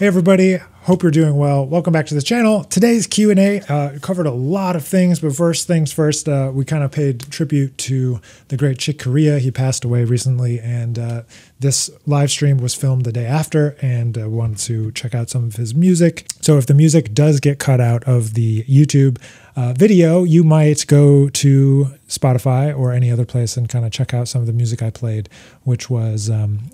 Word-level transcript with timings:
Hey 0.00 0.06
everybody, 0.06 0.56
hope 0.56 1.02
you're 1.02 1.10
doing 1.10 1.36
well. 1.36 1.66
Welcome 1.66 1.92
back 1.92 2.06
to 2.06 2.14
the 2.14 2.22
channel. 2.22 2.64
Today's 2.64 3.06
Q&A 3.06 3.60
uh, 3.68 3.98
covered 3.98 4.24
a 4.24 4.30
lot 4.30 4.74
of 4.74 4.82
things, 4.82 5.20
but 5.20 5.36
first 5.36 5.66
things 5.66 5.92
first, 5.92 6.26
uh, 6.26 6.50
we 6.54 6.64
kind 6.64 6.82
of 6.82 6.90
paid 6.90 7.20
tribute 7.30 7.76
to 7.76 8.18
the 8.48 8.56
great 8.56 8.78
Chick 8.78 8.98
Corea. 8.98 9.38
He 9.38 9.50
passed 9.50 9.84
away 9.84 10.04
recently, 10.04 10.58
and 10.58 10.98
uh, 10.98 11.22
this 11.58 11.90
live 12.06 12.30
stream 12.30 12.56
was 12.56 12.74
filmed 12.74 13.04
the 13.04 13.12
day 13.12 13.26
after, 13.26 13.76
and 13.82 14.16
uh, 14.16 14.26
wanted 14.26 14.56
to 14.60 14.90
check 14.92 15.14
out 15.14 15.28
some 15.28 15.44
of 15.44 15.56
his 15.56 15.74
music. 15.74 16.26
So 16.40 16.56
if 16.56 16.64
the 16.64 16.72
music 16.72 17.12
does 17.12 17.38
get 17.38 17.58
cut 17.58 17.78
out 17.78 18.02
of 18.04 18.32
the 18.32 18.62
YouTube 18.62 19.20
uh, 19.54 19.74
video, 19.74 20.24
you 20.24 20.42
might 20.42 20.86
go 20.86 21.28
to 21.28 21.94
Spotify 22.08 22.74
or 22.74 22.92
any 22.92 23.10
other 23.10 23.26
place 23.26 23.54
and 23.58 23.68
kind 23.68 23.84
of 23.84 23.92
check 23.92 24.14
out 24.14 24.28
some 24.28 24.40
of 24.40 24.46
the 24.46 24.54
music 24.54 24.82
I 24.82 24.88
played, 24.88 25.28
which 25.64 25.90
was 25.90 26.30
um, 26.30 26.70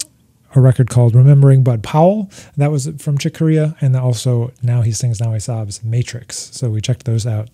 a 0.57 0.61
record 0.61 0.89
called 0.89 1.15
Remembering 1.15 1.63
Bud 1.63 1.83
Powell. 1.83 2.31
That 2.57 2.71
was 2.71 2.89
from 2.99 3.19
Chick 3.19 3.35
Corea. 3.35 3.77
And 3.81 3.95
also 3.97 4.53
Now 4.63 4.83
He 4.83 4.93
Sings, 4.93 5.21
Now 5.21 5.33
He 5.33 5.41
Sobs, 5.41 5.85
Matrix. 5.85 6.51
So 6.57 6.71
we 6.71 6.81
checked 6.81 7.05
those 7.05 7.27
out 7.27 7.49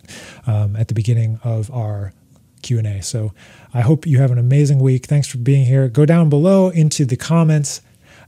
um, 0.46 0.76
at 0.76 0.88
the 0.88 0.94
beginning 0.94 1.40
of 1.42 1.70
our 1.70 2.12
Q&A. 2.62 3.02
So 3.02 3.32
I 3.74 3.80
hope 3.80 4.06
you 4.06 4.18
have 4.18 4.30
an 4.30 4.38
amazing 4.38 4.78
week. 4.78 5.06
Thanks 5.06 5.26
for 5.26 5.38
being 5.38 5.64
here. 5.64 5.88
Go 5.88 6.06
down 6.06 6.28
below 6.28 6.68
into 6.68 7.04
the 7.04 7.16
comments 7.16 7.82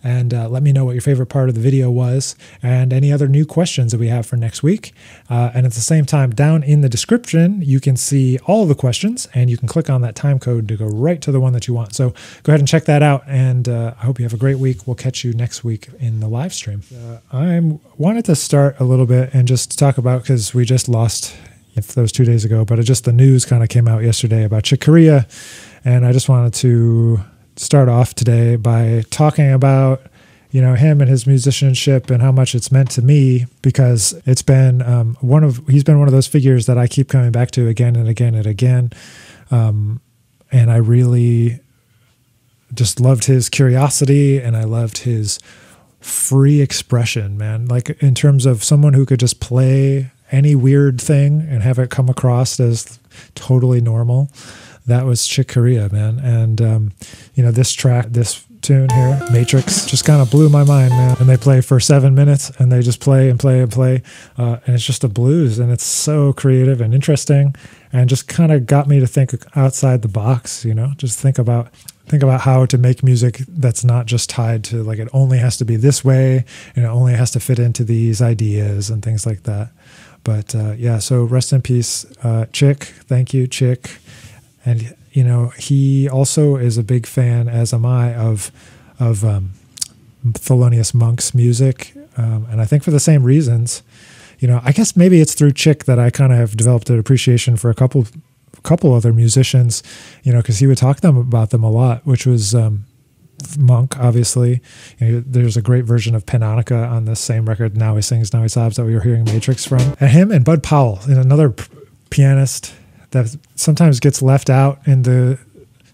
and 0.05 0.35
uh, 0.35 0.49
let 0.49 0.63
me 0.63 0.71
know 0.71 0.85
what 0.85 0.93
your 0.93 1.01
favorite 1.01 1.27
part 1.27 1.49
of 1.49 1.55
the 1.55 1.61
video 1.61 1.91
was 1.91 2.37
and 2.63 2.93
any 2.93 3.11
other 3.11 3.27
new 3.27 3.47
questions 3.47 3.91
that 3.91 3.99
we 3.99 4.09
have 4.09 4.27
for 4.27 4.37
next 4.37 4.63
week. 4.63 4.93
Uh, 5.31 5.51
and 5.55 5.67
at 5.67 5.73
the 5.73 5.81
same 5.81 6.05
time, 6.05 6.31
down 6.31 6.63
in 6.63 6.83
the 6.83 6.89
description, 6.89 7.63
you 7.63 7.81
can 7.81 7.97
see 7.97 8.39
all 8.47 8.67
the 8.67 8.75
questions 8.75 9.27
and 9.35 9.49
you 9.49 9.57
can 9.57 9.67
click 9.67 9.89
on 9.89 10.03
that 10.03 10.15
time 10.15 10.39
code 10.39 10.69
to 10.69 10.77
go 10.77 10.87
right 10.87 11.23
to 11.23 11.33
the 11.33 11.41
one 11.41 11.55
that 11.55 11.67
you 11.67 11.73
want. 11.73 11.95
So 11.95 12.11
go 12.43 12.53
ahead 12.53 12.61
and 12.61 12.69
check 12.69 12.85
that 12.85 13.03
out. 13.03 13.25
And 13.27 13.69
uh, 13.69 13.95
I 13.99 14.05
hope 14.05 14.19
you 14.19 14.25
have 14.25 14.35
a 14.35 14.39
great 14.39 14.59
week. 14.59 14.87
We'll 14.87 14.95
catch 14.95 15.25
you 15.25 15.33
next 15.33 15.65
week 15.65 15.89
in 15.99 16.21
the 16.21 16.29
live 16.29 16.53
stream. 16.53 16.83
Uh, 16.95 17.19
I 17.33 17.79
wanted 17.97 18.27
to 18.27 18.37
start 18.37 18.79
a 18.79 18.85
little 18.85 19.07
bit 19.07 19.33
and 19.33 19.49
just 19.49 19.79
talk 19.79 19.97
about 19.97 20.23
because 20.23 20.53
we 20.53 20.67
just 20.67 20.89
lost 20.89 21.35
if 21.77 21.97
was 21.97 22.13
two 22.13 22.25
days 22.25 22.45
ago, 22.45 22.65
but 22.65 22.79
it 22.79 22.85
just 22.85 23.05
the 23.05 23.13
news 23.13 23.45
kind 23.45 23.63
of 23.63 23.69
came 23.69 23.89
out 23.89 24.03
yesterday 24.05 24.45
about 24.45 24.63
Chick 24.63 24.81
Corea. 24.81 25.27
And 25.85 26.07
I 26.07 26.13
just 26.13 26.29
wanted 26.29 26.55
to 26.55 27.21
start 27.57 27.89
off 27.89 28.15
today 28.15 28.57
by 28.57 29.05
talking 29.11 29.53
about 29.53 30.03
you 30.51 30.61
know 30.61 30.75
him 30.75 31.01
and 31.01 31.11
his 31.11 31.27
musicianship 31.27 32.11
and 32.11 32.23
how 32.23 32.31
much 32.31 32.55
it's 32.55 32.71
meant 32.71 32.91
to 32.93 33.03
me 33.03 33.47
because 33.61 34.15
it's 34.25 34.43
been 34.43 34.83
um, 34.83 35.17
one 35.21 35.43
of 35.43 35.61
he's 35.69 35.85
been 35.85 35.99
one 35.99 36.07
of 36.09 36.13
those 36.15 36.29
figures 36.29 36.67
that 36.67 36.79
I 36.79 36.87
keep 36.87 37.09
coming 37.09 37.33
back 37.33 37.51
to 37.53 37.67
again 37.67 37.97
and 37.97 38.09
again 38.09 38.35
and 38.35 38.47
again, 38.47 38.93
um, 39.51 40.01
and 40.53 40.71
I 40.71 40.77
really 40.77 41.61
just 42.73 43.01
loved 43.01 43.25
his 43.25 43.49
curiosity 43.49 44.39
and 44.39 44.57
I 44.57 44.65
loved 44.65 44.99
his 44.99 45.39
free 46.01 46.61
expression, 46.61 47.37
man. 47.37 47.67
Like 47.67 47.91
in 48.03 48.15
terms 48.15 48.47
of 48.47 48.63
someone 48.63 48.95
who 48.95 49.07
could 49.07 49.21
just 49.21 49.41
play 49.41 50.13
any 50.31 50.55
weird 50.55 51.01
thing 51.01 51.41
and 51.41 51.63
have 51.63 51.79
it 51.79 51.91
come 51.91 52.09
across 52.09 52.59
as 52.61 52.99
totally 53.35 53.81
normal 53.81 54.31
that 54.87 55.07
was 55.07 55.27
Chick 55.27 55.49
Corea, 55.49 55.89
man. 55.91 56.19
And 56.19 56.61
um, 56.61 56.93
you 57.35 57.43
know, 57.43 57.51
this 57.51 57.73
track, 57.73 58.07
this 58.11 58.45
tune 58.61 58.89
here, 58.91 59.21
Matrix, 59.31 59.85
just 59.87 60.05
kind 60.05 60.23
of 60.23 60.31
blew 60.31 60.49
my 60.49 60.65
mind, 60.65 60.91
man. 60.91 61.17
And 61.21 61.29
they 61.29 61.37
play 61.37 61.61
for 61.61 61.79
seven 61.81 62.15
minutes, 62.15 62.51
and 62.59 62.73
they 62.73 62.81
just 62.81 63.01
play 63.01 63.31
and 63.31 63.39
play 63.39 63.61
and 63.61 63.71
play, 63.71 64.03
uh, 64.39 64.59
and 64.67 64.75
it's 64.75 64.85
just 64.85 65.05
a 65.05 65.09
blues, 65.09 65.59
and 65.59 65.71
it's 65.71 65.85
so 65.85 66.33
creative 66.33 66.81
and 66.81 66.95
interesting, 66.95 67.55
and 67.93 68.09
just 68.09 68.29
kind 68.29 68.53
of 68.53 68.67
got 68.67 68.89
me 68.89 69.01
to 69.01 69.07
think 69.07 69.35
outside 69.57 70.03
the 70.03 70.09
box. 70.09 70.65
You 70.65 70.75
know, 70.75 70.93
just 70.97 71.19
think 71.19 71.39
about 71.39 71.73
think 72.07 72.23
about 72.23 72.43
how 72.43 72.67
to 72.67 72.77
make 72.77 73.03
music 73.03 73.39
that's 73.49 73.83
not 73.83 74.05
just 74.05 74.29
tied 74.29 74.63
to 74.63 74.83
like 74.83 74.99
it 74.99 75.09
only 75.15 75.39
has 75.39 75.57
to 75.57 75.65
be 75.65 75.75
this 75.75 76.05
way 76.05 76.45
and 76.77 76.85
it 76.85 76.89
only 76.89 77.15
has 77.15 77.31
to 77.31 77.41
fit 77.41 77.59
into 77.59 77.83
these 77.83 78.21
ideas 78.21 78.91
and 78.91 79.03
things 79.03 79.25
like 79.25 79.45
that. 79.45 79.71
But 80.23 80.55
uh, 80.55 80.73
yeah, 80.73 80.99
so 80.99 81.25
rest 81.25 81.55
in 81.55 81.63
peace, 81.63 82.05
uh, 82.23 82.45
Chick. 82.53 82.85
Thank 82.85 83.33
you, 83.33 83.47
Chick 83.47 83.99
and 84.65 84.97
you 85.13 85.25
know 85.25 85.49
he 85.59 86.09
also 86.09 86.57
is 86.57 86.79
a 86.79 86.83
big 86.83 87.07
fan, 87.07 87.49
as 87.49 87.73
am 87.73 87.85
I, 87.85 88.15
of 88.15 88.51
of 88.99 89.25
um, 89.25 89.51
Thelonious 90.27 90.95
Monk's 90.95 91.35
music, 91.35 91.95
um, 92.17 92.47
and 92.51 92.61
I 92.61 92.65
think 92.65 92.83
for 92.83 92.91
the 92.91 93.01
same 93.01 93.23
reasons. 93.23 93.83
You 94.41 94.49
know, 94.49 94.61
I 94.65 94.73
guess 94.73 94.97
maybe 94.97 95.21
it's 95.21 95.35
through 95.35 95.53
Chick 95.53 95.85
that 95.85 95.99
I 95.99 96.11
kind 96.11 96.33
of 96.33 96.39
have 96.39 96.57
developed 96.57 96.91
an 96.91 96.99
appreciation 96.99 97.57
for 97.57 97.71
a 97.71 97.75
couple 97.75 98.07
couple 98.63 98.93
other 98.93 99.13
musicians. 99.13 99.83
You 100.23 100.33
know, 100.33 100.41
because 100.41 100.59
he 100.59 100.67
would 100.67 100.79
talk 100.79 101.01
them 101.01 101.17
about 101.17 101.51
them 101.51 101.65
a 101.65 101.71
lot, 101.71 102.07
which 102.07 102.27
was. 102.27 102.55
Um, 102.55 102.87
Monk, 103.59 103.99
obviously. 103.99 104.63
You 104.99 105.07
know, 105.07 105.23
there's 105.27 105.57
a 105.57 105.61
great 105.61 105.85
version 105.85 106.15
of 106.15 106.25
Pannonica 106.25 106.91
on 106.91 107.05
this 107.05 107.21
same 107.21 107.47
record. 107.47 107.77
Now 107.77 107.97
he 107.97 108.01
sings, 108.01 108.33
now 108.33 108.43
he 108.43 108.49
sobs 108.49 108.77
that 108.77 108.85
we 108.85 108.95
were 108.95 109.01
hearing 109.01 109.25
Matrix 109.25 109.67
from. 109.67 109.97
And 110.01 110.11
him 110.11 110.31
and 110.31 110.45
Bud 110.45 110.63
Powell, 110.63 111.01
know, 111.09 111.21
another 111.21 111.55
pianist 112.11 112.73
that 113.15 113.37
sometimes 113.55 114.01
gets 114.01 114.21
left 114.21 114.51
out 114.51 114.87
in 114.87 115.03
the 115.03 115.39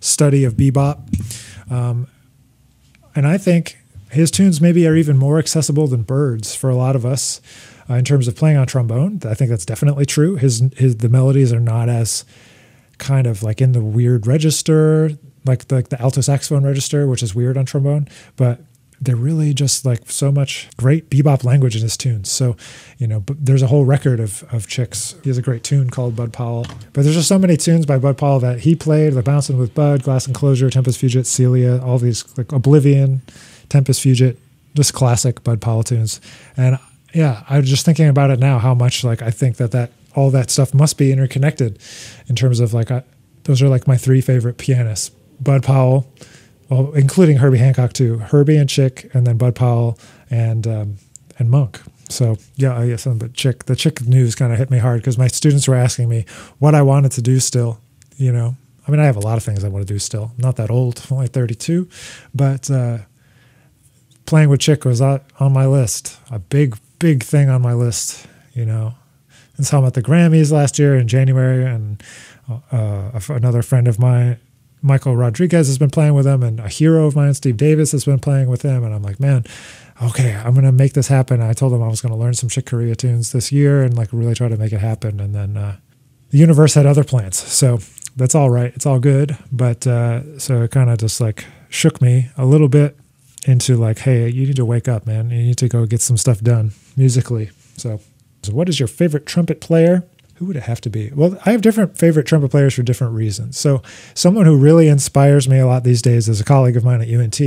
study 0.00 0.44
of 0.44 0.54
bebop. 0.54 0.98
Um, 1.70 2.08
and 3.14 3.26
I 3.26 3.38
think 3.38 3.78
his 4.10 4.30
tunes 4.30 4.60
maybe 4.60 4.86
are 4.88 4.96
even 4.96 5.16
more 5.16 5.38
accessible 5.38 5.86
than 5.86 6.02
Bird's 6.02 6.54
for 6.54 6.68
a 6.68 6.74
lot 6.74 6.96
of 6.96 7.06
us 7.06 7.40
uh, 7.88 7.94
in 7.94 8.04
terms 8.04 8.26
of 8.26 8.34
playing 8.34 8.56
on 8.56 8.66
trombone. 8.66 9.20
I 9.24 9.34
think 9.34 9.50
that's 9.50 9.66
definitely 9.66 10.06
true. 10.06 10.36
His 10.36 10.62
his 10.76 10.96
the 10.96 11.08
melodies 11.08 11.52
are 11.52 11.60
not 11.60 11.88
as 11.88 12.24
kind 12.98 13.26
of 13.26 13.42
like 13.42 13.60
in 13.60 13.72
the 13.72 13.80
weird 13.80 14.26
register, 14.26 15.10
like 15.44 15.68
the, 15.68 15.76
like 15.76 15.88
the 15.90 16.00
alto 16.00 16.20
saxophone 16.20 16.64
register, 16.64 17.06
which 17.06 17.22
is 17.22 17.34
weird 17.34 17.56
on 17.56 17.66
trombone, 17.66 18.08
but 18.36 18.60
they're 19.00 19.16
really 19.16 19.54
just 19.54 19.86
like 19.86 20.10
so 20.10 20.30
much 20.30 20.68
great 20.76 21.08
bebop 21.08 21.42
language 21.42 21.74
in 21.74 21.82
his 21.82 21.96
tunes. 21.96 22.30
So, 22.30 22.56
you 22.98 23.06
know, 23.06 23.20
but 23.20 23.44
there's 23.44 23.62
a 23.62 23.66
whole 23.66 23.84
record 23.86 24.20
of, 24.20 24.44
of 24.52 24.66
chicks. 24.66 25.14
He 25.22 25.30
has 25.30 25.38
a 25.38 25.42
great 25.42 25.64
tune 25.64 25.88
called 25.88 26.14
Bud 26.14 26.32
Powell. 26.32 26.66
But 26.92 27.04
there's 27.04 27.16
just 27.16 27.28
so 27.28 27.38
many 27.38 27.56
tunes 27.56 27.86
by 27.86 27.98
Bud 27.98 28.18
Powell 28.18 28.40
that 28.40 28.60
he 28.60 28.74
played, 28.74 29.14
the 29.14 29.22
Bouncing 29.22 29.56
with 29.56 29.74
Bud, 29.74 30.02
Glass 30.02 30.28
Enclosure, 30.28 30.68
Tempus 30.68 30.98
Fugit, 30.98 31.24
Celia, 31.24 31.80
all 31.82 31.98
these 31.98 32.26
like 32.36 32.52
Oblivion, 32.52 33.22
Tempus 33.70 34.00
Fugit, 34.00 34.36
just 34.74 34.92
classic 34.92 35.42
Bud 35.42 35.62
Powell 35.62 35.82
tunes. 35.82 36.20
And 36.56 36.78
yeah, 37.14 37.42
I'm 37.48 37.62
just 37.64 37.86
thinking 37.86 38.08
about 38.08 38.30
it 38.30 38.38
now, 38.38 38.58
how 38.58 38.74
much 38.74 39.02
like 39.02 39.22
I 39.22 39.30
think 39.30 39.56
that 39.56 39.70
that 39.72 39.92
all 40.14 40.30
that 40.30 40.50
stuff 40.50 40.74
must 40.74 40.98
be 40.98 41.10
interconnected 41.10 41.78
in 42.26 42.36
terms 42.36 42.60
of 42.60 42.74
like, 42.74 42.90
I, 42.90 43.02
those 43.44 43.62
are 43.62 43.68
like 43.68 43.86
my 43.86 43.96
three 43.96 44.20
favorite 44.20 44.58
pianists, 44.58 45.08
Bud 45.40 45.62
Powell, 45.62 46.06
well, 46.70 46.92
including 46.92 47.38
Herbie 47.38 47.58
Hancock 47.58 47.92
too. 47.92 48.18
Herbie 48.18 48.56
and 48.56 48.68
Chick, 48.68 49.10
and 49.12 49.26
then 49.26 49.36
Bud 49.36 49.54
Powell 49.56 49.98
and 50.30 50.66
um, 50.66 50.96
and 51.38 51.50
Monk. 51.50 51.80
So 52.08 52.36
yeah, 52.56 52.78
I 52.78 52.88
guess 52.88 53.06
but 53.06 53.34
Chick. 53.34 53.64
The 53.64 53.76
Chick 53.76 54.06
news 54.06 54.34
kind 54.36 54.52
of 54.52 54.58
hit 54.58 54.70
me 54.70 54.78
hard 54.78 55.00
because 55.00 55.18
my 55.18 55.26
students 55.26 55.66
were 55.66 55.74
asking 55.74 56.08
me 56.08 56.24
what 56.58 56.74
I 56.74 56.82
wanted 56.82 57.12
to 57.12 57.22
do 57.22 57.40
still. 57.40 57.80
You 58.16 58.32
know, 58.32 58.56
I 58.86 58.90
mean, 58.90 59.00
I 59.00 59.04
have 59.04 59.16
a 59.16 59.20
lot 59.20 59.36
of 59.36 59.42
things 59.42 59.64
I 59.64 59.68
want 59.68 59.86
to 59.86 59.92
do 59.92 59.98
still. 59.98 60.32
I'm 60.36 60.42
not 60.42 60.56
that 60.56 60.70
old, 60.70 61.04
I'm 61.10 61.16
only 61.16 61.26
32, 61.26 61.88
but 62.34 62.70
uh, 62.70 62.98
playing 64.26 64.48
with 64.48 64.60
Chick 64.60 64.84
was 64.84 65.00
on 65.00 65.22
my 65.40 65.66
list. 65.66 66.18
A 66.30 66.38
big, 66.38 66.76
big 66.98 67.22
thing 67.24 67.48
on 67.50 67.62
my 67.62 67.74
list. 67.74 68.26
You 68.52 68.66
know, 68.66 68.94
and 69.56 69.66
saw 69.66 69.78
him 69.78 69.86
at 69.86 69.94
the 69.94 70.02
Grammys 70.02 70.52
last 70.52 70.78
year 70.78 70.96
in 70.96 71.08
January, 71.08 71.64
and 71.64 72.02
uh, 72.70 73.20
another 73.28 73.62
friend 73.62 73.88
of 73.88 73.98
mine 73.98 74.38
Michael 74.82 75.16
Rodriguez 75.16 75.66
has 75.66 75.78
been 75.78 75.90
playing 75.90 76.14
with 76.14 76.26
him, 76.26 76.42
and 76.42 76.60
a 76.60 76.68
hero 76.68 77.06
of 77.06 77.16
mine, 77.16 77.34
Steve 77.34 77.56
Davis, 77.56 77.92
has 77.92 78.04
been 78.04 78.18
playing 78.18 78.48
with 78.48 78.62
him. 78.62 78.84
And 78.84 78.94
I'm 78.94 79.02
like, 79.02 79.20
man, 79.20 79.44
okay, 80.02 80.34
I'm 80.34 80.54
gonna 80.54 80.72
make 80.72 80.94
this 80.94 81.08
happen. 81.08 81.40
I 81.40 81.52
told 81.52 81.72
him 81.72 81.82
I 81.82 81.88
was 81.88 82.00
gonna 82.00 82.16
learn 82.16 82.34
some 82.34 82.48
Chick 82.48 82.66
Corea 82.66 82.94
tunes 82.94 83.32
this 83.32 83.52
year 83.52 83.82
and 83.82 83.96
like 83.96 84.08
really 84.12 84.34
try 84.34 84.48
to 84.48 84.56
make 84.56 84.72
it 84.72 84.80
happen. 84.80 85.20
And 85.20 85.34
then 85.34 85.56
uh, 85.56 85.76
the 86.30 86.38
universe 86.38 86.74
had 86.74 86.86
other 86.86 87.04
plans, 87.04 87.36
so 87.36 87.78
that's 88.16 88.34
all 88.34 88.50
right. 88.50 88.72
It's 88.74 88.86
all 88.86 88.98
good. 88.98 89.36
But 89.52 89.86
uh, 89.86 90.38
so 90.38 90.62
it 90.62 90.70
kind 90.70 90.90
of 90.90 90.98
just 90.98 91.20
like 91.20 91.44
shook 91.68 92.00
me 92.00 92.30
a 92.36 92.44
little 92.44 92.68
bit 92.68 92.96
into 93.46 93.76
like, 93.76 94.00
hey, 94.00 94.28
you 94.28 94.46
need 94.46 94.56
to 94.56 94.64
wake 94.64 94.88
up, 94.88 95.06
man. 95.06 95.30
You 95.30 95.42
need 95.42 95.58
to 95.58 95.68
go 95.68 95.86
get 95.86 96.00
some 96.00 96.16
stuff 96.16 96.40
done 96.40 96.72
musically. 96.96 97.50
So, 97.76 98.00
so 98.42 98.52
what 98.52 98.68
is 98.68 98.78
your 98.78 98.88
favorite 98.88 99.26
trumpet 99.26 99.60
player? 99.60 100.04
Who 100.40 100.46
would 100.46 100.56
it 100.56 100.62
have 100.62 100.80
to 100.80 100.88
be? 100.88 101.10
Well, 101.14 101.38
I 101.44 101.50
have 101.50 101.60
different 101.60 101.98
favorite 101.98 102.26
trumpet 102.26 102.50
players 102.50 102.72
for 102.72 102.82
different 102.82 103.12
reasons. 103.12 103.58
So, 103.58 103.82
someone 104.14 104.46
who 104.46 104.56
really 104.56 104.88
inspires 104.88 105.46
me 105.46 105.58
a 105.58 105.66
lot 105.66 105.84
these 105.84 106.00
days 106.00 106.30
is 106.30 106.40
a 106.40 106.44
colleague 106.44 106.78
of 106.78 106.82
mine 106.82 107.02
at 107.02 107.10
UNT 107.10 107.38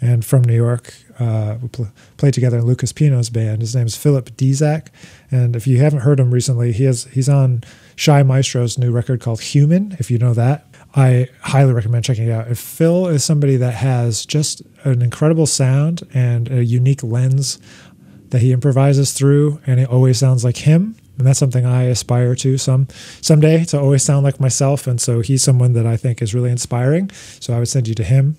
and 0.00 0.24
from 0.24 0.44
New 0.44 0.54
York. 0.54 0.94
Uh, 1.18 1.58
we 1.60 1.68
pl- 1.68 1.92
played 2.16 2.32
together 2.32 2.56
in 2.56 2.64
Lucas 2.64 2.94
Pino's 2.94 3.28
band. 3.28 3.60
His 3.60 3.76
name 3.76 3.86
is 3.86 3.94
Philip 3.94 4.30
Dizack, 4.38 4.86
and 5.30 5.54
if 5.54 5.66
you 5.66 5.80
haven't 5.80 5.98
heard 5.98 6.18
him 6.18 6.30
recently, 6.30 6.72
he 6.72 6.84
has 6.84 7.04
he's 7.12 7.28
on 7.28 7.62
Shai 7.94 8.22
Maestro's 8.22 8.78
new 8.78 8.90
record 8.90 9.20
called 9.20 9.42
Human. 9.42 9.94
If 9.98 10.10
you 10.10 10.16
know 10.16 10.32
that, 10.32 10.64
I 10.96 11.28
highly 11.42 11.74
recommend 11.74 12.06
checking 12.06 12.28
it 12.28 12.32
out. 12.32 12.48
If 12.48 12.58
Phil 12.58 13.06
is 13.08 13.22
somebody 13.22 13.56
that 13.56 13.74
has 13.74 14.24
just 14.24 14.62
an 14.84 15.02
incredible 15.02 15.46
sound 15.46 16.08
and 16.14 16.50
a 16.50 16.64
unique 16.64 17.02
lens 17.02 17.58
that 18.30 18.40
he 18.40 18.50
improvises 18.50 19.12
through, 19.12 19.60
and 19.66 19.78
it 19.78 19.90
always 19.90 20.16
sounds 20.16 20.42
like 20.42 20.56
him 20.56 20.96
and 21.20 21.26
that's 21.26 21.38
something 21.38 21.66
I 21.66 21.84
aspire 21.84 22.34
to 22.36 22.56
some 22.56 22.88
someday 23.20 23.64
to 23.66 23.78
always 23.78 24.02
sound 24.02 24.24
like 24.24 24.40
myself. 24.40 24.86
And 24.86 24.98
so 24.98 25.20
he's 25.20 25.42
someone 25.42 25.74
that 25.74 25.86
I 25.86 25.98
think 25.98 26.22
is 26.22 26.34
really 26.34 26.50
inspiring. 26.50 27.10
So 27.40 27.54
I 27.54 27.58
would 27.58 27.68
send 27.68 27.86
you 27.86 27.94
to 27.94 28.02
him. 28.02 28.36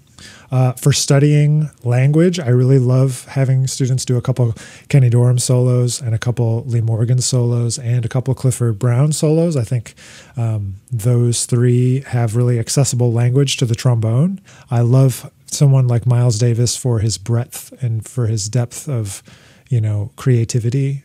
Uh, 0.52 0.74
for 0.74 0.92
studying 0.92 1.70
language, 1.84 2.40
I 2.40 2.50
really 2.50 2.80
love 2.80 3.26
having 3.26 3.68
students 3.68 4.04
do 4.04 4.18
a 4.18 4.22
couple 4.22 4.54
Kenny 4.90 5.10
Dorham 5.10 5.40
solos 5.40 6.02
and 6.02 6.14
a 6.14 6.20
couple 6.20 6.64
Lee 6.66 6.82
Morgan 6.82 7.22
solos 7.22 7.78
and 7.78 8.04
a 8.04 8.10
couple 8.10 8.34
Clifford 8.34 8.78
Brown 8.78 9.12
solos. 9.14 9.56
I 9.56 9.64
think 9.64 9.94
um, 10.38 10.76
those 10.92 11.46
three 11.46 12.02
have 12.02 12.36
really 12.36 12.60
accessible 12.60 13.14
language 13.14 13.58
to 13.58 13.66
the 13.66 13.76
trombone. 13.76 14.42
I 14.70 14.82
love 14.82 15.32
someone 15.48 15.88
like 15.88 16.06
Miles 16.06 16.40
Davis 16.40 16.76
for 16.78 17.00
his 17.00 17.18
breadth 17.18 17.72
and 17.82 18.08
for 18.08 18.28
his 18.28 18.50
depth 18.50 18.88
of, 18.90 19.24
you 19.70 19.82
know, 19.82 20.12
creativity, 20.16 21.04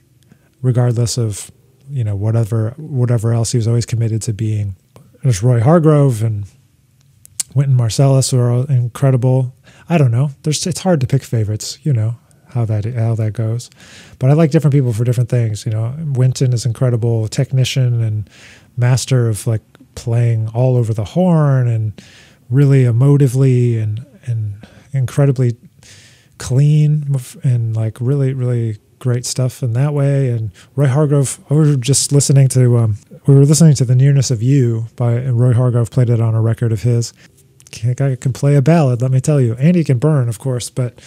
regardless 0.63 1.19
of, 1.19 1.51
you 1.89 2.05
know, 2.05 2.17
whatever 2.17 2.75
whatever 2.77 3.33
else 3.33 3.53
he 3.53 3.59
was 3.59 3.69
always 3.69 3.87
committed 3.87 4.23
to 4.23 4.33
being. 4.33 4.77
There's 5.23 5.43
Roy 5.43 5.61
Hargrove 5.61 6.23
and 6.23 6.47
Wynton 7.55 7.77
Marsalis 7.77 8.33
are 8.33 8.71
incredible. 8.71 9.55
I 9.89 9.99
don't 9.99 10.11
know. 10.11 10.31
There's 10.43 10.67
it's 10.67 10.81
hard 10.81 11.01
to 11.01 11.07
pick 11.07 11.23
favorites, 11.23 11.79
you 11.83 11.93
know 11.93 12.17
how 12.57 12.65
that 12.65 12.85
how 12.87 13.15
that 13.15 13.33
goes. 13.33 13.71
But 14.19 14.31
I 14.31 14.33
like 14.33 14.51
different 14.51 14.73
people 14.73 14.93
for 14.93 15.05
different 15.05 15.29
things. 15.29 15.67
You 15.67 15.73
know, 15.73 15.95
Wynton 15.99 16.53
is 16.53 16.65
incredible 16.65 17.29
technician 17.29 18.03
and 18.03 18.31
master 18.77 19.29
of 19.29 19.47
like 19.47 19.63
playing 19.95 20.49
all 20.49 20.77
over 20.77 20.95
the 20.95 21.05
horn 21.05 21.69
and 21.69 21.93
really 22.49 22.85
emotively 22.85 23.81
and 23.83 24.05
and 24.25 24.67
incredibly 24.93 25.57
clean 26.39 27.17
and 27.45 27.77
like 27.77 27.99
really 28.01 28.33
really 28.33 28.79
great 28.99 29.27
stuff 29.27 29.63
in 29.63 29.73
that 29.75 29.95
way. 29.95 30.31
And 30.31 30.51
Roy 30.75 30.87
Hargrove, 30.87 31.39
we 31.51 31.57
were 31.57 31.77
just 31.77 32.13
listening 32.13 32.49
to 32.49 32.79
um, 32.79 32.99
we 33.27 33.35
were 33.35 33.45
listening 33.45 33.75
to 33.75 33.85
the 33.85 33.95
Nearness 33.95 34.31
of 34.31 34.43
You 34.43 34.87
by 34.97 35.13
and 35.13 35.39
Roy 35.39 35.53
Hargrove 35.53 35.91
played 35.91 36.11
it 36.11 36.21
on 36.21 36.35
a 36.35 36.41
record 36.41 36.73
of 36.73 36.83
his 36.83 37.13
guy 37.97 38.17
can 38.17 38.33
play 38.33 38.57
a 38.57 38.63
ballad, 38.63 39.03
let 39.03 39.11
me 39.11 39.21
tell 39.21 39.41
you. 39.41 39.55
And 39.59 39.77
he 39.77 39.85
can 39.85 39.99
burn, 39.99 40.29
of 40.29 40.39
course, 40.39 40.71
but 40.71 41.01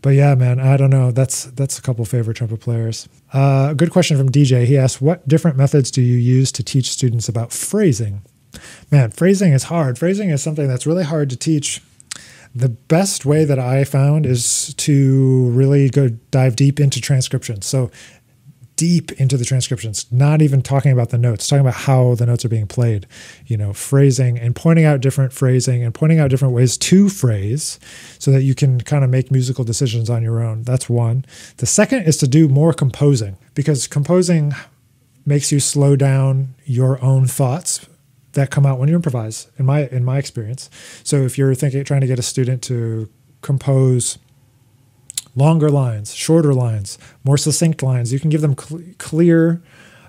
but 0.00 0.10
yeah, 0.10 0.34
man, 0.34 0.58
I 0.58 0.76
don't 0.76 0.90
know. 0.90 1.12
That's 1.12 1.44
that's 1.44 1.78
a 1.78 1.82
couple 1.82 2.04
favorite 2.04 2.36
trumpet 2.36 2.60
players. 2.60 3.08
Uh, 3.32 3.68
a 3.70 3.74
good 3.74 3.92
question 3.92 4.16
from 4.16 4.30
DJ. 4.30 4.64
He 4.64 4.76
asked, 4.76 5.00
"What 5.00 5.26
different 5.28 5.56
methods 5.56 5.90
do 5.92 6.02
you 6.02 6.16
use 6.16 6.50
to 6.52 6.64
teach 6.64 6.90
students 6.90 7.28
about 7.28 7.52
phrasing?" 7.52 8.22
Man, 8.90 9.10
phrasing 9.12 9.52
is 9.52 9.64
hard. 9.64 9.98
Phrasing 9.98 10.30
is 10.30 10.42
something 10.42 10.66
that's 10.66 10.86
really 10.86 11.04
hard 11.04 11.30
to 11.30 11.36
teach. 11.36 11.80
The 12.54 12.68
best 12.68 13.24
way 13.24 13.44
that 13.44 13.58
I 13.58 13.84
found 13.84 14.26
is 14.26 14.74
to 14.74 15.48
really 15.50 15.88
go 15.88 16.10
dive 16.30 16.56
deep 16.56 16.78
into 16.78 17.00
transcriptions. 17.00 17.66
So 17.66 17.90
deep 18.76 19.12
into 19.12 19.36
the 19.36 19.44
transcriptions, 19.44 20.10
not 20.10 20.42
even 20.42 20.62
talking 20.62 20.92
about 20.92 21.10
the 21.10 21.18
notes, 21.18 21.46
talking 21.46 21.60
about 21.60 21.74
how 21.74 22.14
the 22.14 22.26
notes 22.26 22.44
are 22.44 22.48
being 22.48 22.66
played, 22.66 23.06
you 23.46 23.56
know, 23.56 23.72
phrasing 23.72 24.38
and 24.38 24.56
pointing 24.56 24.84
out 24.84 25.00
different 25.00 25.32
phrasing 25.32 25.84
and 25.84 25.94
pointing 25.94 26.18
out 26.18 26.30
different 26.30 26.54
ways 26.54 26.76
to 26.76 27.08
phrase 27.08 27.78
so 28.18 28.30
that 28.30 28.42
you 28.42 28.54
can 28.54 28.80
kind 28.80 29.04
of 29.04 29.10
make 29.10 29.30
musical 29.30 29.64
decisions 29.64 30.10
on 30.10 30.22
your 30.22 30.42
own. 30.42 30.62
That's 30.62 30.88
one. 30.88 31.24
The 31.58 31.66
second 31.66 32.04
is 32.04 32.16
to 32.18 32.26
do 32.26 32.48
more 32.48 32.72
composing 32.72 33.36
because 33.54 33.86
composing 33.86 34.52
makes 35.24 35.52
you 35.52 35.60
slow 35.60 35.94
down 35.94 36.54
your 36.64 37.00
own 37.02 37.26
thoughts 37.26 37.86
that 38.32 38.50
come 38.50 38.64
out 38.64 38.78
when 38.78 38.88
you 38.88 38.94
improvise 38.94 39.48
in 39.58 39.66
my 39.66 39.86
in 39.88 40.04
my 40.04 40.18
experience. 40.18 40.70
So 41.04 41.16
if 41.22 41.38
you're 41.38 41.54
thinking 41.54 41.84
trying 41.84 42.00
to 42.02 42.06
get 42.06 42.18
a 42.18 42.22
student 42.22 42.62
to 42.64 43.08
compose 43.42 44.18
longer 45.34 45.70
lines, 45.70 46.14
shorter 46.14 46.54
lines, 46.54 46.98
more 47.24 47.36
succinct 47.36 47.82
lines. 47.82 48.12
You 48.12 48.20
can 48.20 48.30
give 48.30 48.40
them 48.40 48.56
cl- 48.56 48.82
clear 48.98 49.62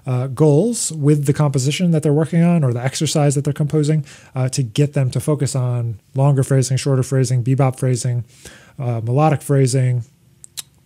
uh, 0.05 0.27
goals 0.27 0.91
with 0.91 1.25
the 1.25 1.33
composition 1.33 1.91
that 1.91 2.03
they're 2.03 2.13
working 2.13 2.43
on 2.43 2.63
or 2.63 2.73
the 2.73 2.83
exercise 2.83 3.35
that 3.35 3.45
they're 3.45 3.53
composing 3.53 4.05
uh, 4.35 4.49
to 4.49 4.61
get 4.61 4.93
them 4.93 5.09
to 5.11 5.19
focus 5.19 5.55
on 5.55 5.99
longer 6.13 6.43
phrasing, 6.43 6.75
shorter 6.77 7.03
phrasing, 7.03 7.43
bebop 7.43 7.79
phrasing, 7.79 8.25
uh, 8.77 8.99
melodic 9.01 9.41
phrasing, 9.41 10.03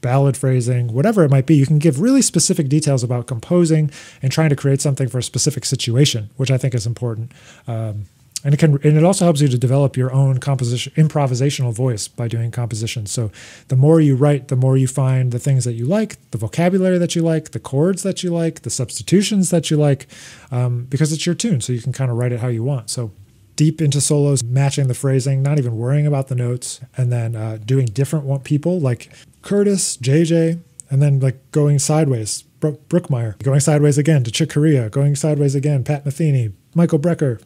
ballad 0.01 0.37
phrasing, 0.37 0.93
whatever 0.93 1.23
it 1.23 1.31
might 1.31 1.45
be. 1.45 1.55
You 1.55 1.65
can 1.65 1.79
give 1.79 1.99
really 1.99 2.21
specific 2.21 2.69
details 2.69 3.03
about 3.03 3.27
composing 3.27 3.91
and 4.21 4.31
trying 4.31 4.49
to 4.49 4.55
create 4.55 4.81
something 4.81 5.07
for 5.07 5.17
a 5.17 5.23
specific 5.23 5.65
situation, 5.65 6.29
which 6.37 6.51
I 6.51 6.57
think 6.57 6.73
is 6.75 6.85
important. 6.85 7.31
Um, 7.67 8.05
and 8.43 8.53
it 8.53 8.57
can 8.57 8.73
and 8.83 8.97
it 8.97 9.03
also 9.03 9.25
helps 9.25 9.41
you 9.41 9.47
to 9.47 9.57
develop 9.57 9.97
your 9.97 10.13
own 10.13 10.39
composition 10.39 10.93
improvisational 10.95 11.73
voice 11.73 12.07
by 12.07 12.27
doing 12.27 12.51
composition 12.51 13.05
so 13.05 13.31
the 13.67 13.75
more 13.75 13.99
you 13.99 14.15
write 14.15 14.47
the 14.47 14.55
more 14.55 14.77
you 14.77 14.87
find 14.87 15.31
the 15.31 15.39
things 15.39 15.65
that 15.65 15.73
you 15.73 15.85
like 15.85 16.17
the 16.31 16.37
vocabulary 16.37 16.97
that 16.97 17.15
you 17.15 17.21
like 17.21 17.51
the 17.51 17.59
chords 17.59 18.03
that 18.03 18.23
you 18.23 18.31
like 18.31 18.61
the 18.61 18.69
substitutions 18.69 19.49
that 19.49 19.71
you 19.71 19.77
like 19.77 20.07
um, 20.51 20.85
because 20.85 21.11
it's 21.11 21.25
your 21.25 21.35
tune 21.35 21.59
so 21.61 21.73
you 21.73 21.81
can 21.81 21.91
kind 21.91 22.11
of 22.11 22.17
write 22.17 22.31
it 22.31 22.39
how 22.39 22.47
you 22.47 22.63
want 22.63 22.89
so 22.89 23.11
deep 23.57 23.81
into 23.81 23.99
solos 23.99 24.41
matching 24.43 24.87
the 24.87 24.93
phrasing 24.93 25.43
not 25.43 25.59
even 25.59 25.75
worrying 25.75 26.07
about 26.07 26.29
the 26.29 26.35
notes 26.35 26.79
and 26.95 27.11
then 27.11 27.35
uh, 27.35 27.57
doing 27.65 27.85
different 27.85 28.43
people 28.45 28.79
like 28.79 29.11
curtis 29.41 29.97
jj 29.97 30.59
and 30.89 31.01
then 31.01 31.19
like 31.19 31.51
going 31.51 31.77
sideways 31.77 32.45
Brookmeyer, 32.59 33.37
going 33.43 33.59
sideways 33.59 33.97
again 33.97 34.23
to 34.23 34.31
Chick 34.31 34.49
Corea, 34.49 34.89
going 34.89 35.15
sideways 35.15 35.53
again, 35.53 35.83
Pat 35.83 36.05
Metheny, 36.05 36.53
Michael 36.73 36.99
Brecker, 36.99 37.41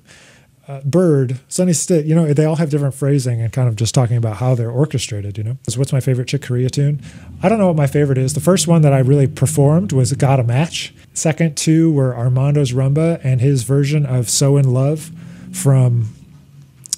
uh, 0.67 0.81
Bird, 0.85 1.39
Sonny 1.49 1.73
Stitt, 1.73 2.05
you 2.05 2.15
know, 2.15 2.33
they 2.33 2.45
all 2.45 2.55
have 2.55 2.69
different 2.69 2.93
phrasing 2.93 3.41
and 3.41 3.51
kind 3.51 3.67
of 3.67 3.75
just 3.75 3.93
talking 3.93 4.15
about 4.15 4.37
how 4.37 4.55
they're 4.55 4.71
orchestrated, 4.71 5.37
you 5.37 5.43
know. 5.43 5.57
So 5.67 5.79
what's 5.79 5.91
my 5.91 5.99
favorite 5.99 6.27
Chick 6.27 6.43
Corea 6.43 6.69
tune? 6.69 7.01
I 7.43 7.49
don't 7.49 7.57
know 7.59 7.67
what 7.67 7.75
my 7.75 7.87
favorite 7.87 8.17
is. 8.17 8.35
The 8.35 8.39
first 8.39 8.67
one 8.67 8.81
that 8.83 8.93
I 8.93 8.99
really 8.99 9.27
performed 9.27 9.91
was 9.91 10.13
Got 10.13 10.39
a 10.39 10.43
Match. 10.43 10.93
Second 11.13 11.57
two 11.57 11.91
were 11.91 12.13
Armando's 12.13 12.71
Rumba 12.71 13.19
and 13.23 13.41
his 13.41 13.63
version 13.63 14.05
of 14.05 14.29
So 14.29 14.55
in 14.55 14.71
Love 14.71 15.11
from 15.51 16.13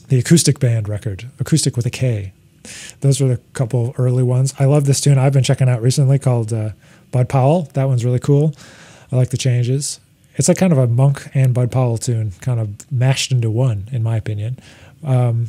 the 0.07 0.19
acoustic 0.19 0.59
band 0.59 0.87
record, 0.87 1.29
acoustic 1.39 1.75
with 1.75 1.85
a 1.85 1.89
K. 1.89 2.33
Those 3.01 3.19
were 3.19 3.27
the 3.27 3.37
couple 3.53 3.93
early 3.97 4.23
ones. 4.23 4.53
I 4.59 4.65
love 4.65 4.85
this 4.85 5.01
tune 5.01 5.17
I've 5.17 5.33
been 5.33 5.43
checking 5.43 5.67
out 5.67 5.81
recently 5.81 6.19
called 6.19 6.53
uh, 6.53 6.71
Bud 7.11 7.27
Powell. 7.27 7.63
That 7.73 7.85
one's 7.85 8.05
really 8.05 8.19
cool. 8.19 8.53
I 9.11 9.15
like 9.15 9.29
the 9.29 9.37
changes 9.37 9.99
it's 10.35 10.47
like 10.47 10.57
kind 10.57 10.73
of 10.73 10.79
a 10.79 10.87
Monk 10.87 11.29
and 11.33 11.53
Bud 11.53 11.71
Powell 11.71 11.97
tune, 11.97 12.31
kind 12.41 12.59
of 12.59 12.91
mashed 12.91 13.31
into 13.31 13.49
one, 13.51 13.87
in 13.91 14.03
my 14.03 14.17
opinion. 14.17 14.59
Um, 15.03 15.47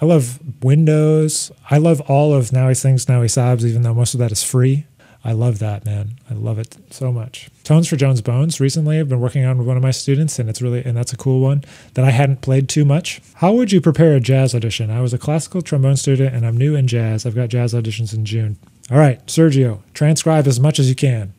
I 0.00 0.04
love 0.04 0.38
Windows. 0.62 1.50
I 1.70 1.78
love 1.78 2.00
all 2.02 2.34
of 2.34 2.52
Now 2.52 2.68
He 2.68 2.74
Sings, 2.74 3.08
Now 3.08 3.22
He 3.22 3.28
Sobs, 3.28 3.64
even 3.64 3.82
though 3.82 3.94
most 3.94 4.14
of 4.14 4.20
that 4.20 4.32
is 4.32 4.42
free. 4.42 4.86
I 5.26 5.32
love 5.32 5.58
that, 5.58 5.84
man. 5.84 6.12
I 6.30 6.34
love 6.34 6.60
it 6.60 6.76
so 6.90 7.12
much. 7.12 7.50
Tones 7.64 7.88
for 7.88 7.96
Jones 7.96 8.20
Bones. 8.20 8.60
Recently, 8.60 9.00
I've 9.00 9.08
been 9.08 9.18
working 9.18 9.44
on 9.44 9.58
with 9.58 9.66
one 9.66 9.76
of 9.76 9.82
my 9.82 9.90
students, 9.90 10.38
and 10.38 10.48
it's 10.48 10.62
really 10.62 10.84
and 10.84 10.96
that's 10.96 11.12
a 11.12 11.16
cool 11.16 11.40
one 11.40 11.64
that 11.94 12.04
I 12.04 12.10
hadn't 12.10 12.42
played 12.42 12.68
too 12.68 12.84
much. 12.84 13.20
How 13.34 13.52
would 13.52 13.72
you 13.72 13.80
prepare 13.80 14.14
a 14.14 14.20
jazz 14.20 14.54
audition? 14.54 14.88
I 14.88 15.00
was 15.00 15.12
a 15.12 15.18
classical 15.18 15.62
trombone 15.62 15.96
student, 15.96 16.32
and 16.32 16.46
I'm 16.46 16.56
new 16.56 16.76
in 16.76 16.86
jazz. 16.86 17.26
I've 17.26 17.34
got 17.34 17.48
jazz 17.48 17.74
auditions 17.74 18.14
in 18.14 18.24
June. 18.24 18.56
All 18.88 18.98
right, 18.98 19.24
Sergio, 19.26 19.80
transcribe 19.94 20.46
as 20.46 20.60
much 20.60 20.78
as 20.78 20.88
you 20.88 20.94
can 20.94 21.34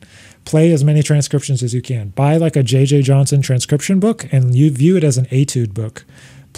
play 0.48 0.72
as 0.72 0.82
many 0.82 1.02
transcriptions 1.02 1.62
as 1.62 1.74
you 1.74 1.82
can. 1.82 2.08
Buy 2.08 2.38
like 2.38 2.56
a 2.56 2.62
JJ 2.62 3.02
Johnson 3.02 3.42
transcription 3.42 4.00
book 4.00 4.26
and 4.32 4.54
you 4.54 4.70
view 4.70 4.96
it 4.96 5.04
as 5.04 5.18
an 5.18 5.26
etude 5.30 5.74
book. 5.74 6.06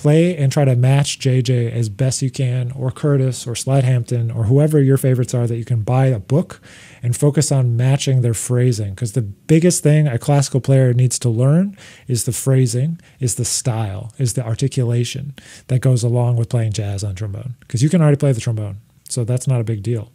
Play 0.00 0.34
and 0.34 0.50
try 0.50 0.64
to 0.64 0.74
match 0.76 1.18
JJ 1.18 1.70
as 1.72 1.90
best 1.90 2.22
you 2.22 2.30
can, 2.30 2.72
or 2.72 2.90
Curtis, 2.90 3.46
or 3.46 3.54
Slide 3.54 3.84
Hampton, 3.84 4.30
or 4.30 4.44
whoever 4.44 4.80
your 4.80 4.96
favorites 4.96 5.34
are 5.34 5.46
that 5.46 5.58
you 5.58 5.64
can 5.66 5.82
buy 5.82 6.06
a 6.06 6.18
book 6.18 6.62
and 7.02 7.14
focus 7.14 7.52
on 7.52 7.76
matching 7.76 8.22
their 8.22 8.32
phrasing. 8.32 8.94
Because 8.94 9.12
the 9.12 9.20
biggest 9.20 9.82
thing 9.82 10.08
a 10.08 10.18
classical 10.18 10.62
player 10.62 10.94
needs 10.94 11.18
to 11.18 11.28
learn 11.28 11.76
is 12.08 12.24
the 12.24 12.32
phrasing, 12.32 12.98
is 13.18 13.34
the 13.34 13.44
style, 13.44 14.10
is 14.16 14.32
the 14.32 14.42
articulation 14.42 15.34
that 15.66 15.80
goes 15.80 16.02
along 16.02 16.36
with 16.36 16.48
playing 16.48 16.72
jazz 16.72 17.04
on 17.04 17.14
trombone. 17.14 17.56
Because 17.60 17.82
you 17.82 17.90
can 17.90 18.00
already 18.00 18.16
play 18.16 18.32
the 18.32 18.40
trombone, 18.40 18.78
so 19.06 19.22
that's 19.22 19.46
not 19.46 19.60
a 19.60 19.64
big 19.64 19.82
deal. 19.82 20.12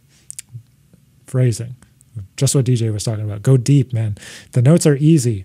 Phrasing 1.28 1.76
just 2.36 2.54
what 2.54 2.64
DJ 2.64 2.92
was 2.92 3.04
talking 3.04 3.24
about. 3.24 3.42
Go 3.42 3.56
deep, 3.56 3.92
man. 3.92 4.16
The 4.52 4.62
notes 4.62 4.86
are 4.86 4.96
easy. 4.96 5.44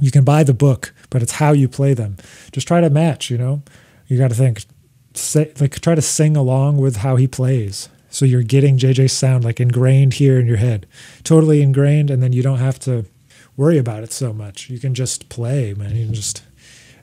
You 0.00 0.10
can 0.10 0.24
buy 0.24 0.42
the 0.42 0.54
book, 0.54 0.92
but 1.10 1.22
it's 1.22 1.32
how 1.32 1.52
you 1.52 1.68
play 1.68 1.94
them. 1.94 2.16
Just 2.52 2.66
try 2.66 2.80
to 2.80 2.90
match, 2.90 3.30
you 3.30 3.38
know? 3.38 3.62
You 4.06 4.18
got 4.18 4.28
to 4.28 4.34
think, 4.34 4.64
say, 5.14 5.52
like, 5.60 5.78
try 5.80 5.94
to 5.94 6.02
sing 6.02 6.36
along 6.36 6.78
with 6.78 6.96
how 6.96 7.16
he 7.16 7.28
plays. 7.28 7.88
So 8.08 8.24
you're 8.24 8.42
getting 8.42 8.76
JJ's 8.76 9.12
sound 9.12 9.44
like 9.44 9.60
ingrained 9.60 10.14
here 10.14 10.40
in 10.40 10.46
your 10.46 10.56
head, 10.56 10.86
totally 11.22 11.62
ingrained, 11.62 12.10
and 12.10 12.22
then 12.22 12.32
you 12.32 12.42
don't 12.42 12.58
have 12.58 12.80
to 12.80 13.06
worry 13.56 13.78
about 13.78 14.02
it 14.02 14.12
so 14.12 14.32
much. 14.32 14.68
You 14.68 14.80
can 14.80 14.94
just 14.94 15.28
play, 15.28 15.74
man. 15.74 15.94
You 15.94 16.06
can 16.06 16.14
just 16.14 16.42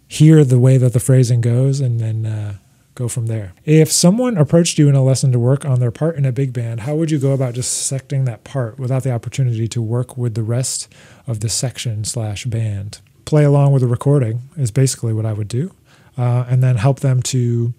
hear 0.08 0.44
the 0.44 0.60
way 0.60 0.78
that 0.78 0.94
the 0.94 1.00
phrasing 1.00 1.42
goes 1.42 1.80
and 1.80 2.00
then 2.00 2.26
uh, 2.26 2.56
go 2.98 3.08
from 3.08 3.28
there. 3.28 3.54
If 3.64 3.92
someone 3.92 4.38
approached 4.38 4.78
you 4.78 4.90
in 4.90 4.96
a 4.96 5.04
lesson 5.04 5.32
to 5.32 5.40
work 5.40 5.64
on 5.64 5.80
their 5.80 5.92
part 5.92 6.18
in 6.18 6.26
a 6.26 6.32
big 6.32 6.52
band, 6.52 6.82
how 6.82 6.96
would 6.96 7.12
you 7.12 7.20
go 7.20 7.32
about 7.32 7.54
dissecting 7.54 8.26
that 8.26 8.44
part 8.44 8.80
without 8.80 9.04
the 9.04 9.14
opportunity 9.14 9.68
to 9.68 9.82
work 9.82 10.18
with 10.18 10.34
the 10.34 10.44
rest 10.44 10.92
of 11.28 11.40
the 11.40 11.50
section 11.50 12.04
slash 12.04 12.46
band? 12.46 13.00
Play 13.26 13.44
along 13.46 13.72
with 13.74 13.82
the 13.82 13.88
recording 13.88 14.50
is 14.58 14.72
basically 14.72 15.14
what 15.14 15.26
I 15.26 15.34
would 15.34 15.48
do, 15.48 15.72
uh, 16.18 16.46
and 16.50 16.64
then 16.64 16.78
help 16.78 17.02
them 17.02 17.22
to 17.24 17.74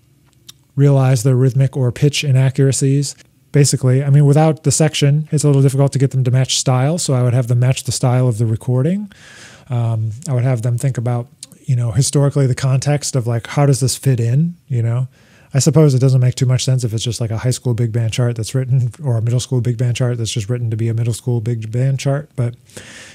realize 0.76 1.24
their 1.24 1.36
rhythmic 1.36 1.76
or 1.76 1.90
pitch 1.90 2.22
inaccuracies. 2.22 3.16
Basically, 3.50 4.04
I 4.04 4.10
mean, 4.10 4.26
without 4.26 4.62
the 4.62 4.70
section, 4.70 5.28
it's 5.32 5.42
a 5.42 5.46
little 5.48 5.62
difficult 5.62 5.92
to 5.92 5.98
get 5.98 6.12
them 6.12 6.22
to 6.24 6.30
match 6.30 6.58
style. 6.58 6.98
So 6.98 7.14
I 7.14 7.22
would 7.22 7.34
have 7.34 7.48
them 7.48 7.58
match 7.58 7.84
the 7.84 7.92
style 7.92 8.28
of 8.28 8.38
the 8.38 8.46
recording. 8.46 9.10
Um, 9.70 10.12
I 10.28 10.34
would 10.34 10.44
have 10.44 10.62
them 10.62 10.78
think 10.78 10.98
about 10.98 11.28
you 11.68 11.76
know, 11.76 11.92
historically 11.92 12.46
the 12.46 12.54
context 12.54 13.14
of 13.14 13.26
like 13.26 13.46
how 13.46 13.66
does 13.66 13.80
this 13.80 13.94
fit 13.94 14.20
in, 14.20 14.56
you 14.68 14.82
know, 14.82 15.06
I 15.52 15.58
suppose 15.58 15.94
it 15.94 15.98
doesn't 15.98 16.22
make 16.22 16.34
too 16.34 16.46
much 16.46 16.64
sense 16.64 16.82
if 16.82 16.94
it's 16.94 17.04
just 17.04 17.20
like 17.20 17.30
a 17.30 17.36
high 17.36 17.50
school 17.50 17.74
big 17.74 17.92
band 17.92 18.14
chart 18.14 18.36
that's 18.36 18.54
written 18.54 18.90
or 19.04 19.18
a 19.18 19.22
middle 19.22 19.38
school 19.38 19.60
big 19.60 19.76
band 19.76 19.94
chart 19.94 20.16
that's 20.16 20.32
just 20.32 20.48
written 20.48 20.70
to 20.70 20.78
be 20.78 20.88
a 20.88 20.94
middle 20.94 21.12
school 21.12 21.42
big 21.42 21.70
band 21.70 22.00
chart. 22.00 22.30
But, 22.36 22.54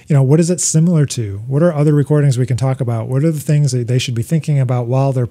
you 0.08 0.14
know, 0.14 0.22
what 0.22 0.40
is 0.40 0.52
it 0.52 0.62
similar 0.62 1.08
to? 1.08 1.40
What 1.48 1.64
are 1.64 1.74
other 1.74 1.96
recordings 1.96 2.38
we 2.38 2.46
can 2.46 2.58
talk 2.58 2.80
about? 2.80 3.08
What 3.08 3.24
are 3.24 3.32
the 3.32 3.40
things 3.40 3.72
that 3.72 3.88
they 3.88 3.98
should 3.98 4.14
be 4.14 4.22
thinking 4.22 4.60
about 4.60 4.86
while 4.86 5.12
they're 5.12 5.30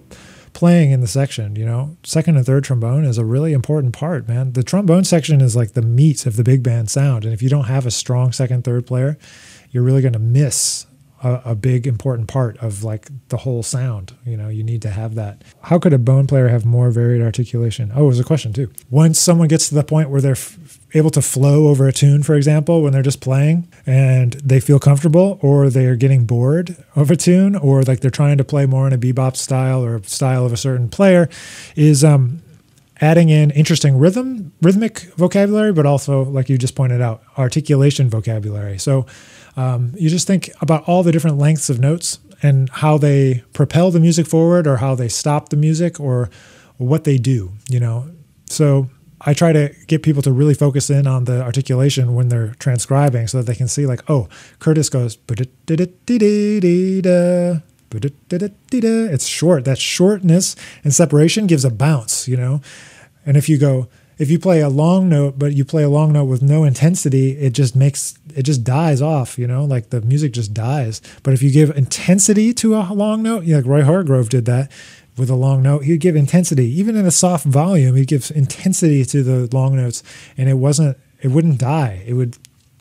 playing 0.53 0.91
in 0.91 1.01
the 1.01 1.07
section? 1.07 1.55
You 1.55 1.65
know, 1.65 1.97
second 2.03 2.37
and 2.37 2.45
third 2.45 2.65
trombone 2.65 3.05
is 3.05 3.19
a 3.19 3.25
really 3.25 3.53
important 3.53 3.93
part, 3.93 4.27
man. 4.27 4.55
The 4.55 4.65
trombone 4.65 5.05
section 5.05 5.41
is 5.41 5.55
like 5.55 5.75
the 5.75 5.83
meat 5.83 6.27
of 6.27 6.35
the 6.35 6.45
big 6.45 6.65
band 6.65 6.91
sound. 6.91 7.25
And 7.25 7.33
if 7.33 7.41
you 7.41 7.49
don't 7.49 7.67
have 7.67 7.87
a 7.87 7.93
strong 7.93 8.33
second, 8.33 8.65
third 8.65 8.85
player, 8.85 9.17
you're 9.71 9.85
really 9.85 10.03
going 10.03 10.13
to 10.13 10.19
miss 10.19 10.87
a, 11.23 11.43
a, 11.47 11.55
big 11.55 11.87
important 11.87 12.29
part 12.29 12.57
of 12.59 12.83
like 12.83 13.09
the 13.29 13.39
whole 13.39 13.63
sound. 13.63 14.15
You 14.27 14.37
know, 14.37 14.49
you 14.49 14.63
need 14.63 14.83
to 14.83 14.91
have 14.91 15.15
that. 15.15 15.43
How 15.63 15.79
could 15.79 15.93
a 15.93 15.99
bone 15.99 16.27
player 16.27 16.49
have 16.49 16.65
more 16.65 16.91
varied 16.91 17.23
articulation? 17.23 17.93
Oh, 17.95 18.05
it 18.05 18.09
was 18.09 18.21
a 18.21 18.25
question 18.25 18.53
too. 18.53 18.71
Once 18.91 19.19
someone 19.19 19.49
gets 19.49 19.69
to 19.69 19.75
the 19.75 19.85
point 19.85 20.11
where 20.11 20.21
they're 20.21 20.33
f- 20.33 20.79
able 20.95 21.11
to 21.11 21.23
flow 21.23 21.69
over 21.69 21.87
a 21.87 21.93
tune, 21.93 22.23
for 22.23 22.35
example, 22.35 22.83
when 22.83 22.93
they're 22.93 23.03
just 23.03 23.21
playing 23.21 23.69
and 23.87 24.33
they 24.35 24.61
feel 24.61 24.79
comfortable, 24.79 25.39
or 25.43 25.71
they're 25.71 25.97
getting 25.97 26.27
bored 26.27 26.77
of 26.97 27.11
a 27.11 27.17
tune, 27.17 27.55
or 27.57 27.83
like 27.83 28.01
they're 28.01 28.11
trying 28.11 28.39
to 28.39 28.45
play 28.45 28.67
more 28.67 28.87
in 28.87 28.93
a 28.93 28.99
bebop 28.99 29.37
style 29.37 29.85
or 29.85 30.03
style 30.03 30.45
of 30.45 30.53
a 30.53 30.57
certain 30.57 30.89
player, 30.89 31.29
is 31.77 32.03
um, 32.03 32.43
adding 33.01 33.29
in 33.29 33.51
interesting 33.53 33.99
rhythm, 33.99 34.53
rhythmic 34.61 35.01
vocabulary, 35.17 35.73
but 35.73 35.87
also, 35.87 36.25
like 36.25 36.49
you 36.49 36.59
just 36.59 36.75
pointed 36.75 37.01
out, 37.01 37.23
articulation 37.39 38.11
vocabulary. 38.11 38.79
So 38.79 39.07
um, 39.57 39.93
you 39.97 40.09
just 40.09 40.27
think 40.27 40.51
about 40.61 40.85
all 40.89 41.03
the 41.03 41.13
different 41.13 41.39
lengths 41.39 41.69
of 41.69 41.79
notes 41.79 42.19
and 42.43 42.69
how 42.71 42.99
they 42.99 43.45
propel 43.53 43.91
the 43.91 44.01
music 44.01 44.27
forward 44.27 44.67
or 44.67 44.79
how 44.79 44.95
they 44.95 45.09
stop 45.09 45.51
the 45.51 45.57
music 45.57 46.01
or 46.01 46.31
what 46.79 47.05
they 47.05 47.19
do, 47.19 47.53
you 47.69 47.79
know. 47.79 48.11
So 48.47 48.91
I 49.21 49.35
try 49.35 49.53
to 49.53 49.73
get 49.87 50.03
people 50.03 50.23
to 50.23 50.33
really 50.33 50.55
focus 50.55 50.91
in 50.91 51.07
on 51.07 51.25
the 51.25 51.43
articulation 51.43 52.15
when 52.15 52.29
they're 52.29 52.55
transcribing 52.59 53.29
so 53.29 53.39
that 53.39 53.47
they 53.47 53.55
can 53.55 53.69
see 53.69 53.87
like, 53.87 54.03
oh, 54.11 54.29
Curtis 54.59 54.89
goes 54.89 55.17
it's 59.13 59.27
short. 59.27 59.65
That 59.65 59.79
shortness 59.79 60.57
and 60.83 60.93
separation 60.93 61.47
gives 61.47 61.65
a 61.65 61.71
bounce, 61.71 62.27
you 62.27 62.37
know. 62.37 62.61
And 63.25 63.37
if 63.37 63.49
you 63.49 63.59
go 63.59 63.89
if 64.19 64.31
you 64.31 64.39
play 64.39 64.61
a 64.61 64.69
long 64.69 65.09
note 65.09 65.39
but 65.39 65.53
you 65.53 65.65
play 65.65 65.83
a 65.83 65.89
long 65.89 66.13
note 66.13 66.25
with 66.25 66.43
no 66.43 66.65
intensity 66.65 67.33
it 67.33 67.51
just 67.51 67.75
makes 67.75 68.19
it 68.35 68.43
just 68.43 68.65
dies 68.65 69.03
off 69.03 69.39
you 69.39 69.47
know? 69.47 69.65
Like 69.65 69.91
the 69.91 70.01
music 70.01 70.33
just 70.33 70.55
dies. 70.55 71.01
But 71.23 71.35
if 71.35 71.43
you 71.43 71.51
give 71.51 71.77
intensity 71.77 72.53
to 72.55 72.77
a 72.77 72.93
long 72.93 73.23
note 73.23 73.45
like 73.45 73.67
roy 73.67 73.83
hargrove 73.83 74.29
did 74.29 74.45
that 74.47 74.71
with 75.17 75.31
a 75.31 75.35
long 75.35 75.63
note 75.63 75.85
he'd 75.85 76.01
give 76.01 76.17
intensity. 76.17 76.67
Even 76.67 76.97
in 76.97 77.07
a 77.07 77.11
soft 77.11 77.45
volume 77.45 77.97
he 77.97 78.05
gives 78.05 78.31
intensity 78.31 79.05
to 79.07 79.23
the 79.23 79.55
long 79.55 79.77
notes 79.77 80.03
and 80.37 80.49
it 80.49 80.55
wasn't 80.55 80.97
it 81.21 81.29
wouldn't 81.29 81.59
die. 81.59 82.03
It 82.07 82.15
would 82.15 82.37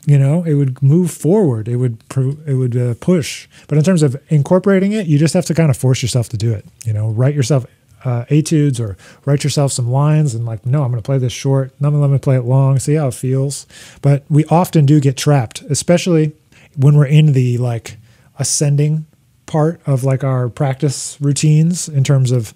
you 0.06 0.18
know 0.18 0.42
it 0.44 0.54
would 0.54 0.82
move 0.82 1.10
forward. 1.10 1.68
It 1.68 1.76
would 1.76 2.02
it 2.46 2.54
would 2.54 2.76
uh, 2.76 2.94
push. 3.00 3.48
But 3.68 3.78
in 3.78 3.84
terms 3.84 4.02
of 4.02 4.20
incorporating 4.28 4.92
it 4.92 5.06
you 5.06 5.18
just 5.18 5.34
have 5.34 5.46
to 5.46 5.54
kind 5.54 5.70
of 5.70 5.76
force 5.76 6.02
yourself 6.02 6.28
to 6.30 6.36
do 6.36 6.52
it 6.52 6.64
you 6.84 6.92
know? 6.92 7.08
Write 7.08 7.34
yourself 7.34 7.66
uh, 8.04 8.24
etudes 8.30 8.80
or 8.80 8.96
write 9.24 9.44
yourself 9.44 9.72
some 9.72 9.90
lines 9.90 10.34
and 10.34 10.44
like, 10.44 10.64
no, 10.66 10.82
I'm 10.82 10.90
going 10.90 11.02
to 11.02 11.06
play 11.06 11.18
this 11.18 11.32
short. 11.32 11.72
No, 11.80 11.90
let 11.90 12.10
me 12.10 12.18
play 12.18 12.36
it 12.36 12.44
long, 12.44 12.78
see 12.78 12.94
how 12.94 13.08
it 13.08 13.14
feels. 13.14 13.66
But 14.00 14.24
we 14.28 14.44
often 14.46 14.86
do 14.86 15.00
get 15.00 15.16
trapped, 15.16 15.62
especially 15.62 16.32
when 16.76 16.96
we're 16.96 17.06
in 17.06 17.32
the 17.32 17.58
like 17.58 17.96
ascending 18.38 19.06
part 19.46 19.80
of 19.86 20.04
like 20.04 20.24
our 20.24 20.48
practice 20.48 21.18
routines 21.20 21.88
in 21.88 22.04
terms 22.04 22.30
of 22.30 22.54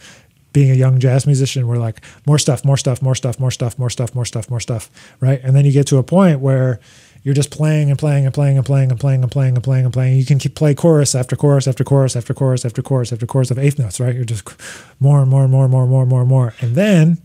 being 0.53 0.71
a 0.71 0.75
young 0.75 0.99
jazz 0.99 1.27
musician. 1.27 1.67
We're 1.67 1.77
like, 1.77 2.01
more 2.27 2.39
stuff, 2.39 2.65
more 2.65 2.79
stuff, 2.79 3.03
more 3.03 3.15
stuff, 3.15 3.39
more 3.39 3.51
stuff, 3.51 3.79
more 3.79 3.91
stuff, 3.91 4.15
more 4.15 4.25
stuff, 4.25 4.49
more 4.49 4.61
stuff, 4.61 4.91
right? 5.21 5.39
And 5.43 5.55
then 5.55 5.67
you 5.67 5.73
get 5.73 5.87
to 5.89 5.99
a 5.99 6.03
point 6.03 6.41
where 6.41 6.81
you're 7.27 7.35
just 7.35 7.51
playing 7.51 7.91
and 7.91 7.99
playing 7.99 8.25
and 8.25 8.33
playing 8.33 8.57
and 8.57 8.65
playing 8.65 8.93
and 8.93 9.01
playing 9.01 9.21
and 9.25 9.33
playing 9.33 9.57
and 9.57 9.65
playing 9.65 9.85
and 9.85 9.93
playing. 9.93 10.17
You 10.17 10.25
can 10.25 10.39
keep 10.39 10.55
play 10.55 10.77
chorus 10.77 11.13
after 11.13 11.35
chorus 11.35 11.67
after 11.67 11.83
chorus 11.83 12.15
after 12.15 12.33
chorus 12.33 12.65
after 12.65 12.83
chorus 12.83 13.13
after 13.13 13.27
chorus 13.27 13.51
of 13.51 13.59
eighth 13.59 13.81
notes, 13.81 13.99
right? 13.99 14.15
You're 14.15 14.25
just 14.25 14.49
more 15.01 15.21
and 15.21 15.29
more 15.29 15.43
and 15.43 15.51
more 15.51 15.65
and 15.65 15.73
more 15.73 15.83
and 15.83 15.91
more 15.91 16.03
and 16.03 16.09
more 16.09 16.21
and 16.21 16.29
more. 16.31 16.55
And 16.61 16.77
then 16.77 17.19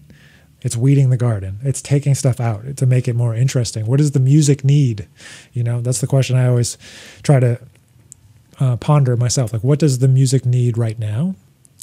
it's 0.63 0.75
weeding 0.75 1.11
the 1.11 1.17
garden. 1.17 1.59
It's 1.61 1.83
taking 1.83 2.15
stuff 2.15 2.39
out 2.39 2.77
to 2.77 2.85
make 2.87 3.07
it 3.07 3.15
more 3.15 3.35
interesting. 3.35 3.85
What 3.85 3.99
does 3.99 4.09
the 4.09 4.19
music 4.19 4.63
need? 4.63 5.07
You 5.53 5.63
know, 5.63 5.81
that's 5.81 6.01
the 6.01 6.07
question 6.07 6.35
I 6.35 6.47
always 6.47 6.79
try 7.21 7.39
to 7.39 7.59
uh, 8.59 8.77
ponder 8.77 9.15
myself. 9.15 9.53
Like, 9.53 9.63
what 9.63 9.77
does 9.77 9.99
the 9.99 10.07
music 10.07 10.47
need 10.47 10.79
right 10.79 10.97
now? 10.97 11.35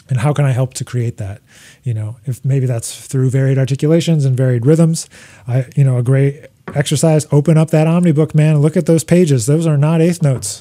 And 0.09 0.19
how 0.19 0.33
can 0.33 0.45
I 0.45 0.51
help 0.51 0.75
to 0.75 0.85
create 0.85 1.19
that? 1.19 1.41
You 1.85 1.95
know, 1.95 2.17
if 2.25 2.45
maybe 2.45 2.67
that's 2.67 3.07
through 3.07 3.31
varied 3.31 3.59
articulations 3.59 4.25
and 4.25 4.37
varied 4.37 4.67
rhythms. 4.67 5.09
I, 5.47 5.67
you 5.77 5.85
know, 5.85 5.99
a 5.99 6.03
great 6.03 6.47
exercise, 6.75 7.27
open 7.33 7.57
up 7.57 7.71
that 7.71 7.87
Omnibook, 7.87 8.35
man. 8.35 8.59
Look 8.59 8.77
at 8.77 8.87
those 8.87 9.05
pages. 9.05 9.47
Those 9.47 9.67
are 9.67 9.77
not 9.77 10.01
eighth 10.01 10.23
notes. 10.23 10.59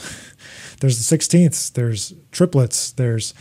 There's 0.80 0.98
the 0.98 1.04
sixteenths. 1.04 1.70
There's 1.70 2.14
triplets. 2.32 2.92
There's 2.92 3.34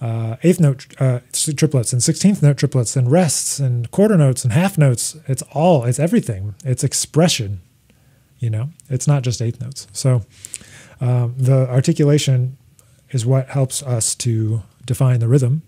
uh, 0.00 0.36
eighth 0.42 0.60
note 0.60 0.86
uh, 1.00 1.20
triplets 1.32 1.92
and 1.92 2.02
sixteenth 2.02 2.42
note 2.42 2.58
triplets 2.58 2.96
and 2.96 3.10
rests 3.10 3.58
and 3.58 3.90
quarter 3.90 4.16
notes 4.16 4.44
and 4.44 4.52
half 4.52 4.76
notes. 4.76 5.16
It's 5.26 5.42
all. 5.52 5.84
It's 5.84 5.98
everything. 5.98 6.54
It's 6.64 6.84
expression. 6.84 7.60
You 8.38 8.50
know, 8.50 8.70
it's 8.90 9.06
not 9.06 9.22
just 9.22 9.40
eighth 9.40 9.60
notes. 9.60 9.86
So 9.92 10.22
um, 11.00 11.34
the 11.38 11.68
articulation 11.68 12.58
is 13.10 13.24
what 13.24 13.48
helps 13.48 13.82
us 13.82 14.14
to 14.16 14.62
define 14.84 15.20
the 15.20 15.28
rhythm. 15.28 15.62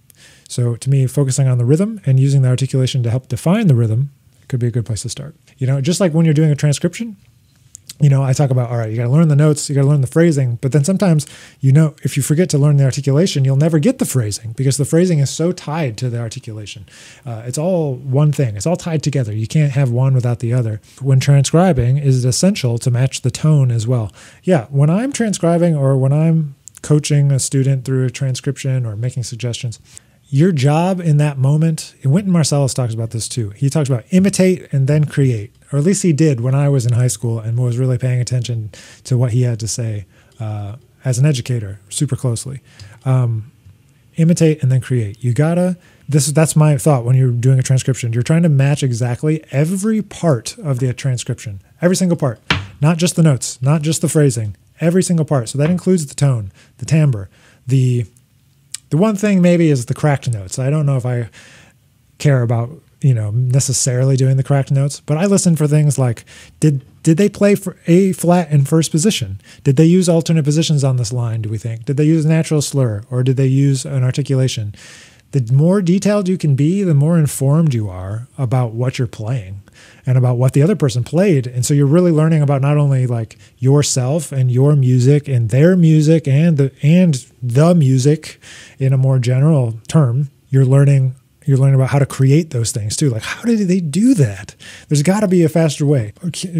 So 0.48 0.76
to 0.76 0.90
me, 0.90 1.06
focusing 1.06 1.48
on 1.48 1.58
the 1.58 1.64
rhythm 1.64 2.00
and 2.04 2.18
using 2.18 2.42
the 2.42 2.48
articulation 2.48 3.02
to 3.02 3.10
help 3.10 3.28
define 3.28 3.66
the 3.66 3.74
rhythm 3.74 4.10
could 4.48 4.60
be 4.60 4.66
a 4.66 4.70
good 4.70 4.86
place 4.86 5.02
to 5.02 5.08
start. 5.08 5.34
You 5.58 5.66
know, 5.66 5.80
just 5.80 6.00
like 6.00 6.12
when 6.12 6.24
you're 6.24 6.34
doing 6.34 6.50
a 6.50 6.56
transcription, 6.56 7.16
you 8.00 8.10
know, 8.10 8.24
I 8.24 8.32
talk 8.32 8.50
about, 8.50 8.70
all 8.70 8.76
right, 8.76 8.90
you 8.90 8.96
got 8.96 9.04
to 9.04 9.10
learn 9.10 9.28
the 9.28 9.36
notes, 9.36 9.68
you 9.68 9.74
got 9.74 9.82
to 9.82 9.86
learn 9.86 10.00
the 10.00 10.08
phrasing, 10.08 10.56
but 10.56 10.72
then 10.72 10.82
sometimes, 10.82 11.26
you 11.60 11.70
know, 11.70 11.94
if 12.02 12.16
you 12.16 12.24
forget 12.24 12.50
to 12.50 12.58
learn 12.58 12.76
the 12.76 12.84
articulation, 12.84 13.44
you'll 13.44 13.56
never 13.56 13.78
get 13.78 13.98
the 13.98 14.04
phrasing 14.04 14.52
because 14.52 14.76
the 14.78 14.84
phrasing 14.84 15.20
is 15.20 15.30
so 15.30 15.52
tied 15.52 15.96
to 15.98 16.10
the 16.10 16.18
articulation. 16.18 16.86
Uh, 17.24 17.44
it's 17.46 17.56
all 17.56 17.94
one 17.94 18.32
thing, 18.32 18.56
it's 18.56 18.66
all 18.66 18.76
tied 18.76 19.02
together. 19.02 19.32
You 19.32 19.46
can't 19.46 19.72
have 19.72 19.90
one 19.90 20.12
without 20.12 20.40
the 20.40 20.52
other. 20.52 20.80
When 21.00 21.20
transcribing, 21.20 21.98
is 21.98 22.24
it 22.24 22.28
essential 22.28 22.78
to 22.78 22.90
match 22.90 23.22
the 23.22 23.30
tone 23.30 23.70
as 23.70 23.86
well? 23.86 24.12
Yeah, 24.42 24.66
when 24.70 24.90
I'm 24.90 25.12
transcribing 25.12 25.76
or 25.76 25.96
when 25.96 26.12
I'm 26.12 26.56
coaching 26.82 27.30
a 27.30 27.38
student 27.38 27.84
through 27.84 28.06
a 28.06 28.10
transcription 28.10 28.84
or 28.84 28.96
making 28.96 29.22
suggestions, 29.22 29.78
your 30.34 30.50
job 30.50 30.98
in 30.98 31.18
that 31.18 31.38
moment, 31.38 31.94
and 32.02 32.10
Wynton 32.10 32.32
Marsalis 32.32 32.74
talks 32.74 32.92
about 32.92 33.10
this 33.10 33.28
too. 33.28 33.50
He 33.50 33.70
talks 33.70 33.88
about 33.88 34.02
imitate 34.10 34.66
and 34.72 34.88
then 34.88 35.04
create, 35.04 35.54
or 35.70 35.78
at 35.78 35.84
least 35.84 36.02
he 36.02 36.12
did 36.12 36.40
when 36.40 36.56
I 36.56 36.68
was 36.68 36.84
in 36.84 36.92
high 36.92 37.06
school 37.06 37.38
and 37.38 37.56
was 37.56 37.78
really 37.78 37.98
paying 37.98 38.20
attention 38.20 38.70
to 39.04 39.16
what 39.16 39.30
he 39.30 39.42
had 39.42 39.60
to 39.60 39.68
say 39.68 40.06
uh, 40.40 40.74
as 41.04 41.18
an 41.18 41.24
educator 41.24 41.78
super 41.88 42.16
closely. 42.16 42.58
Um, 43.04 43.52
imitate 44.16 44.60
and 44.60 44.72
then 44.72 44.80
create. 44.80 45.22
You 45.22 45.34
gotta. 45.34 45.76
This 46.08 46.26
that's 46.26 46.56
my 46.56 46.78
thought 46.78 47.04
when 47.04 47.14
you're 47.14 47.30
doing 47.30 47.60
a 47.60 47.62
transcription. 47.62 48.12
You're 48.12 48.24
trying 48.24 48.42
to 48.42 48.48
match 48.48 48.82
exactly 48.82 49.44
every 49.52 50.02
part 50.02 50.58
of 50.58 50.80
the 50.80 50.92
transcription, 50.94 51.60
every 51.80 51.94
single 51.94 52.16
part, 52.16 52.40
not 52.80 52.96
just 52.98 53.14
the 53.14 53.22
notes, 53.22 53.62
not 53.62 53.82
just 53.82 54.02
the 54.02 54.08
phrasing, 54.08 54.56
every 54.80 55.04
single 55.04 55.24
part. 55.24 55.48
So 55.48 55.58
that 55.58 55.70
includes 55.70 56.06
the 56.06 56.14
tone, 56.16 56.50
the 56.78 56.86
timbre, 56.86 57.30
the 57.68 58.06
the 58.90 58.96
one 58.96 59.16
thing 59.16 59.42
maybe 59.42 59.70
is 59.70 59.86
the 59.86 59.94
cracked 59.94 60.30
notes. 60.30 60.58
I 60.58 60.70
don't 60.70 60.86
know 60.86 60.96
if 60.96 61.06
I 61.06 61.28
care 62.18 62.42
about 62.42 62.70
you 63.00 63.12
know 63.12 63.30
necessarily 63.30 64.16
doing 64.16 64.36
the 64.36 64.42
cracked 64.42 64.70
notes, 64.70 65.00
but 65.00 65.16
I 65.16 65.26
listen 65.26 65.56
for 65.56 65.66
things 65.66 65.98
like 65.98 66.24
did 66.60 66.84
did 67.02 67.18
they 67.18 67.28
play 67.28 67.54
for 67.54 67.76
A 67.86 68.12
flat 68.12 68.50
in 68.50 68.64
first 68.64 68.90
position? 68.90 69.40
Did 69.62 69.76
they 69.76 69.84
use 69.84 70.08
alternate 70.08 70.44
positions 70.44 70.82
on 70.82 70.96
this 70.96 71.12
line? 71.12 71.42
Do 71.42 71.50
we 71.50 71.58
think? 71.58 71.84
Did 71.84 71.98
they 71.98 72.04
use 72.04 72.24
a 72.24 72.28
natural 72.28 72.62
slur 72.62 73.02
or 73.10 73.22
did 73.22 73.36
they 73.36 73.46
use 73.46 73.84
an 73.84 74.02
articulation? 74.02 74.74
The 75.34 75.52
more 75.52 75.82
detailed 75.82 76.28
you 76.28 76.38
can 76.38 76.54
be, 76.54 76.84
the 76.84 76.94
more 76.94 77.18
informed 77.18 77.74
you 77.74 77.90
are 77.90 78.28
about 78.38 78.70
what 78.70 79.00
you're 79.00 79.08
playing 79.08 79.62
and 80.06 80.16
about 80.16 80.38
what 80.38 80.52
the 80.52 80.62
other 80.62 80.76
person 80.76 81.02
played. 81.02 81.48
And 81.48 81.66
so 81.66 81.74
you're 81.74 81.88
really 81.88 82.12
learning 82.12 82.40
about 82.40 82.62
not 82.62 82.76
only 82.76 83.08
like 83.08 83.36
yourself 83.58 84.30
and 84.30 84.48
your 84.48 84.76
music 84.76 85.26
and 85.26 85.50
their 85.50 85.74
music 85.74 86.28
and 86.28 86.56
the 86.56 86.70
and 86.84 87.26
the 87.42 87.74
music 87.74 88.40
in 88.78 88.92
a 88.92 88.96
more 88.96 89.18
general 89.18 89.80
term. 89.88 90.30
You're 90.50 90.64
learning 90.64 91.16
you're 91.44 91.58
learning 91.58 91.74
about 91.74 91.90
how 91.90 91.98
to 91.98 92.06
create 92.06 92.50
those 92.50 92.70
things 92.70 92.96
too. 92.96 93.10
Like 93.10 93.22
how 93.22 93.42
did 93.42 93.66
they 93.66 93.80
do 93.80 94.14
that? 94.14 94.54
There's 94.88 95.02
got 95.02 95.20
to 95.20 95.28
be 95.28 95.42
a 95.42 95.48
faster 95.48 95.84
way 95.84 96.12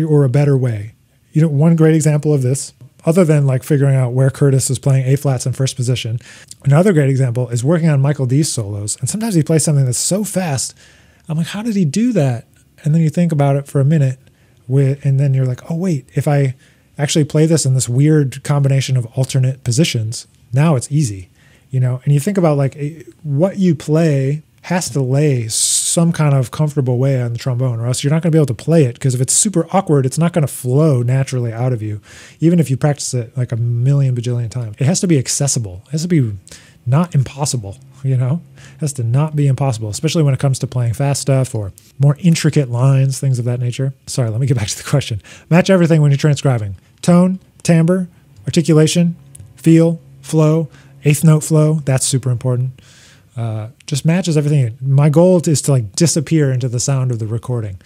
or 0.04 0.24
a 0.24 0.28
better 0.28 0.58
way. 0.58 0.94
You 1.30 1.42
know, 1.42 1.48
one 1.48 1.76
great 1.76 1.94
example 1.94 2.34
of 2.34 2.42
this 2.42 2.72
other 3.06 3.24
than 3.24 3.46
like 3.46 3.62
figuring 3.62 3.94
out 3.94 4.12
where 4.12 4.30
Curtis 4.30 4.70
is 4.70 4.78
playing 4.78 5.06
A 5.06 5.16
flats 5.16 5.46
in 5.46 5.52
first 5.52 5.76
position. 5.76 6.18
Another 6.64 6.92
great 6.92 7.10
example 7.10 7.48
is 7.50 7.62
working 7.62 7.88
on 7.88 8.00
Michael 8.00 8.26
Dease's 8.26 8.52
solos. 8.52 8.96
And 9.00 9.08
sometimes 9.08 9.34
he 9.34 9.42
plays 9.42 9.64
something 9.64 9.84
that's 9.84 9.98
so 9.98 10.24
fast. 10.24 10.74
I'm 11.28 11.38
like, 11.38 11.48
how 11.48 11.62
did 11.62 11.76
he 11.76 11.84
do 11.84 12.12
that? 12.12 12.46
And 12.82 12.94
then 12.94 13.02
you 13.02 13.10
think 13.10 13.32
about 13.32 13.56
it 13.56 13.66
for 13.66 13.80
a 13.80 13.84
minute, 13.84 14.18
with, 14.68 15.04
and 15.04 15.18
then 15.18 15.34
you're 15.34 15.46
like, 15.46 15.70
oh, 15.70 15.76
wait, 15.76 16.08
if 16.14 16.26
I 16.28 16.54
actually 16.98 17.24
play 17.24 17.46
this 17.46 17.66
in 17.66 17.74
this 17.74 17.88
weird 17.88 18.42
combination 18.44 18.96
of 18.96 19.06
alternate 19.16 19.64
positions, 19.64 20.26
now 20.52 20.76
it's 20.76 20.90
easy, 20.90 21.28
you 21.70 21.80
know? 21.80 22.00
And 22.04 22.12
you 22.12 22.20
think 22.20 22.38
about 22.38 22.56
like 22.56 23.06
what 23.22 23.58
you 23.58 23.74
play 23.74 24.42
has 24.62 24.88
to 24.90 25.00
lay 25.00 25.48
some 25.94 26.12
kind 26.12 26.34
of 26.34 26.50
comfortable 26.50 26.98
way 26.98 27.22
on 27.22 27.32
the 27.32 27.38
trombone, 27.38 27.78
or 27.78 27.86
else 27.86 28.02
you're 28.02 28.12
not 28.12 28.22
going 28.22 28.32
to 28.32 28.36
be 28.36 28.38
able 28.38 28.46
to 28.46 28.54
play 28.54 28.84
it. 28.84 28.94
Because 28.94 29.14
if 29.14 29.20
it's 29.20 29.32
super 29.32 29.66
awkward, 29.72 30.04
it's 30.04 30.18
not 30.18 30.32
going 30.32 30.46
to 30.46 30.52
flow 30.52 31.02
naturally 31.02 31.52
out 31.52 31.72
of 31.72 31.80
you, 31.80 32.00
even 32.40 32.58
if 32.58 32.68
you 32.68 32.76
practice 32.76 33.14
it 33.14 33.36
like 33.36 33.52
a 33.52 33.56
million 33.56 34.14
bajillion 34.16 34.50
times. 34.50 34.76
It 34.80 34.84
has 34.86 35.00
to 35.00 35.06
be 35.06 35.18
accessible. 35.18 35.82
It 35.86 35.92
has 35.92 36.02
to 36.02 36.08
be 36.08 36.32
not 36.84 37.14
impossible. 37.14 37.78
You 38.02 38.18
know, 38.18 38.42
it 38.56 38.80
has 38.80 38.92
to 38.94 39.04
not 39.04 39.34
be 39.34 39.46
impossible, 39.46 39.88
especially 39.88 40.24
when 40.24 40.34
it 40.34 40.40
comes 40.40 40.58
to 40.58 40.66
playing 40.66 40.92
fast 40.92 41.22
stuff 41.22 41.54
or 41.54 41.72
more 41.98 42.18
intricate 42.18 42.68
lines, 42.68 43.18
things 43.18 43.38
of 43.38 43.46
that 43.46 43.60
nature. 43.60 43.94
Sorry, 44.06 44.28
let 44.28 44.40
me 44.40 44.46
get 44.46 44.58
back 44.58 44.68
to 44.68 44.76
the 44.76 44.82
question. 44.82 45.22
Match 45.48 45.70
everything 45.70 46.02
when 46.02 46.10
you're 46.10 46.18
transcribing: 46.18 46.76
tone, 47.00 47.38
timbre, 47.62 48.08
articulation, 48.46 49.16
feel, 49.56 50.00
flow, 50.20 50.68
eighth 51.04 51.24
note 51.24 51.44
flow. 51.44 51.80
That's 51.86 52.04
super 52.04 52.30
important 52.30 52.78
uh, 53.36 53.68
just 53.86 54.04
matches 54.04 54.36
everything. 54.36 54.78
My 54.80 55.08
goal 55.08 55.40
is 55.46 55.60
to 55.62 55.72
like 55.72 55.96
disappear 55.96 56.52
into 56.52 56.68
the 56.68 56.78
sound 56.78 57.10
of 57.10 57.18
the 57.18 57.26
recording. 57.26 57.80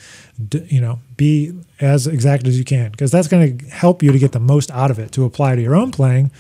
D- 0.49 0.67
you 0.69 0.81
know, 0.81 1.01
be 1.17 1.59
as 1.81 2.07
exact 2.07 2.47
as 2.47 2.59
you 2.59 2.65
can 2.65 2.91
because 2.91 3.11
that's 3.11 3.29
going 3.29 3.59
to 3.59 3.67
help 3.67 4.03
you 4.03 4.13
to 4.13 4.19
get 4.19 4.33
the 4.33 4.41
most 4.41 4.71
out 4.71 4.91
of 4.91 4.99
it 4.99 5.13
to 5.13 5.25
apply 5.25 5.57
to 5.57 5.63
your 5.63 5.75
own 5.75 5.91
playing, 5.91 6.31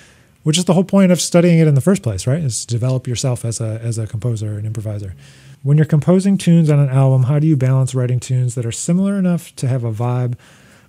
which 0.42 0.58
is 0.58 0.66
the 0.66 0.74
whole 0.74 0.84
point 0.84 1.10
of 1.10 1.20
studying 1.20 1.58
it 1.58 1.66
in 1.66 1.74
the 1.74 1.80
first 1.80 2.02
place, 2.02 2.26
right? 2.26 2.42
Is 2.42 2.66
to 2.66 2.74
develop 2.74 3.06
yourself 3.06 3.44
as 3.44 3.60
a 3.60 3.80
as 3.82 3.96
a 3.96 4.06
composer 4.06 4.58
and 4.58 4.66
improviser. 4.66 5.14
When 5.62 5.76
you're 5.76 5.86
composing 5.86 6.38
tunes 6.38 6.70
on 6.70 6.78
an 6.78 6.88
album, 6.88 7.24
how 7.24 7.38
do 7.38 7.46
you 7.46 7.56
balance 7.56 7.94
writing 7.94 8.20
tunes 8.20 8.54
that 8.54 8.66
are 8.66 8.72
similar 8.72 9.18
enough 9.18 9.56
to 9.56 9.68
have 9.68 9.84
a 9.84 9.92
vibe, 9.92 10.34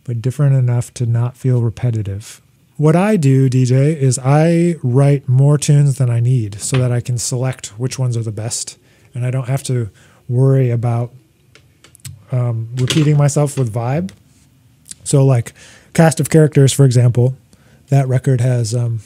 but 0.04 0.22
different 0.22 0.56
enough 0.56 0.94
to 0.96 1.06
not 1.06 1.38
feel 1.38 1.62
repetitive? 1.62 2.42
What 2.80 2.96
I 2.96 3.18
do, 3.18 3.50
DJ, 3.50 3.94
is 3.94 4.18
I 4.24 4.76
write 4.82 5.28
more 5.28 5.58
tunes 5.58 5.98
than 5.98 6.10
I 6.10 6.22
need 6.22 6.62
so 6.62 6.78
that 6.78 6.94
I 6.94 7.02
can 7.02 7.18
select 7.18 7.78
which 7.78 8.00
ones 8.00 8.16
are 8.16 8.24
the 8.24 8.32
best. 8.32 8.78
And 9.14 9.26
I 9.26 9.32
don't 9.32 9.50
have 9.50 9.64
to 9.64 9.90
worry 10.30 10.70
about 10.72 11.12
um, 12.32 12.70
repeating 12.76 13.18
myself 13.18 13.58
with 13.58 13.74
vibe. 13.74 14.12
So, 15.04 15.26
like 15.26 15.52
Cast 15.94 16.22
of 16.22 16.30
Characters, 16.30 16.72
for 16.72 16.86
example, 16.86 17.36
that 17.90 18.08
record 18.08 18.40
has 18.40 18.74
um, 18.74 19.02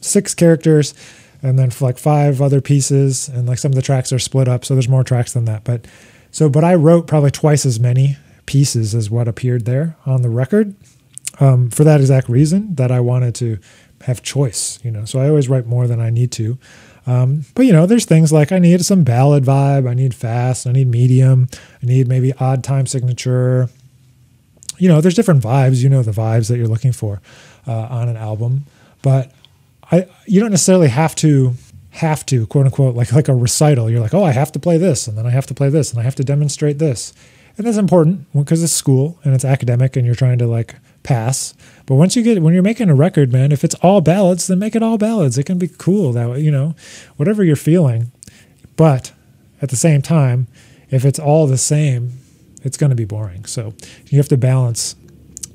six 0.00 0.32
characters 0.32 0.94
and 1.42 1.58
then 1.58 1.72
like 1.80 1.98
five 1.98 2.40
other 2.40 2.60
pieces. 2.60 3.28
And 3.28 3.48
like 3.48 3.58
some 3.58 3.72
of 3.72 3.76
the 3.76 3.82
tracks 3.82 4.12
are 4.12 4.20
split 4.20 4.46
up. 4.46 4.64
So 4.64 4.76
there's 4.76 4.88
more 4.88 5.02
tracks 5.02 5.32
than 5.32 5.46
that. 5.46 5.64
But 5.64 5.84
so, 6.30 6.48
but 6.48 6.62
I 6.62 6.76
wrote 6.76 7.08
probably 7.08 7.32
twice 7.32 7.66
as 7.66 7.80
many 7.80 8.18
pieces 8.46 8.94
as 8.94 9.10
what 9.10 9.26
appeared 9.26 9.64
there 9.64 9.96
on 10.06 10.22
the 10.22 10.30
record 10.30 10.76
um, 11.38 11.70
for 11.70 11.84
that 11.84 12.00
exact 12.00 12.28
reason 12.28 12.74
that 12.74 12.90
I 12.90 13.00
wanted 13.00 13.34
to 13.36 13.58
have 14.02 14.22
choice, 14.22 14.78
you 14.82 14.90
know. 14.90 15.04
So 15.04 15.20
I 15.20 15.28
always 15.28 15.48
write 15.48 15.66
more 15.66 15.86
than 15.86 16.00
I 16.00 16.10
need 16.10 16.32
to. 16.32 16.58
Um, 17.06 17.44
but 17.54 17.66
you 17.66 17.72
know, 17.72 17.86
there's 17.86 18.04
things 18.04 18.32
like 18.32 18.52
I 18.52 18.58
need 18.58 18.84
some 18.84 19.04
ballad 19.04 19.44
vibe, 19.44 19.88
I 19.88 19.94
need 19.94 20.14
fast, 20.14 20.66
I 20.66 20.72
need 20.72 20.88
medium, 20.88 21.48
I 21.82 21.86
need 21.86 22.08
maybe 22.08 22.32
odd 22.34 22.62
time 22.62 22.86
signature. 22.86 23.68
You 24.78 24.88
know, 24.88 25.00
there's 25.00 25.14
different 25.14 25.42
vibes. 25.42 25.82
You 25.82 25.88
know 25.88 26.02
the 26.02 26.12
vibes 26.12 26.48
that 26.48 26.56
you're 26.56 26.68
looking 26.68 26.92
for 26.92 27.20
uh, 27.66 27.72
on 27.90 28.08
an 28.08 28.16
album, 28.16 28.66
but 29.02 29.32
I 29.90 30.06
you 30.26 30.40
don't 30.40 30.50
necessarily 30.50 30.88
have 30.88 31.14
to 31.16 31.54
have 31.90 32.24
to 32.26 32.46
quote 32.46 32.66
unquote 32.66 32.94
like 32.94 33.12
like 33.12 33.28
a 33.28 33.34
recital. 33.34 33.90
You're 33.90 34.00
like, 34.00 34.14
oh, 34.14 34.24
I 34.24 34.32
have 34.32 34.52
to 34.52 34.58
play 34.58 34.78
this, 34.78 35.06
and 35.06 35.18
then 35.18 35.26
I 35.26 35.30
have 35.30 35.46
to 35.46 35.54
play 35.54 35.68
this, 35.68 35.90
and 35.90 36.00
I 36.00 36.04
have 36.04 36.16
to 36.16 36.24
demonstrate 36.24 36.78
this, 36.78 37.12
and 37.56 37.66
that's 37.66 37.76
important 37.76 38.32
because 38.32 38.62
it's 38.62 38.72
school 38.72 39.18
and 39.24 39.34
it's 39.34 39.44
academic, 39.44 39.96
and 39.96 40.06
you're 40.06 40.14
trying 40.14 40.38
to 40.38 40.46
like 40.46 40.76
pass. 41.02 41.54
But 41.86 41.96
once 41.96 42.16
you 42.16 42.22
get 42.22 42.42
when 42.42 42.54
you're 42.54 42.62
making 42.62 42.90
a 42.90 42.94
record, 42.94 43.32
man, 43.32 43.52
if 43.52 43.64
it's 43.64 43.74
all 43.76 44.00
ballads, 44.00 44.46
then 44.46 44.58
make 44.58 44.76
it 44.76 44.82
all 44.82 44.98
ballads. 44.98 45.38
It 45.38 45.46
can 45.46 45.58
be 45.58 45.68
cool 45.68 46.12
that 46.12 46.30
way, 46.30 46.40
you 46.40 46.50
know, 46.50 46.74
whatever 47.16 47.42
you're 47.42 47.56
feeling. 47.56 48.12
But 48.76 49.12
at 49.60 49.70
the 49.70 49.76
same 49.76 50.02
time, 50.02 50.46
if 50.90 51.04
it's 51.04 51.18
all 51.18 51.46
the 51.46 51.58
same, 51.58 52.12
it's 52.62 52.76
going 52.76 52.90
to 52.90 52.96
be 52.96 53.04
boring. 53.04 53.44
So 53.44 53.74
you 54.06 54.18
have 54.18 54.28
to 54.28 54.36
balance 54.36 54.96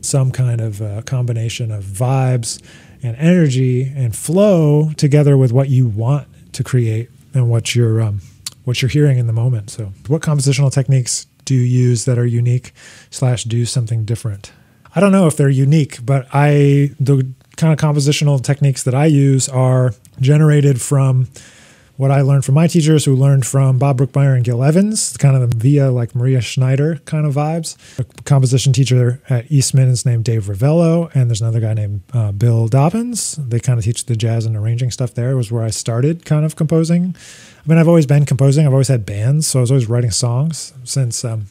some 0.01 0.31
kind 0.31 0.61
of 0.61 0.81
uh, 0.81 1.01
combination 1.01 1.71
of 1.71 1.83
vibes 1.83 2.61
and 3.01 3.15
energy 3.17 3.91
and 3.95 4.15
flow 4.15 4.91
together 4.93 5.37
with 5.37 5.51
what 5.51 5.69
you 5.69 5.87
want 5.87 6.27
to 6.53 6.63
create 6.63 7.09
and 7.33 7.49
what 7.49 7.75
you're 7.75 8.01
um, 8.01 8.21
what 8.63 8.81
you're 8.81 8.89
hearing 8.89 9.17
in 9.17 9.27
the 9.27 9.33
moment. 9.33 9.69
So, 9.69 9.93
what 10.07 10.21
compositional 10.21 10.71
techniques 10.71 11.27
do 11.45 11.55
you 11.55 11.61
use 11.61 12.05
that 12.05 12.17
are 12.17 12.25
unique 12.25 12.73
slash 13.09 13.43
do 13.43 13.65
something 13.65 14.05
different? 14.05 14.51
I 14.95 15.01
don't 15.01 15.11
know 15.11 15.27
if 15.27 15.35
they're 15.35 15.49
unique, 15.49 16.05
but 16.05 16.27
I 16.33 16.91
the 16.99 17.27
kind 17.57 17.73
of 17.73 17.79
compositional 17.79 18.41
techniques 18.41 18.83
that 18.83 18.95
I 18.95 19.05
use 19.05 19.49
are 19.49 19.93
generated 20.19 20.81
from 20.81 21.27
what 21.97 22.11
I 22.11 22.21
learned 22.21 22.43
from 22.43 22.55
my 22.55 22.67
teachers 22.67 23.05
who 23.05 23.15
learned 23.15 23.45
from 23.45 23.77
Bob 23.77 23.99
Brookmeyer 23.99 24.35
and 24.35 24.43
Gil 24.43 24.63
Evans, 24.63 25.15
kind 25.17 25.35
of 25.35 25.53
via 25.53 25.91
like 25.91 26.13
Maria 26.13 26.41
Schneider 26.41 26.97
kind 27.05 27.25
of 27.25 27.35
vibes. 27.35 27.77
A 27.99 28.03
composition 28.23 28.73
teacher 28.73 29.21
at 29.29 29.49
Eastman 29.49 29.87
is 29.87 30.05
named 30.05 30.25
Dave 30.25 30.45
Rivello, 30.45 31.13
and 31.15 31.29
there's 31.29 31.41
another 31.41 31.61
guy 31.61 31.73
named 31.73 32.01
uh, 32.13 32.31
Bill 32.31 32.67
Dobbins. 32.67 33.35
They 33.35 33.59
kind 33.59 33.79
of 33.79 33.85
teach 33.85 34.05
the 34.05 34.15
jazz 34.15 34.45
and 34.45 34.57
arranging 34.57 34.91
stuff 34.91 35.13
there. 35.13 35.31
It 35.31 35.35
was 35.35 35.51
where 35.51 35.63
I 35.63 35.69
started 35.69 36.25
kind 36.25 36.45
of 36.45 36.55
composing. 36.55 37.15
I 37.65 37.69
mean, 37.69 37.77
I've 37.77 37.87
always 37.87 38.05
been 38.05 38.25
composing. 38.25 38.65
I've 38.65 38.73
always 38.73 38.89
had 38.89 39.05
bands, 39.05 39.47
so 39.47 39.59
I 39.59 39.61
was 39.61 39.71
always 39.71 39.87
writing 39.87 40.11
songs 40.11 40.73
since 40.83 41.23
um, 41.23 41.47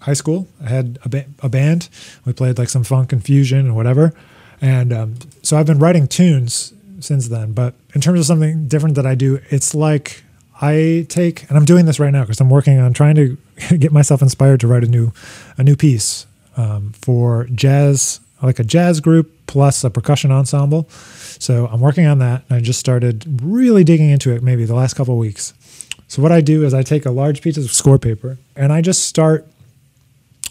high 0.00 0.14
school. 0.14 0.48
I 0.62 0.68
had 0.68 0.98
a, 1.04 1.08
ba- 1.08 1.26
a 1.40 1.48
band. 1.48 1.88
We 2.24 2.32
played 2.32 2.58
like 2.58 2.68
some 2.68 2.84
funk 2.84 3.12
and 3.12 3.24
fusion 3.24 3.58
and 3.60 3.76
whatever. 3.76 4.12
And 4.60 4.92
um, 4.92 5.14
so 5.42 5.56
I've 5.56 5.66
been 5.66 5.78
writing 5.78 6.06
tunes 6.06 6.72
since 7.00 7.28
then. 7.28 7.52
But 7.52 7.74
in 7.94 8.00
terms 8.00 8.20
of 8.20 8.26
something 8.26 8.68
different 8.68 8.96
that 8.96 9.06
I 9.06 9.14
do, 9.14 9.40
it's 9.50 9.74
like 9.74 10.22
I 10.60 11.06
take, 11.08 11.48
and 11.48 11.58
I'm 11.58 11.64
doing 11.64 11.86
this 11.86 12.00
right 12.00 12.12
now 12.12 12.22
because 12.22 12.40
I'm 12.40 12.50
working 12.50 12.78
on 12.78 12.92
trying 12.92 13.14
to 13.16 13.36
get 13.78 13.92
myself 13.92 14.22
inspired 14.22 14.60
to 14.60 14.66
write 14.66 14.84
a 14.84 14.88
new, 14.88 15.12
a 15.58 15.62
new 15.62 15.76
piece 15.76 16.26
um, 16.56 16.92
for 16.92 17.44
jazz, 17.54 18.20
like 18.42 18.58
a 18.58 18.64
jazz 18.64 19.00
group 19.00 19.30
plus 19.46 19.84
a 19.84 19.90
percussion 19.90 20.30
ensemble. 20.30 20.88
So 21.38 21.66
I'm 21.66 21.80
working 21.80 22.06
on 22.06 22.18
that. 22.20 22.44
and 22.48 22.56
I 22.56 22.60
just 22.60 22.80
started 22.80 23.24
really 23.42 23.84
digging 23.84 24.10
into 24.10 24.34
it 24.34 24.42
maybe 24.42 24.64
the 24.64 24.74
last 24.74 24.94
couple 24.94 25.14
of 25.14 25.20
weeks. 25.20 25.52
So 26.08 26.22
what 26.22 26.32
I 26.32 26.40
do 26.40 26.64
is 26.64 26.72
I 26.72 26.82
take 26.82 27.04
a 27.04 27.10
large 27.10 27.42
piece 27.42 27.56
of 27.56 27.70
score 27.70 27.98
paper 27.98 28.38
and 28.54 28.72
I 28.72 28.80
just 28.80 29.04
start 29.06 29.46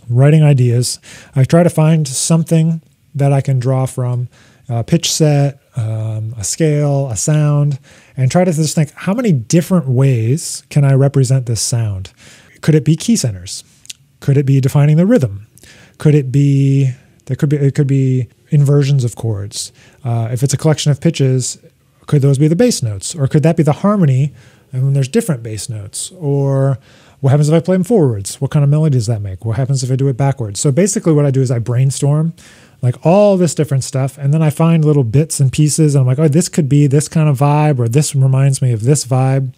writing 0.09 0.43
ideas. 0.43 0.99
I 1.35 1.43
try 1.43 1.63
to 1.63 1.69
find 1.69 2.07
something 2.07 2.81
that 3.13 3.31
I 3.31 3.41
can 3.41 3.59
draw 3.59 3.85
from 3.85 4.27
a 4.67 4.83
pitch 4.83 5.11
set, 5.11 5.61
um, 5.75 6.33
a 6.37 6.43
scale, 6.43 7.09
a 7.09 7.15
sound, 7.15 7.79
and 8.17 8.31
try 8.31 8.43
to 8.43 8.51
just 8.51 8.75
think 8.75 8.91
how 8.93 9.13
many 9.13 9.31
different 9.31 9.87
ways 9.87 10.63
can 10.69 10.83
I 10.83 10.93
represent 10.93 11.45
this 11.45 11.61
sound? 11.61 12.11
Could 12.61 12.75
it 12.75 12.83
be 12.83 12.95
key 12.95 13.15
centers? 13.15 13.63
Could 14.19 14.37
it 14.37 14.45
be 14.45 14.59
defining 14.59 14.97
the 14.97 15.05
rhythm? 15.05 15.47
Could 15.97 16.15
it 16.15 16.31
be 16.31 16.93
there 17.25 17.35
could 17.35 17.49
be 17.49 17.57
it 17.57 17.75
could 17.75 17.87
be 17.87 18.27
inversions 18.49 19.03
of 19.03 19.15
chords. 19.15 19.71
Uh, 20.03 20.29
if 20.31 20.43
it's 20.43 20.53
a 20.53 20.57
collection 20.57 20.91
of 20.91 21.01
pitches, 21.01 21.57
could 22.07 22.21
those 22.21 22.37
be 22.37 22.47
the 22.47 22.55
bass 22.55 22.83
notes, 22.83 23.15
or 23.15 23.27
could 23.27 23.43
that 23.43 23.57
be 23.57 23.63
the 23.63 23.73
harmony? 23.73 24.33
And 24.71 24.83
when 24.83 24.93
there's 24.93 25.07
different 25.07 25.41
bass 25.41 25.69
notes, 25.69 26.11
or 26.11 26.77
what 27.21 27.30
happens 27.30 27.49
if 27.49 27.56
I 27.56 27.60
play 27.60 27.75
them 27.75 27.84
forwards? 27.84 28.39
What 28.41 28.51
kind 28.51 28.63
of 28.63 28.69
melody 28.69 28.97
does 28.97 29.08
that 29.08 29.21
make? 29.21 29.45
What 29.45 29.58
happens 29.58 29.84
if 29.84 29.91
I 29.91 29.95
do 29.95 30.08
it 30.08 30.17
backwards? 30.17 30.60
So 30.60 30.71
basically, 30.71 31.13
what 31.13 31.25
I 31.25 31.32
do 31.32 31.41
is 31.41 31.51
I 31.51 31.60
brainstorm 31.60 32.34
like 32.82 33.04
all 33.04 33.36
this 33.36 33.56
different 33.56 33.84
stuff, 33.84 34.17
and 34.17 34.34
then 34.34 34.43
I 34.43 34.51
find 34.51 34.86
little 34.86 35.04
bits 35.04 35.39
and 35.39 35.51
pieces, 35.51 35.95
and 35.95 36.01
I'm 36.01 36.08
like, 36.08 36.19
oh, 36.19 36.28
this 36.28 36.49
could 36.49 36.69
be 36.69 36.88
this 36.88 37.08
kind 37.08 37.28
of 37.28 37.39
vibe, 37.39 37.80
or 37.80 37.88
this 37.88 38.13
reminds 38.13 38.62
me 38.62 38.73
of 38.73 38.84
this 38.84 39.06
vibe, 39.06 39.54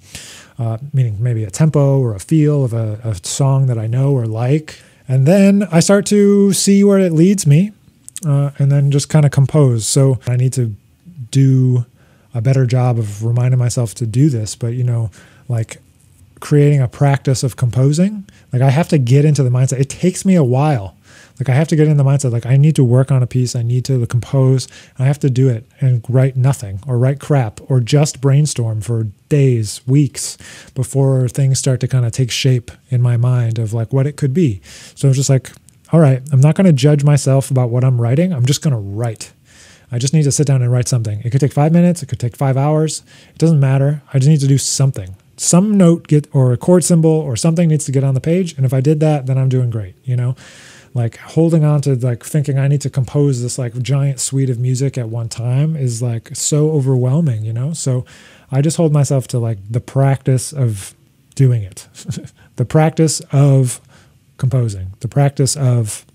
uh, 0.58 0.78
meaning 0.93 1.22
maybe 1.22 1.43
a 1.43 1.52
tempo 1.52 2.00
or 2.00 2.15
a 2.15 2.20
feel 2.20 2.63
of 2.63 2.74
a, 2.74 3.02
a 3.04 3.15
song 3.28 3.67
that 3.67 3.78
I 3.78 3.86
know 3.86 4.13
or 4.13 4.26
like. 4.26 4.80
And 5.10 5.26
then 5.26 5.67
I 5.72 5.82
start 5.82 6.06
to 6.08 6.54
see 6.54 6.84
where 6.84 7.00
it 7.00 7.12
leads 7.12 7.46
me, 7.46 7.72
uh, 8.26 8.52
and 8.60 8.72
then 8.72 8.91
just 8.91 9.10
kind 9.10 9.26
of 9.26 9.32
compose. 9.32 9.86
So 9.86 10.20
I 10.26 10.38
need 10.38 10.54
to 10.54 10.74
do 11.30 11.86
a 12.34 12.41
better 12.41 12.65
job 12.65 12.98
of 12.98 13.26
reminding 13.26 13.60
myself 13.60 13.93
to 13.96 14.06
do 14.06 14.30
this, 14.30 14.56
but 14.56 14.67
you 14.67 14.84
know, 14.84 15.12
like 15.50 15.82
creating 16.39 16.82
a 16.82 16.88
practice 16.88 17.43
of 17.43 17.56
composing. 17.56 18.26
Like 18.54 18.62
I 18.62 18.69
have 18.69 18.88
to 18.89 18.97
get 18.97 19.26
into 19.26 19.43
the 19.43 19.50
mindset. 19.50 19.80
It 19.80 19.89
takes 19.89 20.26
me 20.26 20.36
a 20.36 20.43
while. 20.43 20.95
Like 21.39 21.50
I 21.50 21.54
have 21.54 21.67
to 21.67 21.76
get 21.76 21.88
in 21.88 21.97
the 21.97 22.04
mindset. 22.04 22.32
Like 22.32 22.45
I 22.45 22.58
need 22.58 22.76
to 22.78 22.84
work 22.84 23.12
on 23.12 23.21
a 23.21 23.28
piece. 23.28 23.56
I 23.56 23.62
need 23.62 23.86
to 23.86 24.06
compose. 24.08 24.67
I 24.97 25.06
have 25.06 25.19
to 25.19 25.30
do 25.30 25.50
it 25.50 25.65
and 25.80 26.04
write 26.10 26.36
nothing 26.36 26.80
or 26.88 26.97
write 26.97 27.19
crap 27.19 27.60
or 27.69 27.80
just 27.80 28.21
brainstorm 28.21 28.82
for 28.82 29.08
days, 29.30 29.82
weeks 29.86 30.38
before 30.73 31.28
things 31.28 31.60
start 31.60 31.80
to 31.82 31.88
kind 31.88 32.06
of 32.06 32.12
take 32.12 32.32
shape 32.32 32.71
in 32.89 33.02
my 33.02 33.17
mind 33.17 33.60
of 33.60 33.73
like 33.73 33.93
what 33.93 34.08
it 34.08 34.17
could 34.17 34.34
be. 34.34 34.62
So 34.95 35.08
I'm 35.08 35.13
just 35.13 35.30
like, 35.30 35.52
all 35.93 36.00
right, 36.00 36.21
I'm 36.32 36.41
not 36.41 36.56
going 36.56 36.65
to 36.65 36.73
judge 36.73 37.04
myself 37.04 37.52
about 37.52 37.69
what 37.69 37.84
I'm 37.84 38.02
writing. 38.02 38.34
I'm 38.34 38.45
just 38.45 38.62
going 38.62 38.73
to 38.73 38.80
write. 38.80 39.32
I 39.91 40.00
just 40.00 40.13
need 40.13 40.23
to 40.23 40.32
sit 40.32 40.47
down 40.47 40.62
and 40.62 40.71
write 40.71 40.88
something. 40.88 41.21
It 41.23 41.30
could 41.30 41.39
take 41.39 41.54
five 41.54 41.71
minutes. 41.71 42.04
It 42.04 42.08
could 42.08 42.19
take 42.19 42.36
five 42.36 42.58
hours. 42.58 43.04
It 43.30 43.38
doesn't 43.38 43.60
matter. 43.60 44.02
I 44.13 44.19
just 44.19 44.28
need 44.28 44.41
to 44.41 44.47
do 44.47 44.58
something 44.58 45.15
some 45.38 45.78
note 45.78 46.08
get 46.08 46.28
or 46.34 46.52
a 46.52 46.58
chord 46.58 46.84
symbol 46.84 47.12
or 47.12 47.36
something 47.36 47.69
needs 47.69 47.86
to 47.86 47.91
get 47.91 48.04
on 48.04 48.13
the 48.13 48.21
page 48.21 48.56
and 48.58 48.65
if 48.65 48.73
i 48.73 48.82
did 48.82 49.00
that 49.00 49.26
then 49.28 49.38
i'm 49.38 49.50
doing 49.50 49.69
great 49.69 49.95
you 50.04 50.15
know 50.15 50.36
like 50.93 51.17
holding 51.17 51.63
on 51.63 51.80
to 51.82 51.95
like 51.95 52.23
thinking 52.23 52.58
i 52.58 52.67
need 52.67 52.82
to 52.82 52.89
compose 52.89 53.41
this 53.41 53.58
like 53.60 53.78
giant 53.82 54.19
suite 54.19 54.50
of 54.50 54.60
music 54.60 54.97
at 54.97 55.10
one 55.10 55.30
time 55.30 55.76
is 55.76 56.02
like 56.02 56.36
so 56.36 56.71
overwhelming 56.71 57.43
you 57.43 57.54
know 57.54 57.71
so 57.71 58.04
i 58.52 58.62
just 58.62 58.78
hold 58.78 58.91
myself 58.91 59.28
to 59.28 59.38
like 59.38 59.60
the 59.69 59.80
practice 59.80 60.52
of 60.52 60.95
doing 61.38 61.62
it. 61.63 61.88
the 62.58 62.65
practice 62.65 63.21
of 63.32 63.80
composing, 64.38 64.88
the 65.00 65.08
practice 65.08 65.56
of 65.56 66.06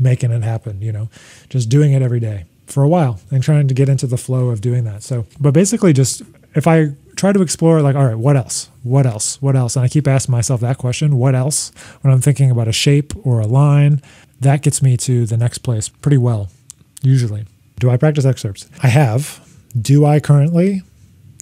making 0.00 0.30
it 0.30 0.42
happen, 0.42 0.80
you 0.80 0.92
know, 0.92 1.10
just 1.50 1.68
doing 1.68 1.92
it 1.92 2.00
every 2.00 2.20
day 2.20 2.46
for 2.66 2.82
a 2.82 2.88
while 2.88 3.20
and 3.30 3.42
trying 3.42 3.68
to 3.68 3.74
get 3.74 3.88
into 3.88 4.06
the 4.06 4.16
flow 4.16 4.48
of 4.48 4.62
doing 4.62 4.84
that. 4.84 5.02
So, 5.02 5.26
but 5.38 5.52
basically, 5.52 5.92
just 5.92 6.22
if 6.54 6.66
I 6.66 6.92
try 7.16 7.32
to 7.32 7.42
explore, 7.42 7.80
like, 7.82 7.96
all 7.96 8.06
right, 8.06 8.18
what 8.18 8.36
else? 8.36 8.68
What 8.82 9.06
else? 9.06 9.40
What 9.40 9.56
else? 9.56 9.76
And 9.76 9.84
I 9.84 9.88
keep 9.88 10.06
asking 10.06 10.32
myself 10.32 10.60
that 10.60 10.78
question, 10.78 11.16
what 11.16 11.34
else? 11.34 11.72
When 12.02 12.12
I'm 12.12 12.20
thinking 12.20 12.50
about 12.50 12.68
a 12.68 12.72
shape 12.72 13.12
or 13.26 13.40
a 13.40 13.46
line, 13.46 14.02
that 14.40 14.62
gets 14.62 14.82
me 14.82 14.96
to 14.98 15.26
the 15.26 15.36
next 15.36 15.58
place 15.58 15.88
pretty 15.88 16.18
well, 16.18 16.50
usually. 17.02 17.46
Do 17.80 17.90
I 17.90 17.96
practice 17.96 18.24
excerpts? 18.24 18.68
I 18.82 18.88
have. 18.88 19.40
Do 19.80 20.04
I 20.04 20.20
currently? 20.20 20.82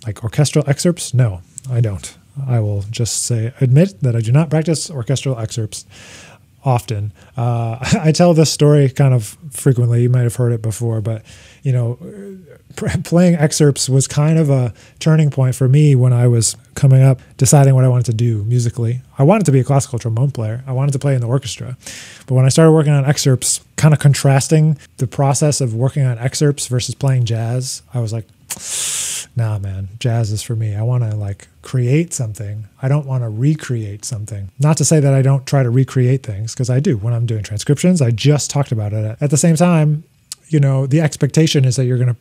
Like 0.06 0.22
orchestral 0.24 0.68
excerpts? 0.68 1.14
No, 1.14 1.42
I 1.70 1.80
don't. 1.80 2.16
I 2.46 2.60
will 2.60 2.82
just 2.90 3.22
say, 3.22 3.52
admit 3.60 4.00
that 4.00 4.16
I 4.16 4.20
do 4.20 4.32
not 4.32 4.48
practice 4.48 4.90
orchestral 4.90 5.38
excerpts 5.38 5.84
often. 6.64 7.12
Uh, 7.36 7.78
I 8.00 8.12
tell 8.12 8.34
this 8.34 8.52
story 8.52 8.88
kind 8.88 9.14
of 9.14 9.36
frequently. 9.50 10.02
You 10.02 10.08
might 10.08 10.22
have 10.22 10.36
heard 10.36 10.52
it 10.52 10.62
before, 10.62 11.00
but 11.00 11.22
you 11.62 11.72
know, 11.72 11.98
playing 13.04 13.34
excerpts 13.36 13.88
was 13.88 14.08
kind 14.08 14.38
of 14.38 14.50
a 14.50 14.72
turning 14.98 15.30
point 15.30 15.54
for 15.54 15.68
me 15.68 15.94
when 15.94 16.12
I 16.12 16.26
was 16.26 16.56
coming 16.74 17.02
up, 17.02 17.20
deciding 17.36 17.74
what 17.74 17.84
I 17.84 17.88
wanted 17.88 18.06
to 18.06 18.14
do 18.14 18.44
musically. 18.44 19.00
I 19.18 19.22
wanted 19.22 19.44
to 19.46 19.52
be 19.52 19.60
a 19.60 19.64
classical 19.64 19.98
trombone 19.98 20.30
player. 20.30 20.64
I 20.66 20.72
wanted 20.72 20.92
to 20.92 20.98
play 20.98 21.14
in 21.14 21.20
the 21.20 21.28
orchestra, 21.28 21.76
but 22.26 22.34
when 22.34 22.44
I 22.44 22.48
started 22.48 22.72
working 22.72 22.92
on 22.92 23.04
excerpts, 23.04 23.60
kind 23.76 23.94
of 23.94 24.00
contrasting 24.00 24.78
the 24.96 25.06
process 25.06 25.60
of 25.60 25.74
working 25.74 26.04
on 26.04 26.18
excerpts 26.18 26.66
versus 26.66 26.94
playing 26.94 27.24
jazz, 27.24 27.82
I 27.94 28.00
was 28.00 28.12
like, 28.12 28.26
nah, 29.36 29.58
man, 29.58 29.88
jazz 29.98 30.30
is 30.30 30.42
for 30.42 30.56
me. 30.56 30.74
I 30.74 30.82
want 30.82 31.04
to 31.04 31.14
like 31.14 31.48
create 31.62 32.12
something. 32.12 32.68
I 32.80 32.88
don't 32.88 33.06
want 33.06 33.22
to 33.24 33.28
recreate 33.28 34.04
something. 34.04 34.50
Not 34.58 34.76
to 34.78 34.84
say 34.84 35.00
that 35.00 35.14
I 35.14 35.22
don't 35.22 35.46
try 35.46 35.62
to 35.62 35.70
recreate 35.70 36.24
things, 36.24 36.54
because 36.54 36.70
I 36.70 36.80
do 36.80 36.96
when 36.96 37.12
I'm 37.12 37.26
doing 37.26 37.42
transcriptions. 37.42 38.02
I 38.02 38.10
just 38.10 38.50
talked 38.50 38.72
about 38.72 38.92
it. 38.92 39.16
At 39.20 39.30
the 39.30 39.36
same 39.36 39.56
time, 39.56 40.04
you 40.48 40.60
know, 40.60 40.86
the 40.86 41.00
expectation 41.00 41.64
is 41.64 41.76
that 41.76 41.84
you're 41.86 41.98
going 41.98 42.14
to 42.14 42.16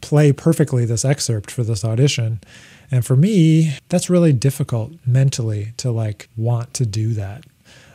play 0.00 0.32
perfectly 0.32 0.84
this 0.84 1.04
excerpt 1.04 1.50
for 1.50 1.62
this 1.62 1.84
audition. 1.84 2.40
And 2.90 3.04
for 3.04 3.16
me, 3.16 3.76
that's 3.88 4.10
really 4.10 4.32
difficult 4.32 4.92
mentally 5.06 5.72
to 5.78 5.90
like 5.90 6.28
want 6.36 6.74
to 6.74 6.86
do 6.86 7.14
that. 7.14 7.44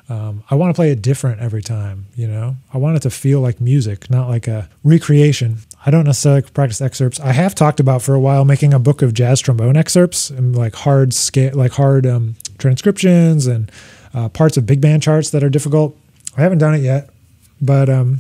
Um, 0.10 0.44
I 0.50 0.56
want 0.56 0.74
to 0.74 0.74
play 0.74 0.92
it 0.92 1.02
different 1.02 1.42
every 1.42 1.62
time, 1.62 2.06
you 2.16 2.28
know? 2.28 2.56
I 2.74 2.78
want 2.78 2.96
it 2.96 3.02
to 3.02 3.10
feel 3.10 3.42
like 3.42 3.60
music, 3.60 4.10
not 4.10 4.30
like 4.30 4.48
a 4.48 4.70
recreation. 4.84 5.58
I 5.88 5.90
don't 5.90 6.04
necessarily 6.04 6.42
practice 6.42 6.82
excerpts. 6.82 7.18
I 7.22 7.32
have 7.32 7.56
talked 7.56 7.80
about 7.80 8.02
for 8.02 8.14
a 8.14 8.20
while 8.20 8.44
making 8.44 8.74
a 8.74 8.80
book 8.80 9.02
of 9.02 9.14
jazz 9.14 9.40
trombone 9.40 9.78
excerpts 9.78 10.30
and 10.30 10.54
like 10.54 10.76
hard 10.76 11.14
scale, 11.14 11.56
like 11.56 11.72
hard 11.72 12.06
um, 12.06 12.36
transcriptions 12.58 13.48
and 13.48 13.72
uh, 14.14 14.28
parts 14.28 14.58
of 14.58 14.66
big 14.66 14.82
band 14.82 15.02
charts 15.02 15.30
that 15.30 15.46
are 15.46 15.50
difficult. 15.50 15.98
I 16.36 16.42
haven't 16.42 16.58
done 16.58 16.76
it 16.76 16.80
yet, 16.80 17.10
but 17.62 17.88
um, 17.88 18.20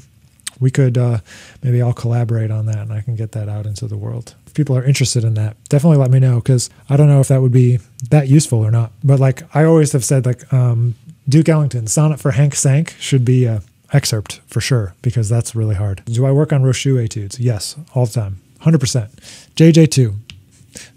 we 0.62 0.72
could 0.72 0.98
uh, 0.98 1.18
maybe 1.62 1.82
I'll 1.82 1.92
collaborate 1.92 2.52
on 2.52 2.68
that 2.68 2.78
and 2.78 2.94
I 2.94 3.02
can 3.02 3.18
get 3.18 3.34
that 3.34 3.50
out 3.50 3.66
into 3.66 3.86
the 3.86 3.98
world. 3.98 4.34
If 4.46 4.54
people 4.54 4.78
are 4.78 4.84
interested 4.86 5.26
in 5.26 5.34
that, 5.34 5.58
definitely 5.68 5.98
let 5.98 6.10
me 6.10 6.20
know 6.20 6.36
because 6.36 6.70
I 6.90 6.96
don't 6.96 7.10
know 7.10 7.20
if 7.20 7.28
that 7.28 7.42
would 7.42 7.52
be 7.52 7.80
that 8.12 8.30
useful 8.30 8.60
or 8.60 8.72
not. 8.72 8.94
But 9.04 9.20
like 9.20 9.44
I 9.54 9.66
always 9.66 9.92
have 9.92 10.06
said, 10.06 10.26
like 10.26 10.54
um, 10.54 10.96
Duke 11.28 11.50
Ellington, 11.50 11.88
Sonnet 11.88 12.22
for 12.22 12.32
Hank 12.32 12.56
Cinq 12.56 12.96
should 12.98 13.26
be 13.26 13.44
a 13.44 13.62
excerpt 13.93 14.41
for 14.47 14.62
sure 14.62 14.93
because 15.02 15.30
that's 15.30 15.56
really 15.56 15.76
hard. 15.76 16.04
Do 16.06 16.26
I 16.26 16.32
work 16.32 16.52
on 16.52 16.63
Rochut 16.63 17.04
etudes? 17.04 17.39
Yes, 17.39 17.76
all 17.93 18.06
the 18.06 18.13
time, 18.13 18.41
100%. 18.62 19.10
JJ2. 19.56 20.15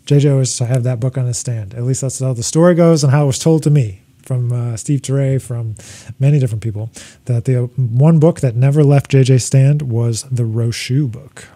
JJ 0.06 0.32
always 0.32 0.58
have 0.58 0.82
that 0.82 1.00
book 1.00 1.16
on 1.16 1.26
his 1.26 1.38
stand. 1.38 1.74
At 1.74 1.84
least 1.84 2.00
that's 2.00 2.18
how 2.18 2.32
the 2.32 2.42
story 2.42 2.74
goes 2.74 3.04
and 3.04 3.12
how 3.12 3.24
it 3.24 3.26
was 3.28 3.38
told 3.38 3.62
to 3.62 3.70
me 3.70 4.00
from 4.22 4.52
uh, 4.52 4.76
Steve 4.76 5.02
Turre, 5.02 5.40
from 5.40 5.74
many 6.18 6.38
different 6.38 6.62
people, 6.62 6.90
that 7.24 7.46
the 7.46 7.62
one 7.76 8.18
book 8.18 8.40
that 8.40 8.54
never 8.54 8.84
left 8.84 9.10
JJ's 9.10 9.44
stand 9.44 9.82
was 9.82 10.22
the 10.24 10.42
Rochut 10.44 11.10
book. 11.10 11.48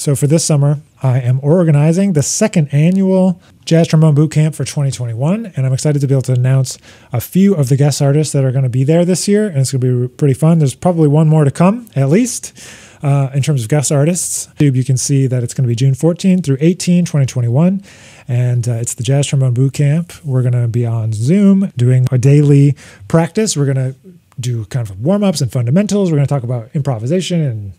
So 0.00 0.16
for 0.16 0.26
this 0.26 0.42
summer, 0.42 0.80
I 1.02 1.20
am 1.20 1.40
organizing 1.42 2.14
the 2.14 2.22
second 2.22 2.72
annual 2.72 3.38
Jazz 3.66 3.86
Trombone 3.86 4.14
Boot 4.14 4.30
Camp 4.30 4.54
for 4.54 4.64
2021, 4.64 5.52
and 5.54 5.66
I'm 5.66 5.74
excited 5.74 6.00
to 6.00 6.06
be 6.06 6.14
able 6.14 6.22
to 6.22 6.32
announce 6.32 6.78
a 7.12 7.20
few 7.20 7.54
of 7.54 7.68
the 7.68 7.76
guest 7.76 8.00
artists 8.00 8.32
that 8.32 8.42
are 8.42 8.50
going 8.50 8.62
to 8.62 8.70
be 8.70 8.82
there 8.82 9.04
this 9.04 9.28
year, 9.28 9.46
and 9.46 9.58
it's 9.58 9.72
going 9.72 9.82
to 9.82 10.08
be 10.08 10.14
pretty 10.14 10.32
fun. 10.32 10.58
There's 10.58 10.74
probably 10.74 11.06
one 11.06 11.28
more 11.28 11.44
to 11.44 11.50
come, 11.50 11.86
at 11.94 12.08
least. 12.08 12.58
Uh, 13.02 13.28
in 13.34 13.42
terms 13.42 13.62
of 13.62 13.68
guest 13.68 13.92
artists, 13.92 14.48
you 14.58 14.84
can 14.84 14.96
see 14.96 15.26
that 15.26 15.42
it's 15.42 15.52
going 15.52 15.64
to 15.64 15.68
be 15.68 15.76
June 15.76 15.92
14 15.92 16.40
through 16.40 16.56
18, 16.60 17.04
2021. 17.04 17.82
And 18.26 18.66
uh, 18.66 18.72
it's 18.72 18.94
the 18.94 19.02
Jazz 19.02 19.26
Trombone 19.26 19.52
Boot 19.52 19.74
Camp. 19.74 20.14
We're 20.24 20.42
going 20.42 20.52
to 20.52 20.66
be 20.66 20.86
on 20.86 21.12
Zoom 21.12 21.70
doing 21.76 22.06
a 22.10 22.16
daily 22.16 22.74
practice. 23.06 23.54
We're 23.54 23.70
going 23.70 23.92
to 23.92 23.94
do 24.40 24.64
kind 24.66 24.88
of 24.88 24.98
warm 24.98 25.22
ups 25.22 25.42
and 25.42 25.52
fundamentals. 25.52 26.10
We're 26.10 26.16
going 26.16 26.26
to 26.26 26.34
talk 26.34 26.42
about 26.42 26.70
improvisation 26.74 27.42
and 27.42 27.72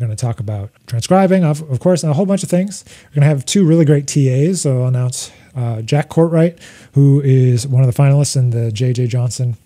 we're 0.00 0.06
going 0.06 0.16
to 0.16 0.20
talk 0.20 0.40
about 0.40 0.70
transcribing, 0.86 1.44
of, 1.44 1.60
of 1.70 1.78
course, 1.78 2.02
and 2.02 2.10
a 2.10 2.14
whole 2.14 2.24
bunch 2.24 2.42
of 2.42 2.48
things. 2.48 2.84
We're 3.10 3.16
going 3.16 3.22
to 3.22 3.28
have 3.28 3.44
two 3.44 3.66
really 3.66 3.84
great 3.84 4.06
TAs. 4.06 4.62
So 4.62 4.82
I'll 4.82 4.88
announce 4.88 5.30
uh, 5.54 5.82
Jack 5.82 6.08
Courtwright, 6.08 6.58
who 6.94 7.20
is 7.20 7.66
one 7.66 7.84
of 7.84 7.94
the 7.94 8.02
finalists 8.02 8.34
in 8.34 8.50
the 8.50 8.72
J.J. 8.72 9.08
Johnson 9.08 9.56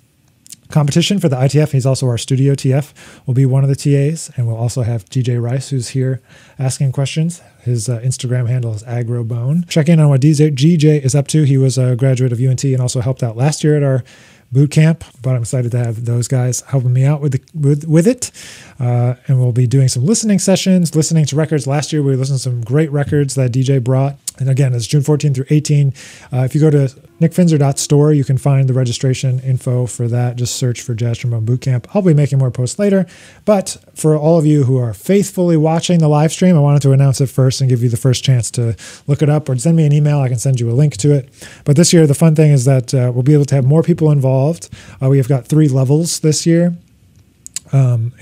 competition 0.71 1.21
for 1.21 1.29
the 1.29 1.37
ITF. 1.37 1.71
He's 1.71 1.87
also 1.87 2.09
our 2.09 2.19
studio 2.19 2.55
TF, 2.55 2.93
will 3.27 3.35
be 3.35 3.47
one 3.47 3.63
of 3.63 3.69
the 3.69 3.77
TAs. 3.77 4.33
And 4.37 4.49
we'll 4.49 4.57
also 4.57 4.83
have 4.83 5.05
DJ 5.05 5.41
Rice, 5.41 5.69
who's 5.69 5.91
here 5.91 6.21
asking 6.59 6.91
questions. 6.91 7.41
His 7.63 7.89
uh, 7.89 8.01
Instagram 8.01 8.49
handle 8.49 8.75
is 8.75 8.83
agrobone. 8.83 9.69
Check 9.69 9.89
in 9.89 10.01
on 10.01 10.09
what 10.09 10.21
DJ, 10.21 11.01
is 11.01 11.15
up 11.15 11.29
to. 11.29 11.45
He 11.45 11.59
was 11.59 11.79
a 11.79 11.95
graduate 11.95 12.33
of 12.33 12.41
UNT 12.41 12.65
and 12.65 12.81
also 12.81 13.01
helped 13.01 13.23
out 13.23 13.37
last 13.37 13.63
year 13.63 13.77
at 13.77 13.85
our 13.85 14.03
boot 14.53 14.71
camp. 14.71 15.05
But 15.23 15.35
I'm 15.35 15.43
excited 15.43 15.71
to 15.73 15.79
have 15.79 16.05
those 16.05 16.29
guys 16.29 16.63
helping 16.63 16.93
me 16.93 17.05
out 17.05 17.21
with 17.21 17.33
the, 17.33 17.41
with, 17.55 17.87
with 17.87 18.07
it. 18.07 18.31
Uh, 18.79 19.15
and 19.27 19.39
we'll 19.39 19.53
be 19.53 19.67
doing 19.67 19.89
some 19.89 20.05
listening 20.05 20.39
sessions, 20.39 20.95
listening 20.95 21.25
to 21.27 21.37
records. 21.37 21.67
Last 21.67 21.93
year 21.93 22.03
we 22.03 22.17
listened 22.17 22.39
to 22.39 22.43
some 22.43 22.61
great 22.63 22.91
records 22.91 23.35
that 23.35 23.53
DJ 23.53 23.83
brought. 23.83 24.17
And 24.39 24.51
again, 24.51 24.75
it's 24.75 24.87
June 24.87 25.03
14 25.03 25.35
through 25.35 25.47
18. 25.51 25.95
Uh, 26.33 26.39
if 26.39 26.55
you 26.55 26.61
go 26.61 26.71
to 26.71 26.93
nickfinzer.store, 27.25 28.13
you 28.13 28.25
can 28.25 28.39
find 28.39 28.69
the 28.69 28.75
registration 28.75 29.41
info 29.41 29.87
for 29.87 30.09
that. 30.09 30.37
Just 30.37 30.57
search 30.57 30.83
for 30.83 30.95
Jazz 30.95 31.19
Trombone 31.19 31.47
Bootcamp. 31.47 31.87
I'll 31.95 32.03
be 32.03 32.15
making 32.15 32.39
more 32.39 32.51
posts 32.51 32.79
later. 32.79 33.07
But 33.45 33.77
for 33.95 34.17
all 34.17 34.39
of 34.39 34.47
you 34.47 34.65
who 34.65 34.79
are 34.79 34.93
faithfully 34.93 35.57
watching 35.57 35.99
the 35.99 36.09
live 36.09 36.33
stream, 36.33 36.57
I 36.57 36.61
wanted 36.61 36.83
to 36.83 36.93
announce 36.93 37.21
it 37.21 37.27
first 37.27 37.61
and 37.61 37.71
give 37.71 37.83
you 37.83 37.89
the 37.89 37.97
first 37.97 38.23
chance 38.23 38.51
to 38.53 38.77
look 39.07 39.23
it 39.23 39.29
up 39.29 39.49
or 39.49 39.57
send 39.57 39.77
me 39.77 39.87
an 39.87 39.93
email. 39.93 40.21
I 40.21 40.29
can 40.29 40.39
send 40.39 40.61
you 40.61 40.71
a 40.71 40.73
link 40.73 40.97
to 40.99 41.13
it. 41.13 41.29
But 41.65 41.77
this 41.77 41.93
year, 41.93 42.07
the 42.07 42.15
fun 42.15 42.35
thing 42.35 42.53
is 42.53 42.65
that 42.67 42.93
uh, 42.93 43.11
we'll 43.15 43.23
be 43.23 43.35
able 43.35 43.47
to 43.47 43.55
have 43.55 43.65
more 43.65 43.83
people 43.83 44.11
involved. 44.11 44.69
Uh, 45.03 45.09
we 45.09 45.17
have 45.17 45.29
got 45.29 45.47
three 45.47 45.69
levels 45.69 46.21
this 46.21 46.47
year 46.47 46.77
um, 47.75 48.13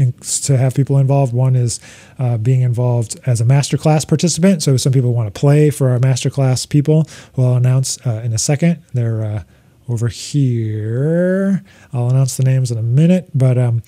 to 0.42 0.56
have 0.56 0.74
people 0.74 0.98
involved. 0.98 1.32
One 1.32 1.54
is 1.54 1.78
uh, 2.18 2.38
being 2.38 2.62
involved 2.62 3.20
as 3.26 3.40
a 3.40 3.44
masterclass 3.44 4.08
participant. 4.08 4.62
So 4.62 4.76
some 4.76 4.92
people 4.92 5.12
want 5.12 5.32
to 5.32 5.38
play 5.38 5.70
for 5.70 5.90
our 5.90 5.98
masterclass 5.98 6.68
people, 6.68 7.06
who 7.34 7.44
I'll 7.44 7.56
announce 7.56 8.04
uh, 8.06 8.22
in 8.24 8.32
a 8.32 8.38
second. 8.38 8.82
They're 8.94 9.22
uh, 9.22 9.42
over 9.88 10.08
here. 10.08 11.62
I'll 11.92 12.08
announce 12.08 12.36
the 12.36 12.44
names 12.44 12.70
in 12.70 12.78
a 12.78 12.82
minute, 12.82 13.28
but 13.34 13.58
um, 13.58 13.82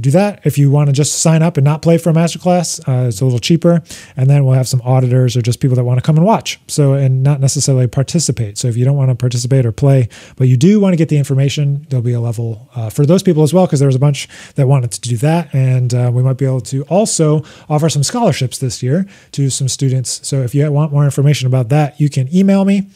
do 0.00 0.10
that. 0.12 0.40
If 0.44 0.58
you 0.58 0.70
want 0.70 0.88
to 0.88 0.92
just 0.92 1.20
sign 1.20 1.42
up 1.42 1.56
and 1.56 1.64
not 1.64 1.82
play 1.82 1.98
for 1.98 2.10
a 2.10 2.12
masterclass, 2.12 2.80
uh, 2.88 3.08
it's 3.08 3.20
a 3.20 3.24
little 3.24 3.38
cheaper. 3.38 3.82
And 4.16 4.28
then 4.28 4.44
we'll 4.44 4.54
have 4.54 4.68
some 4.68 4.80
auditors 4.82 5.36
or 5.36 5.42
just 5.42 5.60
people 5.60 5.76
that 5.76 5.84
want 5.84 5.98
to 5.98 6.02
come 6.02 6.16
and 6.16 6.24
watch. 6.24 6.60
So, 6.66 6.94
and 6.94 7.22
not 7.22 7.40
necessarily 7.40 7.86
participate. 7.86 8.58
So, 8.58 8.68
if 8.68 8.76
you 8.76 8.84
don't 8.84 8.96
want 8.96 9.10
to 9.10 9.14
participate 9.14 9.66
or 9.66 9.72
play, 9.72 10.08
but 10.36 10.48
you 10.48 10.56
do 10.56 10.80
want 10.80 10.92
to 10.92 10.96
get 10.96 11.08
the 11.08 11.18
information, 11.18 11.86
there'll 11.88 12.02
be 12.02 12.12
a 12.12 12.20
level 12.20 12.68
uh, 12.74 12.90
for 12.90 13.06
those 13.06 13.22
people 13.22 13.42
as 13.42 13.54
well, 13.54 13.66
because 13.66 13.80
there 13.80 13.88
was 13.88 13.96
a 13.96 14.00
bunch 14.00 14.28
that 14.54 14.66
wanted 14.66 14.90
to 14.92 15.00
do 15.00 15.16
that. 15.18 15.54
And 15.54 15.94
uh, 15.94 16.10
we 16.12 16.22
might 16.22 16.38
be 16.38 16.46
able 16.46 16.60
to 16.62 16.82
also 16.84 17.44
offer 17.68 17.88
some 17.88 18.02
scholarships 18.02 18.58
this 18.58 18.82
year 18.82 19.06
to 19.32 19.50
some 19.50 19.68
students. 19.68 20.26
So, 20.26 20.42
if 20.42 20.54
you 20.54 20.70
want 20.70 20.92
more 20.92 21.04
information 21.04 21.46
about 21.46 21.68
that, 21.68 22.00
you 22.00 22.08
can 22.08 22.34
email 22.34 22.64
me 22.64 22.88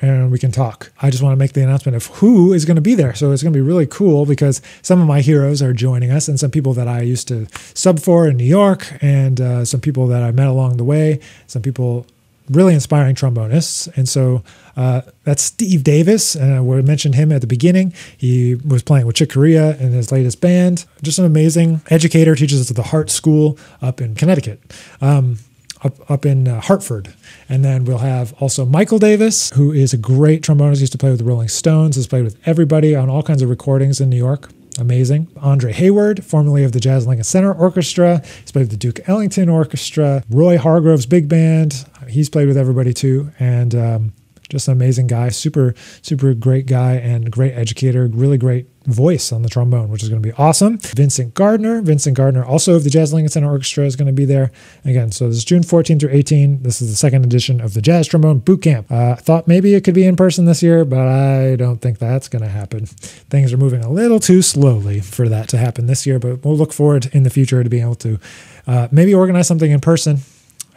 and 0.00 0.30
we 0.30 0.38
can 0.38 0.52
talk. 0.52 0.92
I 1.00 1.10
just 1.10 1.22
want 1.22 1.32
to 1.32 1.38
make 1.38 1.52
the 1.52 1.62
announcement 1.62 1.96
of 1.96 2.06
who 2.06 2.52
is 2.52 2.64
going 2.64 2.76
to 2.76 2.82
be 2.82 2.94
there. 2.94 3.14
So 3.14 3.32
it's 3.32 3.42
going 3.42 3.52
to 3.52 3.56
be 3.56 3.66
really 3.66 3.86
cool 3.86 4.26
because 4.26 4.60
some 4.82 5.00
of 5.00 5.06
my 5.06 5.20
heroes 5.20 5.62
are 5.62 5.72
joining 5.72 6.10
us 6.10 6.28
and 6.28 6.38
some 6.38 6.50
people 6.50 6.74
that 6.74 6.88
I 6.88 7.00
used 7.00 7.28
to 7.28 7.46
sub 7.74 8.00
for 8.00 8.28
in 8.28 8.36
New 8.36 8.44
York 8.44 8.86
and 9.00 9.40
uh, 9.40 9.64
some 9.64 9.80
people 9.80 10.06
that 10.08 10.22
I 10.22 10.32
met 10.32 10.48
along 10.48 10.76
the 10.76 10.84
way, 10.84 11.20
some 11.46 11.62
people 11.62 12.06
really 12.50 12.74
inspiring 12.74 13.14
trombonists. 13.14 13.88
And 13.96 14.08
so 14.08 14.42
uh, 14.76 15.02
that's 15.24 15.42
Steve 15.42 15.82
Davis. 15.82 16.34
And 16.34 16.58
uh, 16.58 16.62
we 16.62 16.80
mentioned 16.82 17.14
him 17.14 17.32
at 17.32 17.40
the 17.40 17.46
beginning. 17.46 17.92
He 18.16 18.54
was 18.54 18.82
playing 18.82 19.06
with 19.06 19.16
Chick 19.16 19.32
Corea 19.32 19.76
in 19.78 19.92
his 19.92 20.12
latest 20.12 20.40
band. 20.40 20.84
Just 21.02 21.18
an 21.18 21.24
amazing 21.24 21.80
educator, 21.88 22.34
teaches 22.34 22.70
at 22.70 22.76
the 22.76 22.84
Hart 22.84 23.10
School 23.10 23.58
up 23.82 24.00
in 24.00 24.14
Connecticut. 24.14 24.60
Um, 25.00 25.38
up, 25.84 26.10
up 26.10 26.26
in 26.26 26.48
uh, 26.48 26.60
Hartford. 26.60 27.14
And 27.48 27.64
then 27.64 27.84
we'll 27.84 27.98
have 27.98 28.32
also 28.40 28.64
Michael 28.64 28.98
Davis, 28.98 29.50
who 29.50 29.72
is 29.72 29.92
a 29.92 29.96
great 29.98 30.42
trombonist. 30.42 30.80
Used 30.80 30.92
to 30.92 30.98
play 30.98 31.10
with 31.10 31.18
the 31.18 31.24
Rolling 31.24 31.48
Stones, 31.48 31.96
has 31.96 32.06
played 32.06 32.24
with 32.24 32.36
everybody 32.46 32.94
on 32.94 33.08
all 33.08 33.22
kinds 33.22 33.42
of 33.42 33.50
recordings 33.50 34.00
in 34.00 34.10
New 34.10 34.16
York. 34.16 34.50
Amazing. 34.78 35.28
Andre 35.40 35.72
Hayward, 35.72 36.22
formerly 36.22 36.62
of 36.62 36.72
the 36.72 36.80
Jazz 36.80 37.06
Lincoln 37.06 37.24
Center 37.24 37.52
Orchestra. 37.52 38.22
He's 38.42 38.52
played 38.52 38.62
with 38.64 38.70
the 38.70 38.76
Duke 38.76 39.00
Ellington 39.08 39.48
Orchestra. 39.48 40.22
Roy 40.28 40.58
Hargrove's 40.58 41.06
big 41.06 41.28
band. 41.30 41.86
He's 42.08 42.28
played 42.28 42.46
with 42.46 42.58
everybody 42.58 42.92
too. 42.92 43.32
And 43.38 43.74
um, 43.74 44.12
Just 44.48 44.68
an 44.68 44.72
amazing 44.72 45.08
guy, 45.08 45.30
super, 45.30 45.74
super 46.02 46.32
great 46.34 46.66
guy 46.66 46.94
and 46.94 47.30
great 47.30 47.52
educator, 47.54 48.06
really 48.06 48.38
great 48.38 48.68
voice 48.86 49.32
on 49.32 49.42
the 49.42 49.48
trombone, 49.48 49.88
which 49.88 50.02
is 50.02 50.08
going 50.08 50.22
to 50.22 50.26
be 50.26 50.34
awesome. 50.38 50.78
Vincent 50.78 51.34
Gardner, 51.34 51.82
Vincent 51.82 52.16
Gardner, 52.16 52.44
also 52.44 52.74
of 52.74 52.84
the 52.84 52.90
Jazz 52.90 53.12
Lincoln 53.12 53.28
Center 53.28 53.50
Orchestra, 53.50 53.84
is 53.84 53.96
going 53.96 54.06
to 54.06 54.12
be 54.12 54.24
there. 54.24 54.50
Again, 54.84 55.12
so 55.12 55.28
this 55.28 55.38
is 55.38 55.44
June 55.44 55.62
14 55.62 55.98
through 55.98 56.10
18. 56.12 56.62
This 56.62 56.80
is 56.80 56.90
the 56.90 56.96
second 56.96 57.24
edition 57.24 57.60
of 57.60 57.74
the 57.74 57.82
Jazz 57.82 58.06
Trombone 58.06 58.38
Boot 58.38 58.62
Camp. 58.62 58.90
Uh, 58.90 59.10
I 59.10 59.14
thought 59.16 59.48
maybe 59.48 59.74
it 59.74 59.84
could 59.84 59.94
be 59.94 60.06
in 60.06 60.16
person 60.16 60.44
this 60.44 60.62
year, 60.62 60.84
but 60.84 61.06
I 61.06 61.56
don't 61.56 61.80
think 61.80 61.98
that's 61.98 62.28
going 62.28 62.42
to 62.42 62.48
happen. 62.48 62.86
Things 62.86 63.52
are 63.52 63.58
moving 63.58 63.84
a 63.84 63.90
little 63.90 64.20
too 64.20 64.42
slowly 64.42 65.00
for 65.00 65.28
that 65.28 65.48
to 65.50 65.58
happen 65.58 65.86
this 65.86 66.06
year, 66.06 66.18
but 66.18 66.44
we'll 66.44 66.56
look 66.56 66.72
forward 66.72 67.06
in 67.12 67.22
the 67.22 67.30
future 67.30 67.62
to 67.62 67.70
being 67.70 67.84
able 67.84 67.94
to 67.96 68.18
uh, 68.66 68.88
maybe 68.90 69.14
organize 69.14 69.46
something 69.46 69.70
in 69.70 69.80
person 69.80 70.20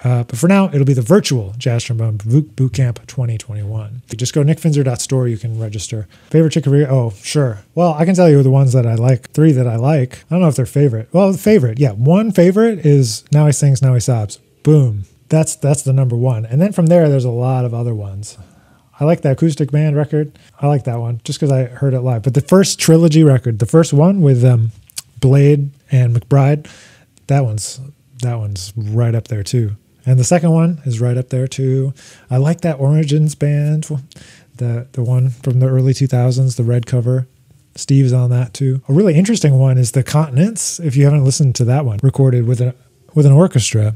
uh, 0.03 0.23
but 0.23 0.37
for 0.37 0.47
now, 0.47 0.69
it'll 0.69 0.85
be 0.85 0.93
the 0.93 1.01
virtual 1.01 1.53
Jazz 1.57 1.83
Trombone 1.83 2.17
Boot 2.17 2.73
Camp 2.73 3.05
2021. 3.07 4.01
If 4.05 4.13
you 4.13 4.17
just 4.17 4.33
go 4.33 4.43
to 4.43 4.49
nickfinzer.store, 4.53 5.27
you 5.27 5.37
can 5.37 5.59
register. 5.59 6.07
Favorite 6.29 6.51
Chick 6.51 6.63
Corea? 6.63 6.87
Oh, 6.89 7.11
sure. 7.21 7.59
Well, 7.75 7.93
I 7.93 8.05
can 8.05 8.15
tell 8.15 8.29
you 8.29 8.41
the 8.41 8.49
ones 8.49 8.71
that 8.73 8.85
I 8.85 8.95
like, 8.95 9.31
three 9.31 9.51
that 9.51 9.67
I 9.67 9.75
like. 9.75 10.19
I 10.19 10.35
don't 10.35 10.41
know 10.41 10.47
if 10.47 10.55
they're 10.55 10.65
favorite. 10.65 11.09
Well, 11.11 11.33
favorite, 11.33 11.79
yeah. 11.79 11.91
One 11.91 12.31
favorite 12.31 12.85
is 12.85 13.25
Now 13.31 13.45
He 13.45 13.51
Sings, 13.51 13.81
Now 13.81 13.93
He 13.93 13.99
Sobs. 13.99 14.37
Boom. 14.63 15.03
That's 15.27 15.55
that's 15.55 15.83
the 15.83 15.93
number 15.93 16.15
one. 16.15 16.45
And 16.45 16.59
then 16.61 16.71
from 16.71 16.87
there, 16.87 17.07
there's 17.07 17.25
a 17.25 17.29
lot 17.29 17.65
of 17.65 17.73
other 17.73 17.93
ones. 17.93 18.37
I 18.99 19.05
like 19.05 19.21
the 19.21 19.31
acoustic 19.31 19.71
band 19.71 19.95
record. 19.95 20.37
I 20.59 20.67
like 20.67 20.83
that 20.85 20.99
one 20.99 21.21
just 21.23 21.39
because 21.39 21.51
I 21.51 21.65
heard 21.65 21.93
it 21.93 22.01
live. 22.01 22.23
But 22.23 22.33
the 22.33 22.41
first 22.41 22.79
trilogy 22.79 23.23
record, 23.23 23.59
the 23.59 23.65
first 23.65 23.93
one 23.93 24.21
with 24.21 24.43
um, 24.43 24.71
Blade 25.19 25.69
and 25.91 26.15
McBride, 26.15 26.69
that 27.27 27.45
one's 27.45 27.79
that 28.21 28.35
one's 28.35 28.73
right 28.75 29.15
up 29.15 29.27
there 29.27 29.43
too. 29.43 29.75
And 30.09 30.19
the 30.19 30.23
second 30.23 30.49
one 30.49 30.81
is 30.85 30.99
right 30.99 31.15
up 31.15 31.29
there 31.29 31.47
too. 31.47 31.93
I 32.31 32.37
like 32.37 32.61
that 32.61 32.79
Origins 32.79 33.35
band, 33.35 33.83
the 34.55 34.87
the 34.93 35.03
one 35.03 35.29
from 35.29 35.59
the 35.59 35.67
early 35.67 35.93
2000s, 35.93 36.55
the 36.55 36.63
red 36.63 36.87
cover. 36.87 37.27
Steve's 37.75 38.11
on 38.11 38.31
that 38.31 38.55
too. 38.55 38.81
A 38.89 38.93
really 38.93 39.13
interesting 39.13 39.59
one 39.59 39.77
is 39.77 39.91
the 39.91 40.01
Continents. 40.01 40.79
If 40.79 40.95
you 40.95 41.03
haven't 41.03 41.25
listened 41.25 41.53
to 41.57 41.65
that 41.65 41.85
one, 41.85 41.99
recorded 42.01 42.47
with 42.47 42.59
a 42.59 42.73
with 43.15 43.25
an 43.25 43.31
orchestra. 43.31 43.95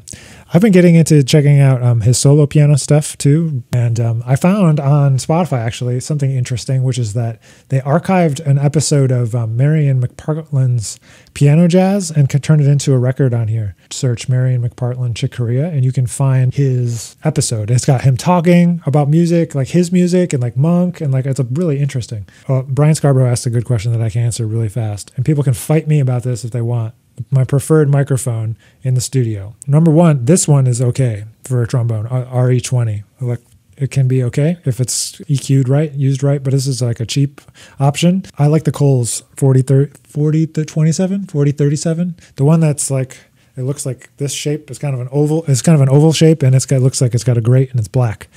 I've 0.55 0.61
been 0.61 0.71
getting 0.71 0.93
into 0.93 1.23
checking 1.23 1.59
out 1.59 1.81
um, 1.81 2.01
his 2.01 2.19
solo 2.19 2.45
piano 2.45 2.77
stuff 2.77 3.17
too, 3.17 3.63
and 3.73 3.99
um, 3.99 4.23
I 4.23 4.35
found 4.35 4.79
on 4.79 5.17
Spotify 5.17 5.57
actually 5.57 5.99
something 5.99 6.29
interesting, 6.29 6.83
which 6.83 6.99
is 6.99 7.13
that 7.13 7.41
they 7.69 7.79
archived 7.79 8.39
an 8.45 8.59
episode 8.59 9.11
of 9.11 9.33
um, 9.33 9.57
Marian 9.57 9.99
McPartland's 9.99 10.99
piano 11.33 11.67
jazz 11.67 12.11
and 12.11 12.29
could 12.29 12.43
turn 12.43 12.59
it 12.59 12.67
into 12.67 12.93
a 12.93 12.99
record 12.99 13.33
on 13.33 13.47
here. 13.47 13.75
Search 13.89 14.29
Marion 14.29 14.61
McPartland 14.61 15.15
Chick 15.15 15.31
Corea, 15.31 15.69
and 15.69 15.83
you 15.83 15.91
can 15.91 16.05
find 16.05 16.53
his 16.53 17.17
episode. 17.23 17.71
It's 17.71 17.85
got 17.85 18.01
him 18.01 18.15
talking 18.15 18.79
about 18.85 19.09
music, 19.09 19.55
like 19.55 19.69
his 19.69 19.91
music, 19.91 20.33
and 20.33 20.43
like 20.43 20.55
Monk, 20.55 21.01
and 21.01 21.11
like 21.11 21.25
it's 21.25 21.39
a 21.39 21.45
really 21.45 21.79
interesting. 21.79 22.27
Uh, 22.47 22.61
Brian 22.61 22.93
Scarborough 22.93 23.29
asked 23.29 23.47
a 23.47 23.49
good 23.49 23.65
question 23.65 23.91
that 23.91 24.01
I 24.01 24.11
can 24.11 24.21
answer 24.21 24.45
really 24.45 24.69
fast, 24.69 25.11
and 25.15 25.25
people 25.25 25.43
can 25.43 25.53
fight 25.53 25.87
me 25.87 25.99
about 25.99 26.21
this 26.21 26.45
if 26.45 26.51
they 26.51 26.61
want 26.61 26.93
my 27.31 27.43
preferred 27.43 27.89
microphone 27.89 28.57
in 28.81 28.93
the 28.93 29.01
studio. 29.01 29.55
Number 29.67 29.91
one, 29.91 30.25
this 30.25 30.47
one 30.47 30.67
is 30.67 30.81
okay 30.81 31.25
for 31.43 31.61
a 31.61 31.67
trombone, 31.67 32.07
uh, 32.07 32.25
RE20. 32.31 33.03
Like 33.21 33.39
it 33.77 33.91
can 33.91 34.07
be 34.07 34.23
okay 34.23 34.57
if 34.65 34.79
it's 34.79 35.13
EQ'd 35.21 35.69
right, 35.69 35.91
used 35.93 36.23
right, 36.23 36.43
but 36.43 36.51
this 36.51 36.67
is 36.67 36.81
like 36.81 36.99
a 36.99 37.05
cheap 37.05 37.41
option. 37.79 38.23
I 38.37 38.47
like 38.47 38.63
the 38.63 38.71
Coles 38.71 39.23
40, 39.37 39.61
30, 39.61 39.91
40 40.03 40.47
to 40.47 40.65
27, 40.65 41.25
40, 41.25 41.51
37. 41.51 42.15
The 42.35 42.45
one 42.45 42.59
that's 42.59 42.91
like, 42.91 43.17
it 43.55 43.63
looks 43.63 43.85
like 43.85 44.15
this 44.17 44.33
shape 44.33 44.71
is 44.71 44.79
kind 44.79 44.95
of 44.95 45.01
an 45.01 45.09
oval. 45.11 45.43
It's 45.47 45.61
kind 45.61 45.75
of 45.75 45.81
an 45.81 45.89
oval 45.89 46.11
shape, 46.11 46.41
and 46.41 46.55
it's 46.55 46.65
got 46.65 46.81
looks 46.81 47.01
like 47.01 47.13
it's 47.13 47.23
got 47.23 47.37
a 47.37 47.41
grate 47.41 47.69
and 47.69 47.79
it's 47.79 47.87
black. 47.87 48.27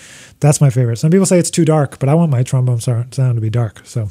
That's 0.40 0.60
my 0.60 0.68
favorite. 0.68 0.96
Some 0.98 1.10
people 1.10 1.24
say 1.24 1.38
it's 1.38 1.50
too 1.50 1.64
dark, 1.64 1.98
but 1.98 2.10
I 2.10 2.14
want 2.14 2.30
my 2.30 2.42
trombone 2.42 2.80
sound 2.80 3.12
to 3.12 3.40
be 3.40 3.48
dark. 3.48 3.80
So 3.84 4.10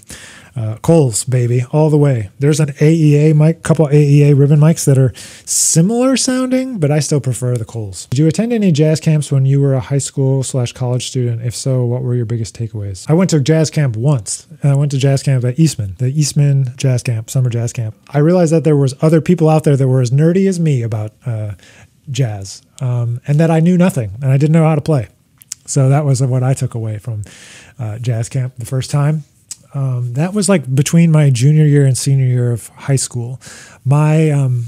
uh, 0.55 0.77
Coles, 0.77 1.25
baby, 1.25 1.65
all 1.71 1.89
the 1.89 1.97
way. 1.97 2.29
There's 2.39 2.59
an 2.59 2.69
AEA 2.69 3.35
mic, 3.35 3.61
couple 3.63 3.87
AEA 3.87 4.37
ribbon 4.37 4.59
mics 4.59 4.85
that 4.85 4.97
are 4.97 5.11
similar 5.45 6.15
sounding, 6.15 6.79
but 6.79 6.91
I 6.91 6.99
still 6.99 7.19
prefer 7.19 7.57
the 7.57 7.65
Coles. 7.65 8.05
Did 8.07 8.19
you 8.19 8.27
attend 8.27 8.53
any 8.53 8.71
jazz 8.71 8.99
camps 9.01 9.31
when 9.31 9.45
you 9.45 9.59
were 9.59 9.73
a 9.73 9.81
high 9.81 9.97
school 9.97 10.43
slash 10.43 10.71
college 10.71 11.07
student? 11.07 11.41
If 11.41 11.55
so, 11.55 11.83
what 11.85 12.03
were 12.03 12.15
your 12.15 12.25
biggest 12.25 12.57
takeaways? 12.57 13.09
I 13.09 13.13
went 13.13 13.29
to 13.31 13.39
jazz 13.41 13.69
camp 13.69 13.97
once. 13.97 14.47
And 14.61 14.71
I 14.71 14.75
went 14.75 14.91
to 14.91 14.97
jazz 14.97 15.21
camp 15.23 15.43
at 15.43 15.59
Eastman, 15.59 15.95
the 15.97 16.07
Eastman 16.07 16.73
Jazz 16.77 17.03
Camp, 17.03 17.29
summer 17.29 17.49
jazz 17.49 17.73
camp. 17.73 17.95
I 18.09 18.19
realized 18.19 18.53
that 18.53 18.63
there 18.63 18.77
was 18.77 18.93
other 19.01 19.19
people 19.21 19.49
out 19.49 19.63
there 19.65 19.75
that 19.75 19.87
were 19.87 20.01
as 20.01 20.11
nerdy 20.11 20.47
as 20.47 20.59
me 20.59 20.81
about 20.81 21.11
uh, 21.25 21.53
jazz, 22.09 22.61
um, 22.81 23.19
and 23.27 23.39
that 23.39 23.51
I 23.51 23.59
knew 23.59 23.77
nothing 23.77 24.11
and 24.21 24.31
I 24.31 24.37
didn't 24.37 24.53
know 24.53 24.63
how 24.63 24.75
to 24.75 24.81
play. 24.81 25.09
So 25.65 25.89
that 25.89 26.05
was 26.05 26.21
what 26.21 26.43
I 26.43 26.53
took 26.53 26.75
away 26.75 26.99
from 26.99 27.23
uh, 27.79 27.97
jazz 27.99 28.29
camp 28.29 28.55
the 28.57 28.65
first 28.65 28.91
time 28.91 29.23
um, 29.75 30.13
that 30.13 30.33
was 30.33 30.47
like 30.47 30.73
between 30.73 31.11
my 31.11 31.29
junior 31.29 31.65
year 31.65 31.85
and 31.85 31.97
senior 31.97 32.25
year 32.25 32.51
of 32.51 32.69
high 32.69 32.95
school. 32.95 33.41
My 33.83 34.31
um, 34.31 34.67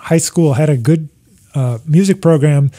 high 0.00 0.18
school 0.18 0.54
had 0.54 0.68
a 0.68 0.76
good 0.76 1.08
uh, 1.54 1.78
music 1.86 2.20
program. 2.20 2.72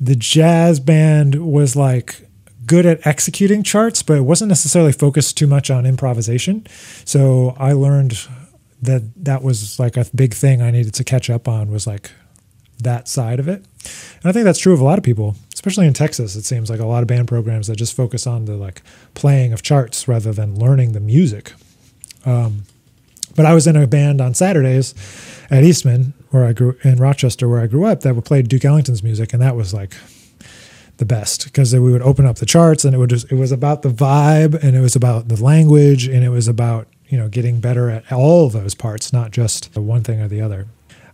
The 0.00 0.14
jazz 0.14 0.78
band 0.78 1.34
was 1.34 1.74
like 1.74 2.28
good 2.64 2.86
at 2.86 3.04
executing 3.06 3.64
charts, 3.64 4.04
but 4.04 4.16
it 4.16 4.22
wasn't 4.22 4.50
necessarily 4.50 4.92
focused 4.92 5.36
too 5.36 5.48
much 5.48 5.68
on 5.68 5.84
improvisation. 5.84 6.64
So 7.04 7.56
I 7.58 7.72
learned 7.72 8.18
that 8.82 9.02
that 9.24 9.42
was 9.42 9.80
like 9.80 9.96
a 9.96 10.06
big 10.14 10.32
thing 10.32 10.62
I 10.62 10.70
needed 10.70 10.94
to 10.94 11.04
catch 11.04 11.28
up 11.28 11.48
on 11.48 11.72
was 11.72 11.88
like 11.88 12.12
that 12.78 13.08
side 13.08 13.40
of 13.40 13.48
it. 13.48 13.64
And 14.22 14.26
I 14.26 14.32
think 14.32 14.44
that's 14.44 14.60
true 14.60 14.74
of 14.74 14.80
a 14.80 14.84
lot 14.84 14.98
of 14.98 15.04
people 15.04 15.34
especially 15.66 15.88
in 15.88 15.94
Texas, 15.94 16.36
it 16.36 16.44
seems 16.44 16.70
like 16.70 16.78
a 16.78 16.86
lot 16.86 17.02
of 17.02 17.08
band 17.08 17.26
programs 17.26 17.66
that 17.66 17.74
just 17.74 17.92
focus 17.92 18.24
on 18.24 18.44
the 18.44 18.56
like 18.56 18.82
playing 19.14 19.52
of 19.52 19.62
charts 19.62 20.06
rather 20.06 20.32
than 20.32 20.56
learning 20.56 20.92
the 20.92 21.00
music. 21.00 21.54
Um, 22.24 22.62
but 23.34 23.46
I 23.46 23.52
was 23.52 23.66
in 23.66 23.74
a 23.74 23.84
band 23.88 24.20
on 24.20 24.32
Saturdays 24.32 24.94
at 25.50 25.64
Eastman, 25.64 26.14
where 26.30 26.44
I 26.44 26.52
grew 26.52 26.76
in 26.84 26.98
Rochester, 26.98 27.48
where 27.48 27.60
I 27.60 27.66
grew 27.66 27.84
up, 27.84 28.02
that 28.02 28.14
would 28.14 28.24
play 28.24 28.42
Duke 28.42 28.64
Ellington's 28.64 29.02
music, 29.02 29.32
and 29.32 29.42
that 29.42 29.56
was 29.56 29.74
like 29.74 29.96
the 30.98 31.04
best 31.04 31.46
because 31.46 31.74
we 31.74 31.90
would 31.90 32.00
open 32.00 32.26
up 32.26 32.36
the 32.36 32.46
charts, 32.46 32.84
and 32.84 32.94
it 32.94 32.98
would 32.98 33.10
just 33.10 33.32
it 33.32 33.36
was 33.36 33.50
about 33.50 33.82
the 33.82 33.88
vibe, 33.88 34.62
and 34.62 34.76
it 34.76 34.80
was 34.80 34.94
about 34.94 35.26
the 35.26 35.42
language, 35.42 36.06
and 36.06 36.24
it 36.24 36.30
was 36.30 36.46
about 36.46 36.86
you 37.08 37.18
know 37.18 37.28
getting 37.28 37.58
better 37.58 37.90
at 37.90 38.12
all 38.12 38.48
those 38.48 38.76
parts, 38.76 39.12
not 39.12 39.32
just 39.32 39.76
one 39.76 40.04
thing 40.04 40.20
or 40.20 40.28
the 40.28 40.40
other. 40.40 40.68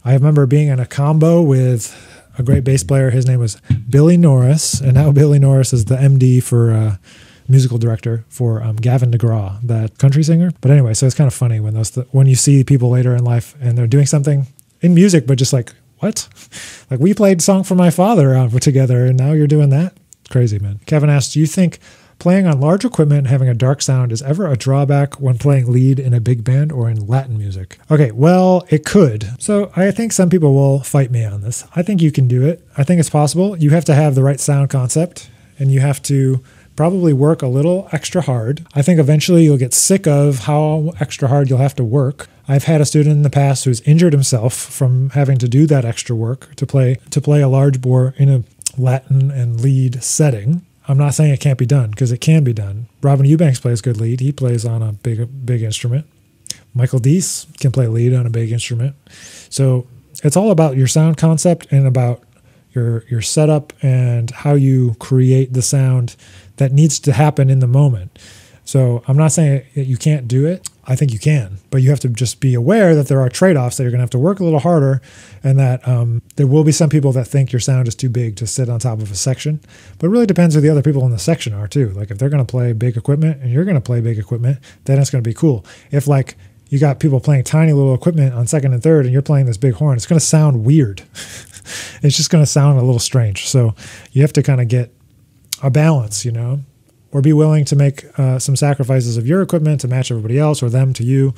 I 0.05 0.13
remember 0.13 0.45
being 0.45 0.69
in 0.69 0.79
a 0.79 0.85
combo 0.85 1.41
with 1.41 2.12
a 2.39 2.43
great 2.43 2.65
bass 2.65 2.83
player. 2.83 3.11
His 3.11 3.27
name 3.27 3.41
was 3.41 3.61
Billy 3.89 4.17
Norris, 4.17 4.81
and 4.81 4.95
now 4.95 5.13
Billy 5.13 5.39
Norris 5.39 5.73
is 5.73 5.87
the 5.87 5.97
MD 5.97 6.43
for 6.43 6.73
uh, 6.73 6.97
musical 7.49 7.79
director 7.79 8.25
for 8.29 8.63
um, 8.63 8.77
Gavin 8.77 9.11
DeGraw, 9.11 9.61
that 9.63 9.99
country 9.99 10.23
singer. 10.23 10.51
But 10.61 10.71
anyway, 10.71 10.95
so 10.95 11.07
it's 11.07 11.15
kind 11.15 11.29
of 11.29 11.35
funny 11.35 11.61
when 11.61 11.75
those 11.75 11.91
th- 11.91 12.07
when 12.11 12.27
you 12.27 12.35
see 12.35 12.65
people 12.65 12.91
later 12.91 13.15
in 13.15 13.25
life 13.25 13.55
and 13.61 13.77
they're 13.77 13.87
doing 13.87 14.07
something 14.07 14.47
in 14.81 14.95
music, 14.95 15.27
but 15.27 15.39
just 15.39 15.53
like 15.53 15.73
what? 15.99 16.29
Like 16.91 17.01
we 17.01 17.15
played 17.15 17.41
"Song 17.41 17.65
for 17.65 17.75
My 17.75 17.89
Father" 17.89 18.37
uh, 18.37 18.51
together, 18.51 19.07
and 19.07 19.17
now 19.17 19.33
you're 19.33 19.47
doing 19.47 19.71
that. 19.71 19.95
It's 20.21 20.29
crazy, 20.29 20.59
man. 20.59 20.79
Kevin 20.85 21.09
asked, 21.09 21.33
"Do 21.33 21.41
you 21.41 21.47
think?" 21.47 21.79
Playing 22.23 22.47
on 22.47 22.61
large 22.61 22.85
equipment 22.85 23.27
having 23.27 23.49
a 23.49 23.53
dark 23.53 23.83
sound 23.83 24.13
is 24.13 24.23
ever 24.23 24.47
a 24.47 24.57
drawback 24.57 25.21
when 25.21 25.39
playing 25.39 25.73
lead 25.73 25.99
in 25.99 26.15
a 26.15 26.21
big 26.21 26.45
band 26.45 26.71
or 26.71 26.89
in 26.89 27.09
Latin 27.09 27.37
music? 27.37 27.81
Okay, 27.91 28.13
well, 28.13 28.65
it 28.71 28.87
could. 28.87 29.29
So 29.43 29.73
I 29.75 29.91
think 29.91 30.13
some 30.13 30.31
people 30.31 30.55
will 30.55 30.79
fight 30.85 31.11
me 31.11 31.25
on 31.25 31.41
this. 31.41 31.65
I 31.75 31.83
think 31.83 32.01
you 32.01 32.13
can 32.13 32.29
do 32.29 32.47
it. 32.47 32.65
I 32.77 32.85
think 32.85 33.01
it's 33.01 33.11
possible. 33.11 33.57
You 33.57 33.71
have 33.71 33.85
to 33.87 33.95
have 33.95 34.15
the 34.15 34.23
right 34.23 34.39
sound 34.39 34.71
concept 34.71 35.31
and 35.59 35.73
you 35.73 35.81
have 35.81 36.01
to 36.03 36.41
probably 36.77 37.13
work 37.13 37.43
a 37.43 37.49
little 37.49 37.89
extra 37.91 38.23
hard. 38.23 38.65
I 38.73 38.83
think 38.83 39.01
eventually 39.01 39.43
you'll 39.43 39.57
get 39.57 39.75
sick 39.75 40.07
of 40.07 40.45
how 40.45 40.93
extra 41.01 41.27
hard 41.27 41.51
you'll 41.51 41.59
have 41.59 41.75
to 41.75 41.85
work. 41.85 42.29
I've 42.47 42.65
had 42.65 42.81
a 42.81 42.87
student 42.87 43.17
in 43.17 43.23
the 43.23 43.31
past 43.31 43.65
who's 43.65 43.81
injured 43.81 44.13
himself 44.13 44.55
from 44.55 45.11
having 45.11 45.39
to 45.39 45.49
do 45.49 45.67
that 45.67 45.85
extra 45.85 46.15
work 46.15 46.55
to 46.55 46.67
play 46.67 46.99
to 47.11 47.21
play 47.21 47.43
a 47.43 47.49
large 47.49 47.81
bore 47.81 48.15
in 48.17 48.29
a 48.29 48.45
Latin 48.79 49.33
and 49.33 49.61
lead 49.61 50.05
setting. 50.05 50.65
I'm 50.89 50.99
not 50.99 51.15
saying 51.15 51.33
it 51.33 51.41
can't 51.41 51.59
be 51.59 51.67
done 51.67 51.91
because 51.91 52.11
it 52.13 52.21
can 52.21 52.45
be 52.45 52.53
done. 52.53 52.87
Robin 53.03 53.27
Eubanks 53.27 53.61
plays 53.61 53.81
good 53.81 54.01
lead. 54.01 54.21
He 54.21 54.33
plays 54.33 54.65
on 54.65 54.83
a 54.83 54.93
big 54.93 55.47
big 55.47 55.63
instrument. 55.63 56.07
Michael 56.75 56.99
Dease 56.99 57.47
can 57.61 57.71
play 57.71 57.87
lead 57.87 58.15
on 58.15 58.27
a 58.27 58.31
big 58.31 58.51
instrument. 58.51 58.97
So 59.51 59.87
it's 60.25 60.37
all 60.37 60.51
about 60.51 60.77
your 60.77 60.87
sound 60.87 61.17
concept 61.17 61.67
and 61.71 61.87
about 61.87 62.23
your 62.73 63.05
your 63.09 63.23
setup 63.23 63.73
and 63.83 64.31
how 64.31 64.55
you 64.55 64.97
create 64.99 65.53
the 65.53 65.63
sound 65.63 66.17
that 66.57 66.73
needs 66.73 66.99
to 67.01 67.13
happen 67.13 67.51
in 67.51 67.61
the 67.61 67.67
moment. 67.67 68.19
So 68.65 69.03
I'm 69.07 69.17
not 69.17 69.33
saying 69.33 69.65
you 69.75 69.97
can't 69.97 70.27
do 70.29 70.47
it. 70.47 70.69
I 70.85 70.97
think 70.97 71.13
you 71.13 71.19
can, 71.19 71.59
but 71.71 71.81
you 71.81 71.91
have 71.91 72.01
to 72.01 72.09
just 72.09 72.41
be 72.41 72.55
aware 72.55 72.97
that 72.97 73.07
there 73.07 73.21
are 73.21 73.29
trade 73.29 73.57
offs 73.57 73.77
that 73.77 73.85
you're 73.85 73.93
going 73.93 74.01
to 74.01 74.05
have 74.05 74.11
to 74.11 74.19
work 74.19 74.41
a 74.41 74.45
little 74.45 74.59
harder, 74.59 75.01
and 75.45 75.59
that 75.59 75.87
um, 75.87 76.23
there 76.37 76.47
will 76.47 76.65
be 76.65 76.73
some 76.73 76.91
people 76.91 77.13
that 77.13 77.27
think 77.27 77.53
your 77.53 77.61
sound 77.61 77.87
is 77.87 77.95
too 77.95 78.09
big 78.09 78.35
to 78.37 78.47
sit 78.49 78.69
on 78.69 78.81
top 78.81 79.01
of 79.01 79.11
a 79.11 79.15
section. 79.15 79.61
But 79.99 80.07
it 80.07 80.11
really 80.11 80.27
depends 80.27 80.55
who 80.55 80.61
the 80.61 80.71
other 80.71 80.83
people 80.83 81.05
in 81.05 81.13
the 81.13 81.21
section 81.21 81.53
are, 81.53 81.69
too. 81.69 81.91
Like 81.91 82.11
if 82.11 82.19
they're 82.19 82.29
going 82.29 82.45
to 82.45 82.51
play 82.51 82.73
big 82.73 82.97
equipment 82.97 83.41
and 83.43 83.53
you're 83.53 83.65
going 83.65 83.77
to 83.77 83.81
play 83.81 84.01
big 84.01 84.19
equipment, 84.19 84.59
then 84.85 84.99
it's 84.99 85.11
going 85.11 85.23
to 85.23 85.29
be 85.29 85.35
cool. 85.35 85.65
If 85.93 86.09
like 86.09 86.37
you 86.69 86.81
got 86.81 86.99
people 86.99 87.21
playing 87.21 87.45
tiny 87.45 87.73
little 87.73 87.95
equipment 87.95 88.35
on 88.35 88.47
second 88.47 88.73
and 88.73 88.83
third 88.83 89.05
and 89.05 89.13
you're 89.13 89.23
playing 89.23 89.47
this 89.47 89.59
big 89.59 89.75
horn, 89.75 89.97
it's 89.97 90.07
going 90.07 90.19
to 90.19 90.25
sound 90.25 90.65
weird. 90.65 91.03
it's 92.03 92.17
just 92.17 92.31
going 92.31 92.43
to 92.43 92.51
sound 92.51 92.79
a 92.79 92.83
little 92.83 92.99
strange. 92.99 93.47
So 93.47 93.75
you 94.11 94.23
have 94.23 94.33
to 94.33 94.43
kind 94.43 94.61
of 94.61 94.69
get 94.69 94.93
a 95.63 95.71
balance, 95.71 96.25
you 96.25 96.33
know? 96.33 96.61
Or 97.13 97.21
be 97.21 97.33
willing 97.33 97.65
to 97.67 97.77
make 97.77 98.07
uh, 98.19 98.39
some 98.39 98.57
sacrifices 98.57 99.17
of 99.17 99.27
your 99.27 99.43
equipment 99.43 99.81
to 99.83 99.89
match 99.89 100.11
everybody 100.11 100.39
else 100.39 100.63
or 100.63 100.71
them 100.71 100.93
to 100.95 101.05
you, 101.05 101.35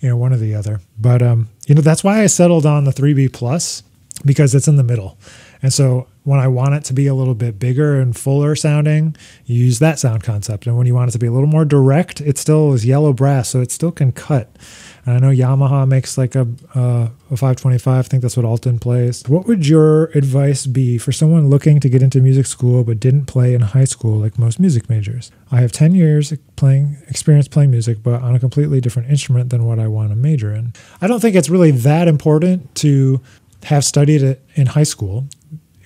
you 0.00 0.08
know, 0.08 0.16
one 0.16 0.32
or 0.32 0.38
the 0.38 0.54
other. 0.54 0.80
But, 0.98 1.22
um, 1.22 1.48
you 1.66 1.74
know, 1.74 1.82
that's 1.82 2.02
why 2.02 2.22
I 2.22 2.26
settled 2.26 2.66
on 2.66 2.84
the 2.84 2.90
3B 2.90 3.32
Plus 3.32 3.82
because 4.24 4.54
it's 4.54 4.66
in 4.66 4.76
the 4.76 4.82
middle. 4.82 5.18
And 5.62 5.72
so 5.72 6.08
when 6.28 6.40
I 6.40 6.46
want 6.46 6.74
it 6.74 6.84
to 6.84 6.92
be 6.92 7.06
a 7.06 7.14
little 7.14 7.34
bit 7.34 7.58
bigger 7.58 7.98
and 7.98 8.14
fuller 8.14 8.54
sounding, 8.54 9.16
you 9.46 9.64
use 9.64 9.78
that 9.78 9.98
sound 9.98 10.22
concept. 10.22 10.66
And 10.66 10.76
when 10.76 10.86
you 10.86 10.94
want 10.94 11.08
it 11.08 11.12
to 11.12 11.18
be 11.18 11.26
a 11.26 11.32
little 11.32 11.48
more 11.48 11.64
direct, 11.64 12.20
it 12.20 12.36
still 12.36 12.74
is 12.74 12.84
yellow 12.84 13.14
brass, 13.14 13.48
so 13.48 13.62
it 13.62 13.72
still 13.72 13.90
can 13.90 14.12
cut. 14.12 14.54
And 15.06 15.16
I 15.16 15.20
know 15.20 15.34
Yamaha 15.34 15.88
makes 15.88 16.18
like 16.18 16.34
a, 16.34 16.46
uh, 16.74 17.08
a 17.30 17.36
525. 17.38 18.04
I 18.04 18.06
think 18.06 18.20
that's 18.20 18.36
what 18.36 18.44
Alton 18.44 18.78
plays. 18.78 19.22
What 19.26 19.46
would 19.46 19.66
your 19.66 20.08
advice 20.14 20.66
be 20.66 20.98
for 20.98 21.12
someone 21.12 21.48
looking 21.48 21.80
to 21.80 21.88
get 21.88 22.02
into 22.02 22.20
music 22.20 22.44
school 22.44 22.84
but 22.84 23.00
didn't 23.00 23.24
play 23.24 23.54
in 23.54 23.62
high 23.62 23.86
school 23.86 24.18
like 24.18 24.38
most 24.38 24.60
music 24.60 24.90
majors? 24.90 25.32
I 25.50 25.62
have 25.62 25.72
10 25.72 25.94
years 25.94 26.34
playing 26.56 26.98
experience 27.08 27.48
playing 27.48 27.70
music, 27.70 28.02
but 28.02 28.20
on 28.20 28.34
a 28.34 28.38
completely 28.38 28.82
different 28.82 29.08
instrument 29.08 29.48
than 29.48 29.64
what 29.64 29.78
I 29.78 29.86
want 29.86 30.10
to 30.10 30.14
major 30.14 30.54
in. 30.54 30.74
I 31.00 31.06
don't 31.06 31.20
think 31.20 31.36
it's 31.36 31.48
really 31.48 31.70
that 31.70 32.06
important 32.06 32.74
to 32.74 33.22
have 33.64 33.82
studied 33.82 34.22
it 34.22 34.44
in 34.56 34.66
high 34.66 34.82
school 34.82 35.26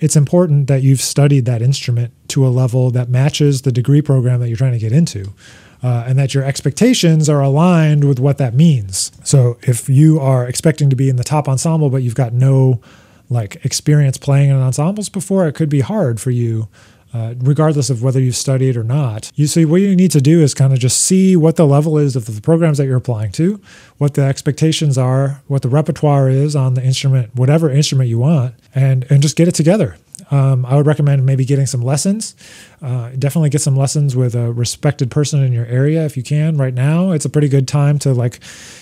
it's 0.03 0.17
important 0.17 0.67
that 0.67 0.83
you've 0.83 0.99
studied 0.99 1.45
that 1.45 1.61
instrument 1.61 2.11
to 2.27 2.45
a 2.45 2.49
level 2.49 2.91
that 2.91 3.07
matches 3.07 3.61
the 3.61 3.71
degree 3.71 4.01
program 4.01 4.41
that 4.41 4.49
you're 4.49 4.57
trying 4.57 4.73
to 4.73 4.77
get 4.77 4.91
into. 4.91 5.33
Uh, 5.81 6.03
and 6.05 6.19
that 6.19 6.33
your 6.33 6.43
expectations 6.43 7.29
are 7.29 7.41
aligned 7.41 8.03
with 8.03 8.19
what 8.19 8.37
that 8.37 8.53
means. 8.53 9.13
So 9.23 9.57
if 9.61 9.87
you 9.87 10.19
are 10.19 10.45
expecting 10.45 10.89
to 10.89 10.95
be 10.97 11.09
in 11.09 11.15
the 11.15 11.23
top 11.23 11.47
ensemble, 11.47 11.89
but 11.89 12.03
you've 12.03 12.15
got 12.15 12.33
no 12.33 12.81
like 13.29 13.63
experience 13.63 14.17
playing 14.17 14.49
in 14.49 14.57
ensembles 14.57 15.07
before, 15.07 15.47
it 15.47 15.55
could 15.55 15.69
be 15.69 15.79
hard 15.79 16.19
for 16.19 16.31
you 16.31 16.67
uh, 17.13 17.35
regardless 17.39 17.89
of 17.89 18.01
whether 18.01 18.19
you've 18.19 18.35
studied 18.35 18.75
or 18.75 18.83
not. 18.83 19.31
You 19.35 19.47
see, 19.47 19.65
what 19.65 19.81
you 19.81 19.95
need 19.95 20.11
to 20.11 20.21
do 20.21 20.41
is 20.41 20.53
kind 20.53 20.73
of 20.73 20.79
just 20.79 21.01
see 21.01 21.35
what 21.35 21.55
the 21.55 21.65
level 21.65 21.97
is 21.97 22.15
of 22.15 22.25
the 22.25 22.41
programs 22.41 22.77
that 22.79 22.85
you're 22.85 22.97
applying 22.97 23.31
to, 23.33 23.61
what 23.97 24.15
the 24.15 24.23
expectations 24.23 24.97
are, 24.97 25.41
what 25.47 25.61
the 25.61 25.69
repertoire 25.69 26.29
is 26.29 26.55
on 26.55 26.73
the 26.73 26.83
instrument, 26.83 27.35
whatever 27.35 27.69
instrument 27.69 28.09
you 28.09 28.19
want, 28.19 28.55
and 28.73 29.05
and 29.09 29.21
just 29.21 29.35
get 29.35 29.47
it 29.47 29.55
together. 29.55 29.97
Um, 30.31 30.65
I 30.65 30.75
would 30.75 30.87
recommend 30.87 31.25
maybe 31.25 31.45
getting 31.45 31.65
some 31.65 31.81
lessons. 31.81 32.35
Uh, 32.81 33.09
definitely 33.17 33.49
get 33.49 33.61
some 33.61 33.75
lessons 33.75 34.15
with 34.15 34.35
a 34.35 34.51
respected 34.51 35.11
person 35.11 35.43
in 35.43 35.53
your 35.53 35.65
area 35.65 36.05
if 36.05 36.17
you 36.17 36.23
can. 36.23 36.57
Right 36.57 36.73
now, 36.73 37.11
it's 37.11 37.25
a 37.25 37.29
pretty 37.29 37.49
good 37.49 37.67
time 37.67 37.99
to 37.99 38.13
like 38.13 38.39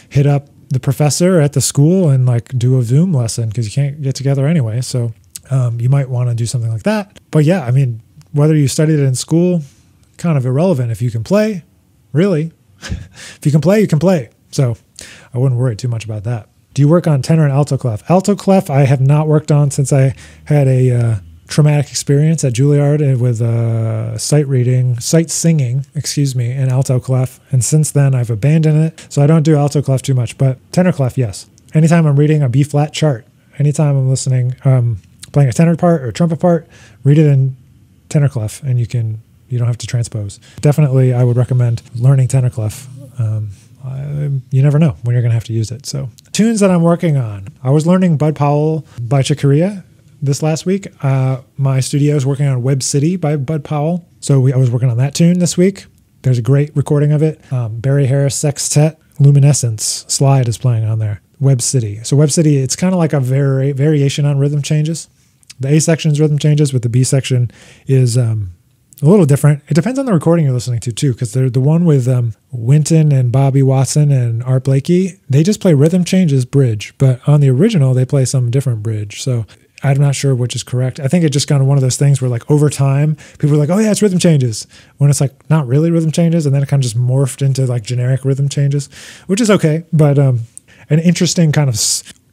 hit 0.09 0.25
up 0.25 0.47
the 0.69 0.79
professor 0.79 1.41
at 1.41 1.53
the 1.53 1.61
school 1.61 2.09
and 2.09 2.25
like 2.25 2.57
do 2.57 2.79
a 2.79 2.83
Zoom 2.83 3.13
lesson 3.13 3.49
because 3.49 3.65
you 3.65 3.71
can't 3.71 4.01
get 4.01 4.15
together 4.15 4.47
anyway. 4.47 4.81
So 4.81 5.13
um, 5.49 5.81
you 5.81 5.89
might 5.89 6.09
want 6.09 6.29
to 6.29 6.35
do 6.35 6.45
something 6.45 6.71
like 6.71 6.83
that. 6.83 7.19
But 7.31 7.43
yeah, 7.43 7.65
I 7.65 7.71
mean, 7.71 8.01
whether 8.31 8.55
you 8.55 8.67
studied 8.67 8.99
it 8.99 9.03
in 9.03 9.15
school, 9.15 9.61
kind 10.17 10.37
of 10.37 10.45
irrelevant. 10.45 10.91
If 10.91 11.01
you 11.01 11.11
can 11.11 11.23
play, 11.23 11.63
really, 12.13 12.51
if 12.81 13.39
you 13.43 13.51
can 13.51 13.61
play, 13.61 13.81
you 13.81 13.87
can 13.87 13.99
play. 13.99 14.29
So 14.51 14.77
I 15.33 15.37
wouldn't 15.37 15.59
worry 15.59 15.75
too 15.75 15.87
much 15.87 16.05
about 16.05 16.23
that. 16.23 16.49
Do 16.73 16.81
you 16.81 16.87
work 16.87 17.07
on 17.07 17.21
tenor 17.21 17.43
and 17.43 17.51
alto 17.51 17.77
clef? 17.77 18.09
Alto 18.09 18.35
clef, 18.35 18.69
I 18.69 18.81
have 18.81 19.01
not 19.01 19.27
worked 19.27 19.51
on 19.51 19.71
since 19.71 19.91
I 19.91 20.15
had 20.45 20.67
a 20.67 20.91
uh, 20.91 21.15
traumatic 21.47 21.89
experience 21.89 22.45
at 22.45 22.53
Juilliard 22.53 23.19
with 23.19 23.41
uh, 23.41 24.17
sight 24.17 24.47
reading, 24.47 24.97
sight 24.99 25.29
singing, 25.29 25.85
excuse 25.95 26.33
me, 26.33 26.49
in 26.51 26.69
alto 26.69 26.99
clef. 26.99 27.41
And 27.51 27.63
since 27.63 27.91
then, 27.91 28.15
I've 28.15 28.29
abandoned 28.29 28.85
it. 28.85 29.05
So 29.09 29.21
I 29.21 29.27
don't 29.27 29.43
do 29.43 29.57
alto 29.57 29.81
clef 29.81 30.01
too 30.01 30.13
much, 30.13 30.37
but 30.37 30.59
tenor 30.71 30.93
clef, 30.93 31.17
yes. 31.17 31.47
Anytime 31.73 32.05
I'm 32.05 32.17
reading 32.17 32.41
a 32.41 32.49
B 32.49 32.63
flat 32.63 32.93
chart, 32.93 33.25
anytime 33.59 33.97
I'm 33.97 34.09
listening, 34.09 34.55
um, 34.63 35.01
playing 35.33 35.49
a 35.49 35.53
tenor 35.53 35.75
part 35.75 36.01
or 36.03 36.11
trumpet 36.11 36.39
part, 36.39 36.67
read 37.03 37.17
it 37.17 37.25
in 37.25 37.57
tenor 38.11 38.29
clef, 38.29 38.61
and 38.63 38.79
you 38.79 38.85
can 38.85 39.21
you 39.49 39.57
don't 39.57 39.67
have 39.67 39.77
to 39.79 39.87
transpose. 39.87 40.39
Definitely, 40.61 41.13
I 41.13 41.23
would 41.23 41.37
recommend 41.37 41.81
learning 41.95 42.29
tenor 42.29 42.49
clef. 42.49 42.87
Um, 43.19 43.49
I, 43.83 44.29
you 44.51 44.61
never 44.61 44.79
know 44.79 44.95
when 45.03 45.13
you're 45.13 45.21
going 45.21 45.31
to 45.31 45.35
have 45.35 45.43
to 45.45 45.53
use 45.53 45.71
it. 45.71 45.85
So, 45.85 46.09
tunes 46.31 46.59
that 46.59 46.71
I'm 46.71 46.81
working 46.83 47.17
on. 47.17 47.47
I 47.63 47.71
was 47.71 47.85
learning 47.87 48.17
Bud 48.17 48.35
Powell 48.35 48.85
by 49.01 49.21
Chick 49.21 49.39
this 50.21 50.43
last 50.43 50.65
week. 50.65 50.87
Uh, 51.03 51.41
my 51.57 51.79
studio 51.79 52.15
is 52.15 52.25
working 52.25 52.45
on 52.45 52.61
Webb 52.61 52.83
City 52.83 53.15
by 53.15 53.35
Bud 53.35 53.63
Powell. 53.63 54.07
So, 54.19 54.39
we, 54.39 54.53
I 54.53 54.57
was 54.57 54.69
working 54.69 54.89
on 54.89 54.97
that 54.97 55.15
tune 55.15 55.39
this 55.39 55.57
week. 55.57 55.85
There's 56.21 56.37
a 56.37 56.43
great 56.43 56.75
recording 56.75 57.11
of 57.11 57.23
it. 57.23 57.51
Um, 57.51 57.79
Barry 57.79 58.05
Harris 58.05 58.35
Sextet 58.35 58.99
Luminescence 59.19 60.05
Slide 60.07 60.47
is 60.47 60.57
playing 60.57 60.85
on 60.85 60.99
there. 60.99 61.21
Webb 61.39 61.61
City. 61.61 62.03
So, 62.03 62.15
Webb 62.15 62.31
City, 62.31 62.57
it's 62.57 62.75
kind 62.75 62.93
of 62.93 62.99
like 62.99 63.13
a 63.13 63.19
vari- 63.19 63.71
variation 63.71 64.25
on 64.25 64.37
rhythm 64.37 64.61
changes. 64.61 65.09
The 65.61 65.73
A 65.75 65.79
section's 65.79 66.19
rhythm 66.19 66.39
changes, 66.39 66.71
but 66.71 66.81
the 66.81 66.89
B 66.89 67.03
section 67.03 67.51
is 67.87 68.17
um, 68.17 68.51
a 69.01 69.05
little 69.05 69.25
different. 69.25 69.63
It 69.67 69.73
depends 69.73 69.97
on 69.97 70.05
the 70.05 70.13
recording 70.13 70.45
you're 70.45 70.53
listening 70.53 70.79
to 70.81 70.91
too, 70.91 71.13
because 71.13 71.33
they're 71.33 71.49
the 71.49 71.59
one 71.59 71.85
with 71.85 72.07
um, 72.07 72.33
Wynton 72.51 73.11
and 73.11 73.31
Bobby 73.31 73.63
Watson 73.63 74.11
and 74.11 74.43
Art 74.43 74.63
Blakey. 74.63 75.19
They 75.29 75.43
just 75.43 75.59
play 75.59 75.73
rhythm 75.73 76.03
changes 76.03 76.45
bridge, 76.45 76.93
but 76.97 77.27
on 77.27 77.39
the 77.39 77.49
original 77.49 77.93
they 77.93 78.05
play 78.05 78.25
some 78.25 78.51
different 78.51 78.83
bridge. 78.83 79.21
So 79.21 79.45
I'm 79.83 79.97
not 79.97 80.13
sure 80.13 80.35
which 80.35 80.55
is 80.55 80.61
correct. 80.61 80.99
I 80.99 81.07
think 81.07 81.23
it's 81.23 81.33
just 81.33 81.47
kind 81.47 81.61
of 81.61 81.67
one 81.67 81.77
of 81.77 81.81
those 81.81 81.97
things 81.97 82.21
where 82.21 82.29
like 82.29 82.49
over 82.51 82.69
time 82.69 83.17
people 83.39 83.55
are 83.55 83.59
like, 83.59 83.71
oh 83.71 83.79
yeah, 83.79 83.89
it's 83.89 84.03
rhythm 84.03 84.19
changes, 84.19 84.67
when 84.97 85.09
it's 85.09 85.21
like 85.21 85.49
not 85.49 85.67
really 85.67 85.89
rhythm 85.89 86.11
changes, 86.11 86.45
and 86.45 86.53
then 86.53 86.61
it 86.61 86.69
kind 86.69 86.81
of 86.81 86.83
just 86.83 86.97
morphed 86.97 87.43
into 87.43 87.65
like 87.65 87.83
generic 87.83 88.23
rhythm 88.23 88.49
changes, 88.49 88.89
which 89.25 89.41
is 89.41 89.49
okay, 89.49 89.83
but 89.91 90.19
um, 90.19 90.41
an 90.91 90.99
interesting 90.99 91.51
kind 91.51 91.69
of 91.69 91.75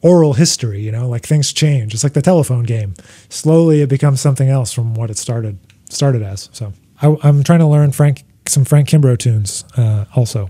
oral 0.01 0.33
history, 0.33 0.81
you 0.81 0.91
know, 0.91 1.07
like 1.07 1.25
things 1.25 1.51
change. 1.53 1.93
It's 1.93 2.03
like 2.03 2.13
the 2.13 2.21
telephone 2.21 2.63
game. 2.63 2.93
Slowly 3.29 3.81
it 3.81 3.89
becomes 3.89 4.21
something 4.21 4.49
else 4.49 4.71
from 4.71 4.93
what 4.93 5.09
it 5.09 5.17
started 5.17 5.57
started 5.89 6.21
as. 6.21 6.49
So 6.53 6.73
I, 7.01 7.15
am 7.27 7.43
trying 7.43 7.59
to 7.59 7.67
learn 7.67 7.91
Frank 7.91 8.23
some 8.47 8.65
Frank 8.65 8.89
Kimbrough 8.89 9.19
tunes 9.19 9.63
uh, 9.77 10.05
also. 10.15 10.49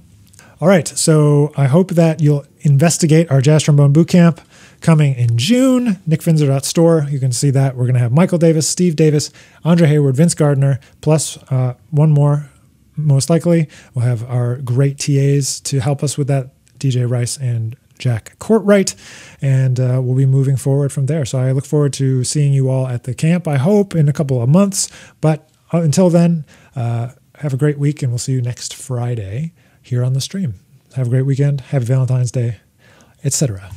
All 0.61 0.67
right, 0.67 0.87
so 0.87 1.53
I 1.55 1.67
hope 1.67 1.91
that 1.91 2.21
you'll 2.21 2.45
investigate 2.61 3.31
our 3.31 3.39
jazz 3.39 3.63
trombone 3.63 3.93
boot 3.93 4.09
camp 4.09 4.41
coming 4.81 5.15
in 5.15 5.37
June. 5.37 5.99
NickFinzer.store. 6.07 7.07
You 7.09 7.19
can 7.19 7.31
see 7.31 7.49
that. 7.51 7.75
We're 7.75 7.85
going 7.85 7.93
to 7.93 8.01
have 8.01 8.11
Michael 8.11 8.37
Davis, 8.37 8.67
Steve 8.67 8.97
Davis, 8.97 9.31
Andre 9.63 9.87
Hayward, 9.87 10.17
Vince 10.17 10.35
Gardner, 10.35 10.79
plus 10.99 11.37
uh, 11.49 11.75
one 11.91 12.11
more, 12.11 12.49
most 12.97 13.29
likely. 13.29 13.69
We'll 13.93 14.05
have 14.05 14.29
our 14.29 14.57
great 14.57 14.99
TAs 14.99 15.61
to 15.61 15.79
help 15.79 16.03
us 16.03 16.17
with 16.17 16.27
that 16.27 16.49
DJ 16.77 17.09
Rice 17.09 17.37
and 17.37 17.77
Jack 17.99 18.37
Courtwright, 18.39 18.95
and 19.41 19.79
uh, 19.79 20.01
we'll 20.01 20.17
be 20.17 20.25
moving 20.25 20.57
forward 20.57 20.91
from 20.91 21.05
there. 21.05 21.25
So 21.25 21.37
I 21.37 21.51
look 21.51 21.65
forward 21.65 21.93
to 21.93 22.23
seeing 22.23 22.53
you 22.53 22.69
all 22.69 22.87
at 22.87 23.03
the 23.03 23.13
camp, 23.13 23.47
I 23.47 23.57
hope, 23.57 23.93
in 23.95 24.09
a 24.09 24.13
couple 24.13 24.41
of 24.41 24.49
months. 24.49 24.89
But 25.21 25.49
uh, 25.71 25.81
until 25.81 26.09
then, 26.09 26.45
uh, 26.75 27.09
have 27.35 27.53
a 27.53 27.57
great 27.57 27.77
week, 27.77 28.01
and 28.01 28.11
we'll 28.11 28.19
see 28.19 28.33
you 28.33 28.41
next 28.41 28.73
Friday 28.73 29.53
here 29.81 30.03
on 30.03 30.13
the 30.13 30.21
stream. 30.21 30.55
Have 30.95 31.07
a 31.07 31.09
great 31.09 31.25
weekend. 31.25 31.61
Happy 31.61 31.85
Valentine's 31.85 32.31
Day, 32.31 32.57
etc. 33.23 33.71